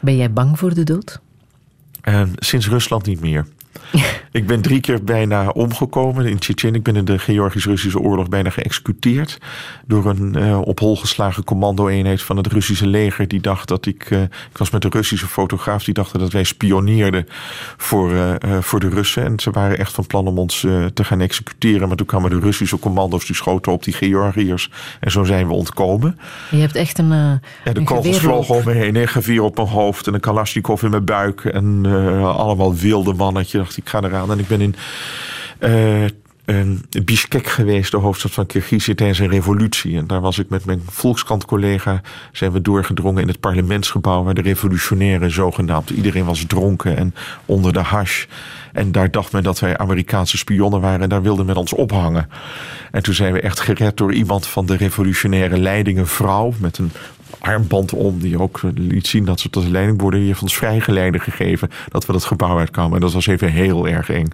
[0.00, 1.20] Ben jij bang voor de dood?
[2.04, 3.46] Uh, sinds Rusland niet meer.
[4.34, 6.74] ik ben drie keer bijna omgekomen in Tsjetsjen.
[6.74, 9.38] Ik ben in de Georgisch-Russische oorlog bijna geëxecuteerd.
[9.86, 13.28] Door een uh, op hol geslagen commando-eenheid van het Russische leger.
[13.28, 14.10] Die dacht dat ik.
[14.10, 15.84] Uh, ik was met een Russische fotograaf.
[15.84, 17.26] Die dachten dat wij spioneerden
[17.76, 19.24] voor, uh, voor de Russen.
[19.24, 20.60] En ze waren echt van plan om ons
[20.94, 21.88] te gaan executeren.
[21.88, 23.26] Maar toen kwamen de Russische commando's.
[23.26, 24.70] Die schoten op die Georgiërs.
[25.00, 26.18] En zo zijn we ontkomen.
[26.50, 27.08] Je hebt echt een.
[27.64, 28.96] ja, de kogels vlogen om me heen.
[28.96, 30.06] Een gevier op mijn hoofd.
[30.06, 31.44] En een Kalashnikov in mijn buik.
[31.44, 31.86] En
[32.22, 34.23] allemaal wilde mannetjes dacht ik ga eraan.
[34.30, 34.74] En ik ben in
[35.60, 36.04] uh,
[37.04, 39.96] Bishkek geweest, de hoofdstad van Kirgizië, tijdens een revolutie.
[39.96, 42.00] En daar was ik met mijn Volkskrant-collega,
[42.32, 47.14] zijn we doorgedrongen in het parlementsgebouw, waar de revolutionairen zogenaamd, iedereen was dronken en
[47.44, 48.24] onder de hash.
[48.72, 52.28] En daar dacht men dat wij Amerikaanse spionnen waren en daar wilden men ons ophangen.
[52.90, 56.78] En toen zijn we echt gered door iemand van de revolutionaire leiding, een vrouw met
[56.78, 56.92] een
[57.44, 60.34] armband om, die ook liet zien dat ze tot leiding worden.
[60.42, 62.94] Ons vrijgeleide gegeven dat we dat gebouw uitkwamen.
[62.94, 64.28] En dat was even heel erg eng.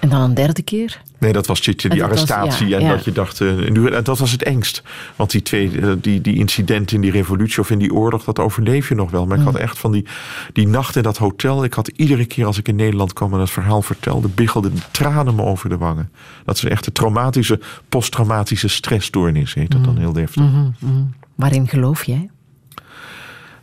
[0.00, 1.00] En dan een derde keer?
[1.18, 2.76] Nee, dat was Tjitje, die arrestatie.
[2.76, 4.82] en dat je dacht, uh, dat was het engst.
[5.16, 8.38] Want die twee, uh, die, die incidenten in die revolutie of in die oorlog, dat
[8.38, 9.26] overleef je nog wel.
[9.26, 9.58] Maar ik had mm.
[9.58, 10.06] echt van die,
[10.52, 11.64] die nacht in dat hotel.
[11.64, 15.34] Ik had iedere keer als ik in Nederland kwam en het verhaal vertelde, biggelden tranen
[15.34, 16.10] me over de wangen.
[16.44, 20.00] Dat is echt de traumatische, posttraumatische stressstoornis, heet dat dan mm.
[20.00, 20.42] heel deftig.
[20.42, 22.30] Mm -hmm, Waarin geloof jij?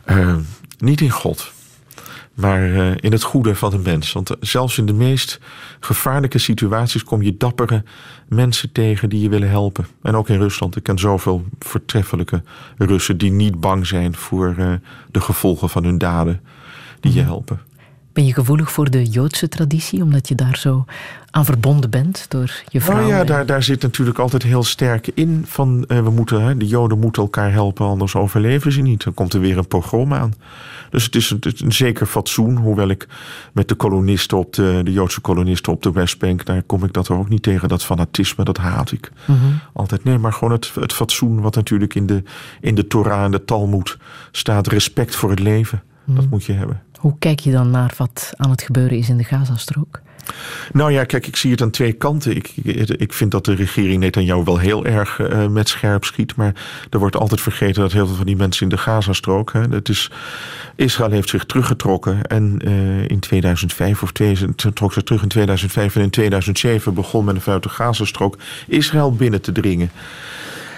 [0.06, 0.36] Uh,
[0.78, 1.52] niet in God
[2.34, 4.12] maar uh, in het goede van de mens.
[4.12, 5.40] Want zelfs in de meest
[5.80, 7.84] gevaarlijke situaties kom je dappere
[8.28, 9.86] mensen tegen die je willen helpen.
[10.02, 10.76] En ook in Rusland.
[10.76, 12.44] Ik ken zoveel voortreffelijke
[12.78, 14.74] Russen die niet bang zijn voor uh,
[15.12, 16.42] de gevolgen van hun daden,
[17.00, 17.30] die je mhm.
[17.30, 17.60] helpen.
[18.14, 20.86] Ben je gevoelig voor de Joodse traditie, omdat je daar zo
[21.32, 22.96] aan verbonden bent door je vrouw?
[22.96, 26.58] Nou ja, daar, daar zit natuurlijk altijd heel sterk in van uh, we moeten, hè,
[26.58, 29.04] de Joden moeten elkaar helpen, anders overleven ze niet.
[29.04, 30.34] Dan komt er weer een pogrom aan.
[30.90, 33.08] Dus het is een, een, zeker fatsoen, hoewel ik
[33.54, 37.08] met de kolonisten op de, de Joodse kolonisten op de Westbank, daar kom ik dat
[37.08, 37.68] er ook niet tegen.
[37.68, 39.12] Dat fanatisme, dat haat ik.
[39.26, 39.38] Mhm.
[39.74, 40.04] Altijd.
[40.04, 42.24] Nee, maar gewoon het, het fatsoen wat natuurlijk in de,
[42.62, 43.98] in de Torah en de Talmud
[44.32, 44.68] staat.
[44.68, 45.84] Respect voor het leven.
[46.06, 46.30] Dat mhm.
[46.30, 46.82] moet je hebben.
[47.04, 50.02] Hoe kijk je dan naar wat aan het gebeuren is in de Gazastrook?
[50.74, 52.36] Nou ja, kijk, ik zie het aan twee kanten.
[52.36, 52.48] Ik,
[52.98, 56.36] ik vind dat de regering Netanyahu wel heel erg uh, met scherp schiet.
[56.36, 56.54] Maar
[56.90, 59.54] er wordt altijd vergeten dat heel veel van die mensen in de Gazastrook.
[59.54, 60.12] Hè, is,
[60.76, 62.22] Israël heeft zich teruggetrokken.
[62.22, 65.96] En uh, in 2005 of 2000, trok ze terug in 2005.
[65.96, 69.92] En in 2007 begon men vanuit de Gazastrook Israël binnen te dringen.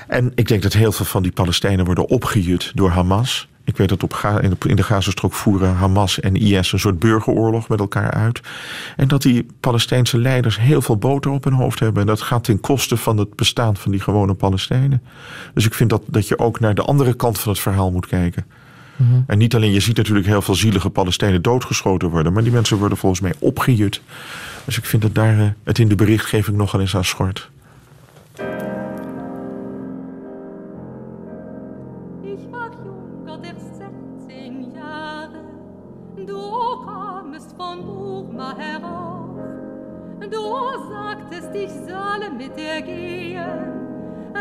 [0.08, 3.48] En ik denk dat heel veel van die Palestijnen worden opgejut door Hamas.
[3.66, 7.80] Ik weet dat op in de Gazastrook voeren Hamas en IS een soort burgeroorlog met
[7.80, 8.42] elkaar uit.
[8.96, 12.02] En dat die Palestijnse leiders heel veel boter op hun hoofd hebben.
[12.02, 15.02] En dat gaat ten koste van het bestaan van die gewone Palestijnen.
[15.54, 18.08] Dus ik vind dat, dat je ook naar de andere kant van het verhaal moet
[18.08, 18.46] kijken.
[18.96, 19.22] Mhm.
[19.28, 22.34] En niet alleen, je ziet natuurlijk heel veel zielige Palestijnen doodgeschoten worden.
[22.34, 24.02] Maar die mensen worden volgens mij opgejut.
[24.66, 27.50] Dus ik vind dat daar eh, het in de berichtgeving nogal eens aan schort.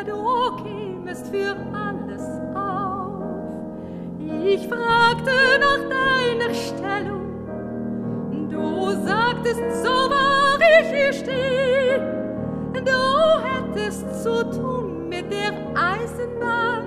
[0.06, 2.22] Du kämest für alles
[2.54, 3.22] auf.
[4.20, 7.24] Ich fragte nach deiner Stellung,
[8.50, 11.98] du sagtest, so wahr ich hier steh,
[12.74, 13.00] du
[13.42, 16.84] hättest zu tun mit der Eisenbahn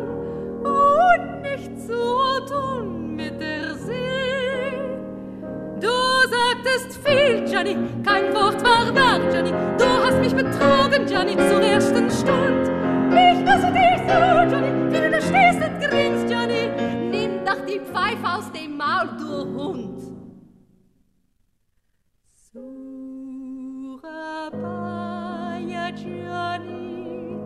[0.64, 4.74] und nicht zu tun mit der See.
[5.80, 5.88] Du
[6.30, 9.52] sagtest viel, Johnny, kein Wort war wahr, Johnny.
[9.78, 12.10] Du hast mich betrogen, Johnny, zur ersten
[13.08, 13.18] Stund.
[13.18, 14.18] Ich hasse dich so,
[14.54, 16.70] Johnny, wie du da stehst und grinst, Johnny.
[17.10, 20.02] Nimm doch die Pfeife aus dem Maul, du Hund.
[23.94, 27.38] Surabaya, Johnny,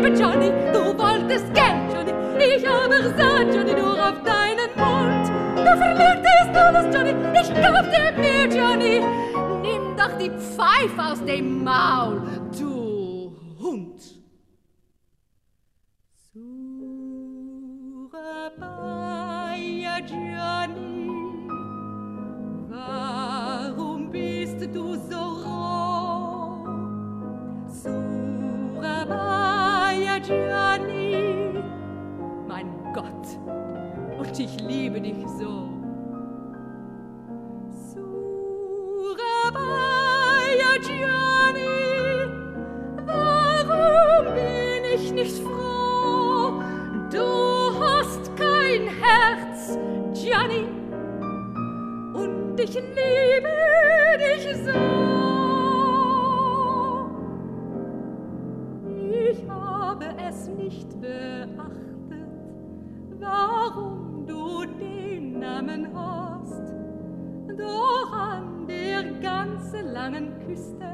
[0.00, 2.12] lieben, Johnny, du wolltest Geld, Johnny.
[2.38, 5.28] Ich aber sah, Johnny, nur auf deinen Mund.
[5.56, 9.00] Du verlangtest alles, Johnny, ich gab dir mehr, Johnny.
[9.62, 12.22] Nimm doch die Pfeife aus dem Maul,
[12.58, 14.00] du Hund.
[18.12, 21.10] Surabaya, Johnny,
[22.68, 26.64] warum bist du so roh?
[27.82, 29.47] Surabaya,
[30.28, 31.54] Johnny,
[32.46, 33.26] mein Gott,
[34.18, 35.70] und ich liebe dich so.
[37.94, 39.22] Surabaya,
[40.82, 42.28] Johnny,
[43.06, 46.62] warum bin ich nicht froh?
[47.10, 49.78] Du hast kein Herz,
[50.12, 50.68] Gianni,
[52.12, 53.48] und ich liebe
[54.18, 55.37] dich so.
[60.68, 62.28] Nicht beachtet,
[63.18, 66.74] warum du den Namen hast.
[67.56, 70.90] Doch an der ganzen langen Küste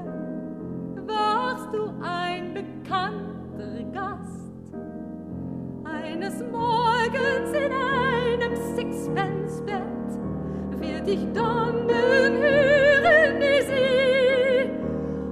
[1.08, 4.52] warst du ein bekannter Gast.
[5.82, 10.10] Eines Morgens in einem Sixpence-Bett
[10.78, 14.70] wird dich donnern hören die See.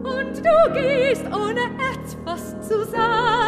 [0.03, 3.42] Und du gehst ohne etwas zu sagen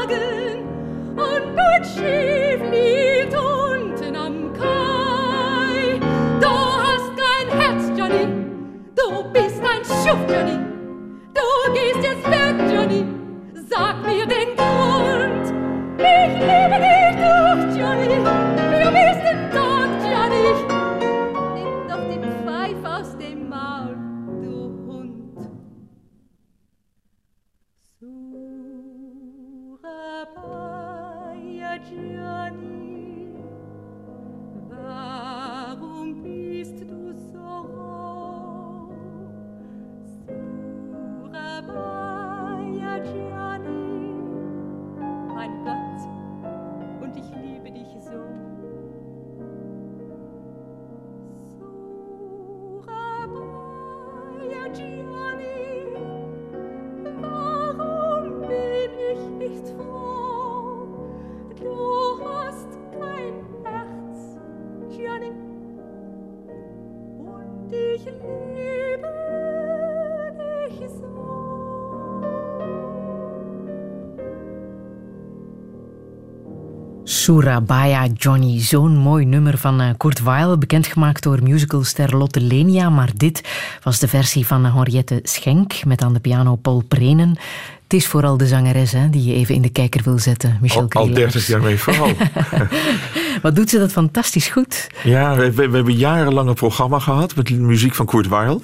[77.25, 82.91] Surabaya Johnny, zo'n mooi nummer van uh, Kurt Weill, bekendgemaakt door musicalster Lotte Lenia.
[82.91, 83.49] Maar dit
[83.83, 87.37] was de versie van Henriette Schenk met aan de piano Paul Prenen.
[87.85, 90.86] Het is vooral de zangeres hè, die je even in de kijker wil zetten, Michel
[90.89, 92.12] Al, al 30 jaar mee vooral.
[93.43, 94.86] Wat doet ze dat fantastisch goed?
[95.02, 98.59] Ja, we, we, hebben jarenlang een programma gehad met muziek van Kurt Weill.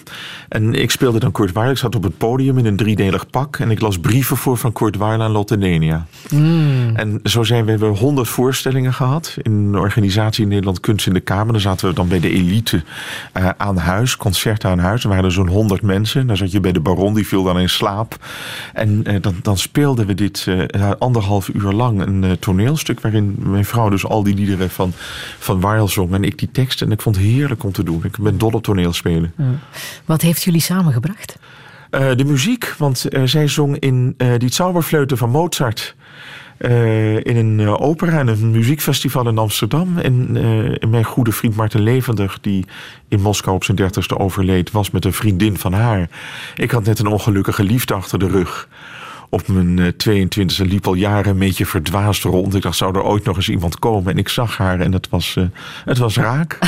[0.49, 1.71] En ik speelde dan Kurt Weill.
[1.71, 3.59] Ik zat op het podium in een driedelig pak.
[3.59, 6.07] En ik las brieven voor van Kurt Weill aan Lotte Nenia.
[6.31, 6.97] Mm.
[6.97, 9.37] En zo zijn we, we hebben honderd voorstellingen gehad.
[9.43, 11.53] In een organisatie in Nederland Kunst in de Kamer.
[11.53, 12.83] Dan zaten we dan bij de elite
[13.37, 14.17] uh, aan huis.
[14.17, 15.03] Concerten aan huis.
[15.03, 16.27] Er waren er zo'n honderd mensen.
[16.27, 18.17] Dan zat je bij de baron, die viel dan in slaap.
[18.73, 22.01] En uh, dan, dan speelden we dit uh, anderhalf uur lang.
[22.01, 24.93] Een toneelstuk waarin mijn vrouw dus al die liederen van,
[25.39, 26.13] van Weil zong.
[26.15, 26.87] En ik die teksten.
[26.87, 28.05] En ik vond het heerlijk om te doen.
[28.05, 29.33] Ik ben dol op toneelspelen.
[29.37, 29.45] Ja.
[30.05, 31.39] Wat heeft jullie samengebracht?
[31.91, 35.95] Uh, de muziek, want zij zong in die Zauberfleuten van Mozart.
[37.23, 39.99] in een opera en een muziekfestival in Amsterdam.
[39.99, 40.33] En
[40.91, 42.65] mijn goede vriend Martin Levendig, die
[43.09, 46.09] in Moskou op zijn dertigste overleed, was met een vriendin van haar.
[46.55, 48.69] Ik had net een ongelukkige liefde achter de rug
[49.31, 52.55] op mijn 22e liep al jaren een beetje verdwaasd rond.
[52.55, 54.13] Ik dacht, zou er ooit nog eens iemand komen?
[54.13, 55.45] En ik zag haar en het was, uh,
[55.85, 56.59] het was raak.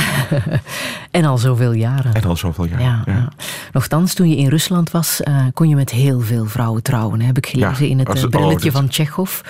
[1.11, 2.13] en al zoveel jaren.
[2.13, 3.03] En al zoveel jaren, ja.
[3.05, 3.13] ja.
[3.13, 3.27] ja.
[3.71, 7.21] Nochtans, toen je in Rusland was, uh, kon je met heel veel vrouwen trouwen.
[7.21, 9.41] Heb ik gelezen ja, in het, het brilletje oh, van Tsjechov.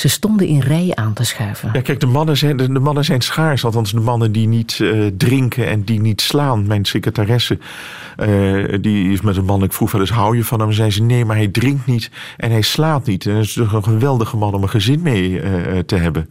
[0.00, 1.70] Ze stonden in rijen aan te schuiven.
[1.72, 3.64] Ja, kijk, de mannen zijn, de, de mannen zijn schaars.
[3.64, 6.66] Althans, de mannen die niet uh, drinken en die niet slaan.
[6.66, 7.58] Mijn secretaresse,
[8.18, 10.72] uh, die is met een man, ik vroeg wel eens, hou je van hem?
[10.72, 13.26] zei ze, nee, maar hij drinkt niet en hij slaat niet.
[13.26, 16.30] En dat is toch een geweldige man om een gezin mee uh, te hebben.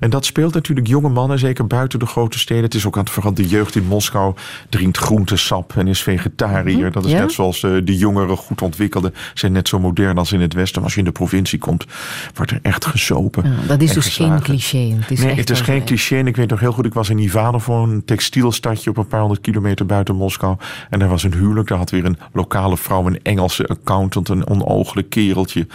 [0.00, 2.64] En dat speelt natuurlijk jonge mannen, zeker buiten de grote steden.
[2.64, 4.34] Het is ook aan het vooral de jeugd in Moskou
[4.68, 6.82] drinkt groentesap en is vegetariër.
[6.82, 6.92] -hmm.
[6.92, 7.20] Dat is ja?
[7.20, 10.74] net zoals de, de jongeren goed ontwikkelde zijn net zo modern als in het Westen.
[10.74, 11.86] Maar als je in de provincie komt,
[12.34, 13.44] wordt er echt gesopen.
[13.44, 14.34] Ja, dat is dus geslagen.
[14.34, 14.96] geen cliché.
[15.00, 16.16] Het is nee, het is geen cliché.
[16.16, 19.20] En ik weet nog heel goed, ik was in Ivanovo, een textielstadje op een paar
[19.20, 20.56] honderd kilometer buiten Moskou.
[20.90, 21.68] En daar was een huwelijk.
[21.68, 25.66] Daar had weer een lokale vrouw, een Engelse accountant, een onooglijk kereltje.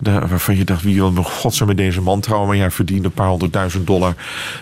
[0.00, 2.48] Daar, waarvan je dacht, wie wil nog godsnaam met deze man trouwen?
[2.48, 4.14] Maar ja, verdiende een paar honderdduizend dollar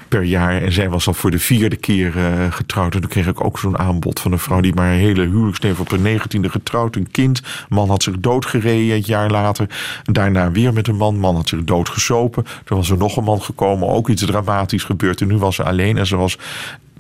[0.09, 0.62] per jaar.
[0.62, 2.95] En zij was al voor de vierde keer uh, getrouwd.
[2.95, 5.81] En toen kreeg ik ook zo'n aanbod van een vrouw die maar een hele huwelijksneef
[5.81, 6.97] op de negentiende getrouwd.
[6.97, 7.43] Een kind.
[7.69, 9.69] Man had zich doodgereden het jaar later.
[10.05, 11.19] En daarna weer met een man.
[11.19, 11.65] Man had zich
[11.95, 12.45] doodgesopen.
[12.65, 13.89] Toen was er nog een man gekomen.
[13.89, 15.21] Ook iets dramatisch gebeurd.
[15.21, 15.99] En nu was ze alleen.
[15.99, 16.39] En ze was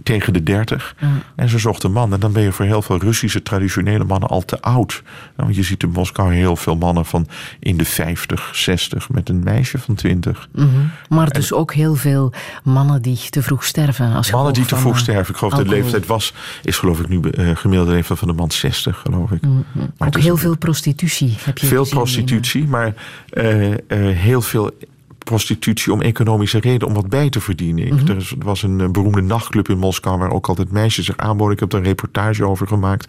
[0.02, 0.94] tegen de 30.
[1.00, 1.22] Mm.
[1.36, 2.12] En ze zocht een man.
[2.12, 5.02] En dan ben je voor heel veel Russische traditionele mannen al te oud.
[5.36, 7.26] Nou, je ziet in Moskou heel veel mannen van
[7.58, 10.48] in de 50, 60 met een meisje van 20.
[10.52, 10.90] Mm -hmm.
[11.08, 14.12] Maar dus ook heel veel mannen die te vroeg sterven.
[14.12, 15.32] Als mannen die te vroeg sterven.
[15.32, 18.34] Ik geloof dat de leeftijd was, is geloof ik nu uh, gemiddelde leeftijd van de
[18.34, 19.42] man 60, geloof ik.
[19.42, 19.92] Mm -hmm.
[19.98, 22.94] Maar ook heel veel prostitutie heb je Veel prostitutie, in, maar
[23.32, 23.76] uh, uh,
[24.16, 24.70] heel veel
[25.24, 27.92] prostitutie om economische reden, om wat bij te verdienen.
[27.92, 28.08] Mm -hmm.
[28.08, 31.54] Er was een beroemde nachtclub in Moskou waar ook altijd meisjes zich aanboden.
[31.54, 33.08] Ik heb er een reportage over gemaakt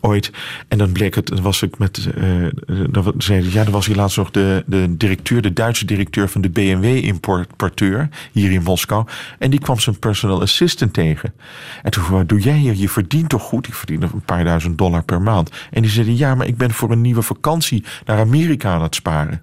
[0.00, 0.32] ooit.
[0.68, 2.48] En dan bleek het, dan was ik met, uh,
[2.90, 6.40] dan zei, ja, dan was hier laatst nog de, de directeur, de Duitse directeur van
[6.40, 9.06] de BMW-importeur hier in Moskou.
[9.38, 11.34] En die kwam zijn personal assistant tegen.
[11.82, 12.74] En toen vroeg, doe jij hier?
[12.74, 13.66] Je verdient toch goed?
[13.66, 15.50] Ik verdien een paar duizend dollar per maand.
[15.70, 18.94] En die zei, ja, maar ik ben voor een nieuwe vakantie naar Amerika aan het
[18.94, 19.42] sparen.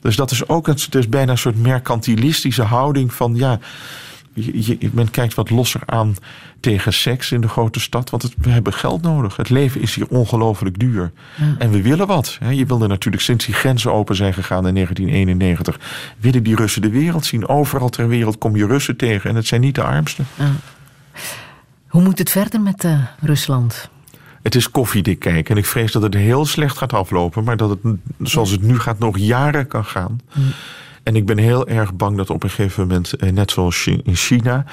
[0.00, 3.58] Dus dat is ook het is bijna een soort mercantilistische houding van ja.
[4.32, 6.16] Je, je, men kijkt wat losser aan
[6.60, 8.10] tegen seks in de grote stad.
[8.10, 9.36] Want het, we hebben geld nodig.
[9.36, 11.12] Het leven is hier ongelooflijk duur.
[11.36, 11.54] Ja.
[11.58, 12.38] En we willen wat.
[12.50, 15.80] Je wilde natuurlijk sinds die grenzen open zijn gegaan in 1991.
[16.18, 17.48] Willen die Russen de wereld zien.
[17.48, 19.30] Overal ter wereld kom je Russen tegen.
[19.30, 20.26] En het zijn niet de armsten.
[20.34, 20.52] Ja.
[21.88, 23.90] Hoe moet het verder met uh, Rusland?
[24.42, 25.54] Het is koffiedik kijken.
[25.54, 27.44] En ik vrees dat het heel slecht gaat aflopen.
[27.44, 27.78] Maar dat het,
[28.22, 30.20] zoals het nu gaat, nog jaren kan gaan.
[30.34, 30.44] Mm.
[31.02, 34.64] En ik ben heel erg bang dat op een gegeven moment, net zoals in China,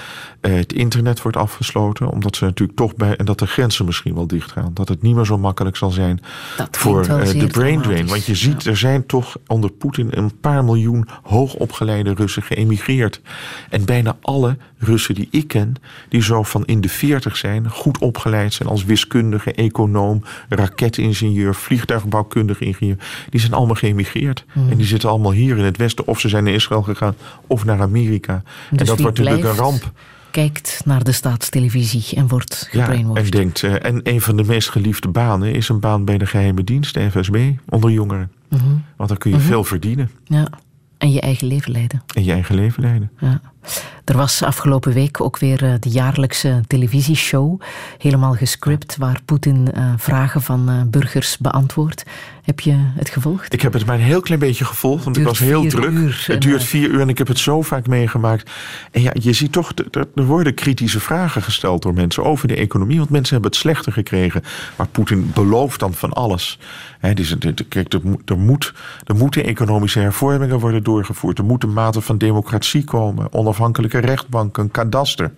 [0.42, 2.10] het internet wordt afgesloten.
[2.10, 3.16] Omdat ze natuurlijk toch bij.
[3.16, 4.72] En dat de grenzen misschien wel dicht gaan.
[4.74, 6.22] Dat het niet meer zo makkelijk zal zijn
[6.58, 8.08] dat voor de brain drain.
[8.08, 13.22] Want je ziet, er zijn toch onder Poetin een paar miljoen hoogopgeleide Russen geëmigreerd.
[13.70, 15.76] En bijna alle Russen die ik ken,
[16.10, 22.66] die zo van in de veertig zijn, goed opgeleid zijn als wiskundige, econoom, raketingenieur, vliegtuigbouwkundige
[22.66, 22.98] ingenieur,
[23.30, 24.46] die zijn allemaal geëmigreerd.
[24.54, 24.70] Mm.
[24.70, 27.16] En die zitten allemaal hier in het Westen, of ze zijn naar Israël gegaan
[27.48, 28.44] of naar Amerika.
[28.70, 29.92] Dus en dat wordt natuurlijk een ramp.
[30.32, 33.34] Kijkt naar de staatstelevisie en wordt gebrainwashed.
[33.34, 36.18] Ja, en denkt, uh, en een van de meest geliefde banen is een baan bij
[36.18, 38.32] de geheime dienst, de FSB, onder jongeren.
[38.50, 38.84] Mm -hmm.
[38.96, 39.52] Want dan kun je mm -hmm.
[39.52, 40.12] veel verdienen.
[40.24, 40.48] Ja.
[40.98, 42.04] En je eigen leven leiden.
[42.16, 43.12] En je eigen leven leiden.
[43.20, 43.42] Ja.
[44.08, 47.62] Er was afgelopen week ook weer eh, de jaarlijkse televisieshow,
[47.98, 52.04] helemaal gescript, waar Poetin uh, vragen van uh, burgers beantwoordt.
[52.44, 53.54] Heb je het gevolgd?
[53.54, 55.92] Ik heb het maar een heel klein beetje gevolgd, want ik was heel druk.
[55.92, 58.52] Uur, het duurt vier uur en ik heb het zo vaak meegemaakt.
[58.92, 62.98] En ja, je ziet toch, er worden kritische vragen gesteld door mensen over de economie,
[62.98, 64.44] want mensen hebben het slechter gekregen.
[64.76, 66.60] Maar Poetin belooft dan van alles.
[67.00, 67.36] He, dus,
[67.70, 68.74] kijk, er, er, moet,
[69.06, 71.38] er moeten economische hervormingen worden doorgevoerd.
[71.38, 75.32] Er moet een mate van democratie komen, onafhankelijke rechtbank, een kadaster.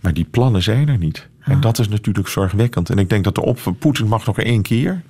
[0.00, 1.28] Maar die plannen zijn er niet.
[1.40, 2.90] En dat is natuurlijk zorgwekkend.
[2.90, 5.02] En ik denk dat de op Poetin mag nog één keer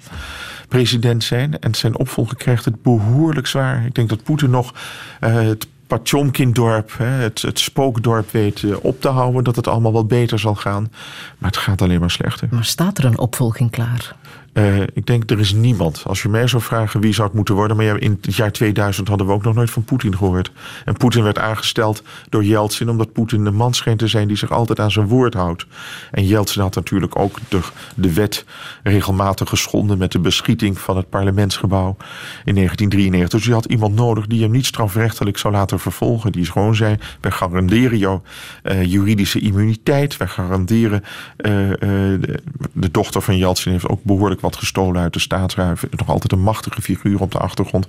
[0.68, 1.58] president zijn.
[1.58, 3.86] En zijn opvolger krijgt het behoorlijk zwaar.
[3.86, 4.74] Ik denk dat Poetin nog
[5.20, 9.44] uh, het Patjomkin-dorp, het, het spookdorp weet uh, op te houden.
[9.44, 10.92] Dat het allemaal wat beter zal gaan.
[11.38, 12.48] Maar het gaat alleen maar slechter.
[12.50, 14.16] Maar staat er een opvolging klaar?
[14.58, 16.02] Uh, ik denk, er is niemand.
[16.06, 17.76] Als je mij zou vragen wie zou het moeten worden.
[17.76, 20.52] Maar in het jaar 2000 hadden we ook nog nooit van Poetin gehoord.
[20.84, 22.90] En Poetin werd aangesteld door Yeltsin.
[22.90, 25.66] Omdat Poetin een man scheen te zijn die zich altijd aan zijn woord houdt.
[26.10, 27.60] En Yeltsin had natuurlijk ook de,
[27.94, 28.44] de wet
[28.82, 29.98] regelmatig geschonden.
[29.98, 31.96] met de beschieting van het parlementsgebouw
[32.44, 33.38] in 1993.
[33.38, 36.32] Dus je had iemand nodig die hem niet strafrechtelijk zou laten vervolgen.
[36.32, 38.22] Die gewoon zei: wij garanderen jouw
[38.62, 40.16] uh, juridische immuniteit.
[40.16, 41.02] Wij garanderen.
[41.36, 42.40] Uh, de,
[42.72, 45.84] de dochter van Yeltsin heeft ook behoorlijk wat gestolen uit de staatsruif.
[45.90, 47.86] Nog altijd een machtige figuur op de achtergrond.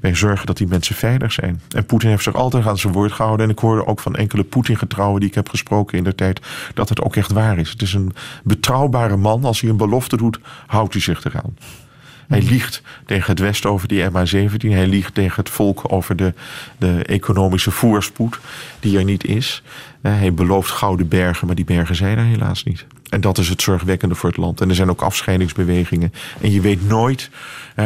[0.00, 1.60] Wij zorgen dat die mensen veilig zijn.
[1.68, 3.46] En Poetin heeft zich altijd aan zijn woord gehouden.
[3.46, 6.40] En ik hoorde ook van enkele Poetin-getrouwen die ik heb gesproken in de tijd.
[6.74, 7.70] dat het ook echt waar is.
[7.70, 8.14] Het is een
[8.44, 9.44] betrouwbare man.
[9.44, 11.56] Als hij een belofte doet, houdt hij zich eraan.
[12.28, 14.68] Hij liegt tegen het Westen over die MH17.
[14.68, 16.34] Hij liegt tegen het volk over de,
[16.78, 18.38] de economische voorspoed
[18.80, 19.62] die er niet is.
[20.02, 22.86] Hij belooft gouden bergen, maar die bergen zijn er helaas niet.
[23.12, 24.60] En dat is het zorgwekkende voor het land.
[24.60, 26.12] En er zijn ook afscheidingsbewegingen.
[26.40, 27.30] En je weet nooit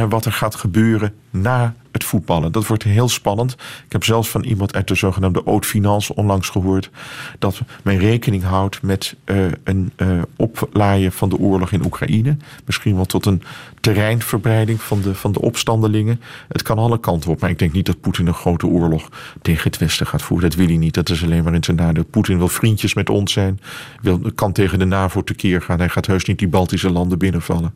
[0.09, 2.52] wat er gaat gebeuren na het voetballen.
[2.52, 3.52] Dat wordt heel spannend.
[3.86, 6.90] Ik heb zelfs van iemand uit de zogenaamde Haute Finance onlangs gehoord...
[7.39, 12.36] dat men rekening houdt met uh, een uh, oplaaien van de oorlog in Oekraïne.
[12.64, 13.43] Misschien wel tot een
[13.81, 16.20] terreinverbreiding van de, van de opstandelingen.
[16.48, 17.40] Het kan alle kanten op.
[17.40, 19.09] Maar ik denk niet dat Poetin een grote oorlog
[19.43, 20.48] tegen het Westen gaat voeren.
[20.48, 20.94] Dat wil hij niet.
[20.94, 22.05] Dat is alleen maar in zijn nadeel.
[22.05, 23.60] Poetin wil vriendjes met ons zijn.
[24.02, 25.78] Wil, kan tegen de NAVO tekeer gaan.
[25.78, 27.74] Hij gaat heus niet die Baltische landen binnenvallen.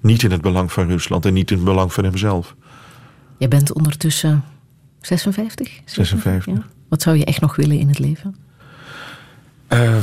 [0.00, 2.54] Niet in het belang van Rusland en niet in het belang van hemzelf.
[3.38, 4.44] Je bent ondertussen
[5.00, 5.80] 56?
[5.84, 6.46] 56.
[6.54, 6.62] Ja.
[6.88, 8.36] Wat zou je echt nog willen in het leven?
[9.72, 9.96] Uh,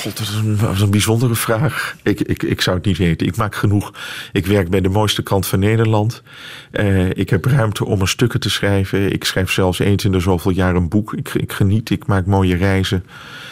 [0.00, 1.96] God, dat is, een, dat is een bijzondere vraag.
[2.02, 3.26] Ik, ik, ik zou het niet weten.
[3.26, 3.92] Ik maak genoeg.
[4.32, 6.22] Ik werk bij de mooiste kant van Nederland.
[6.72, 9.12] Uh, ik heb ruimte om een stukken te schrijven.
[9.12, 11.12] Ik schrijf zelfs eens in de zoveel jaar een boek.
[11.14, 13.04] Ik, ik geniet, ik maak mooie reizen.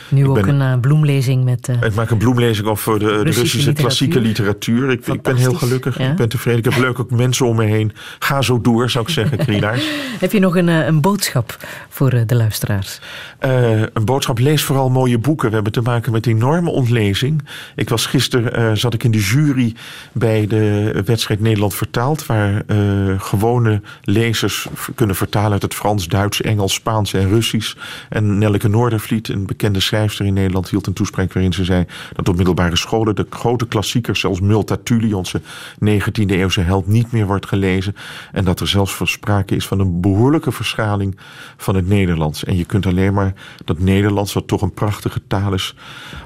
[0.09, 1.69] Nu ik ook ben, een uh, bloemlezing met.
[1.69, 4.91] ik maak een bloemlezing over de Russische, klassieke literatuur.
[4.91, 5.99] Ik, ik, ben heel gelukkig.
[5.99, 6.11] Ja?
[6.11, 6.59] Ik ben tevreden.
[6.59, 7.93] Ik heb leuke mensen om me heen.
[8.19, 9.89] Ga zo door, zou ik zeggen, Krinaars.
[10.21, 11.57] heb je nog een, een boodschap
[11.89, 13.01] voor de luisteraars?
[13.39, 14.39] een boodschap.
[14.39, 15.51] Lees vooral mooie boeken.
[15.59, 17.43] Hebben te maken met enorme ontlezing.
[17.77, 19.75] Ik was gisteren uh, zat ik in de jury
[20.13, 26.41] bij de wedstrijd Nederland vertaald, waar uh, gewone lezers kunnen vertalen uit het Frans, Duits,
[26.41, 27.75] Engels, Spaans en Russisch.
[28.09, 32.29] En Nelleke Noordervliet, een bekende schrijfster in Nederland, hield een toespraak waarin ze zei dat
[32.29, 35.41] op middelbare scholen de grote klassiekers, zelfs Multatuli, onze
[35.85, 37.95] 19e eeuwse held, niet meer wordt gelezen.
[38.33, 41.19] En dat er zelfs sprake is van een behoorlijke verschaling
[41.57, 42.45] van het Nederlands.
[42.45, 43.33] En je kunt alleen maar
[43.65, 45.48] dat Nederlands, wat toch een prachtige taal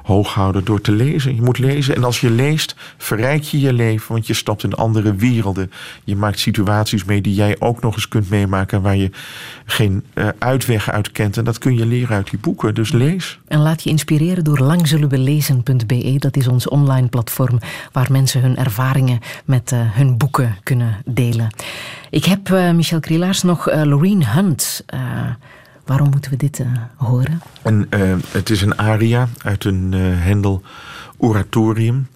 [0.03, 1.35] hoog houden door te lezen.
[1.35, 4.75] Je moet lezen en als je leest, verrijk je je leven, want je stapt in
[4.75, 5.71] andere werelden.
[6.05, 9.11] Je maakt situaties mee die jij ook nog eens kunt meemaken waar je
[9.65, 11.37] geen uh, uitweg uit kent.
[11.37, 13.39] En dat kun je leren uit die boeken, dus lees.
[13.49, 16.17] En laat je inspireren door langzullenwelezen.be.
[16.19, 17.59] Dat is ons online platform
[17.93, 21.51] waar mensen hun ervaringen met uh, hun boeken kunnen delen.
[22.11, 24.85] Ik heb, uh, Michel Krielaars, nog Loreen Hunt
[25.85, 27.41] Waarom moeten we dit uh, horen?
[27.63, 30.63] En, uh, het is een aria uit een uh, Hendel
[31.17, 32.09] oratorium.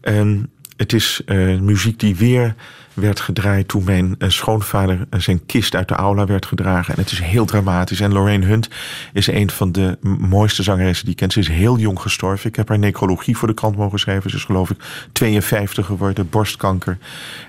[0.00, 1.22] En het is
[1.60, 2.54] muziek die weer
[2.94, 6.94] werd gedraaid toen mijn schoonvader zijn kist uit de aula werd gedragen.
[6.94, 8.00] En het is heel dramatisch.
[8.00, 8.68] En Lorraine Hunt
[9.12, 11.30] is een van de mooiste zangeressen die ik ken.
[11.30, 12.48] Ze is heel jong gestorven.
[12.48, 14.30] Ik heb haar necrologie voor de krant mogen schrijven.
[14.30, 16.98] Ze is geloof ik 52 geworden, borstkanker.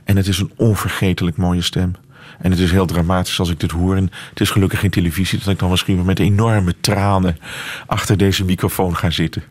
[0.04, 1.96] En het is een onvergetelijk mooie stem.
[2.44, 3.96] En het is heel dramatisch als ik dit hoor.
[3.96, 7.38] En het is gelukkig geen televisie dat ik dan misschien met enorme tranen
[7.86, 9.44] achter deze microfoon ga zitten.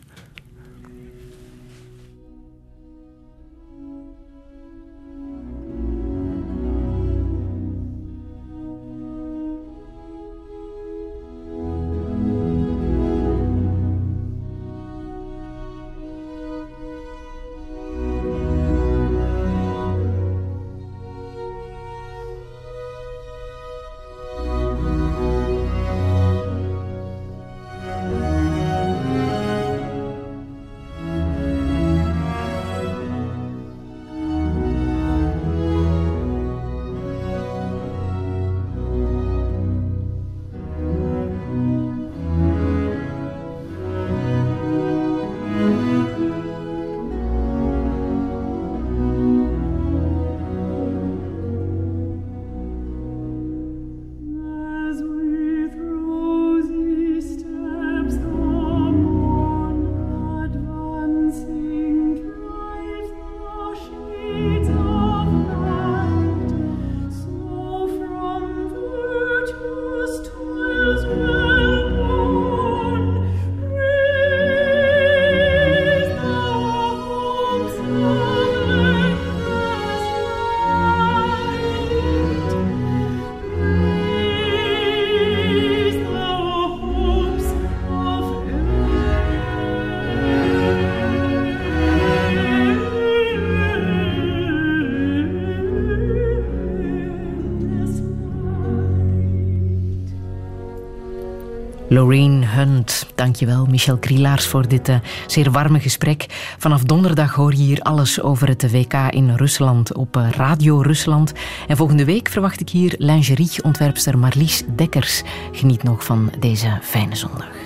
[102.03, 103.65] Lorraine Hunt, dankjewel.
[103.65, 104.95] Michel Krielaars voor dit uh,
[105.27, 106.25] zeer warme gesprek.
[106.57, 111.33] Vanaf donderdag hoor je hier alles over het WK in Rusland op uh, Radio Rusland.
[111.67, 115.21] En volgende week verwacht ik hier lingerie-ontwerpster Marlies Dekkers.
[115.51, 117.62] Geniet nog van deze fijne zondag.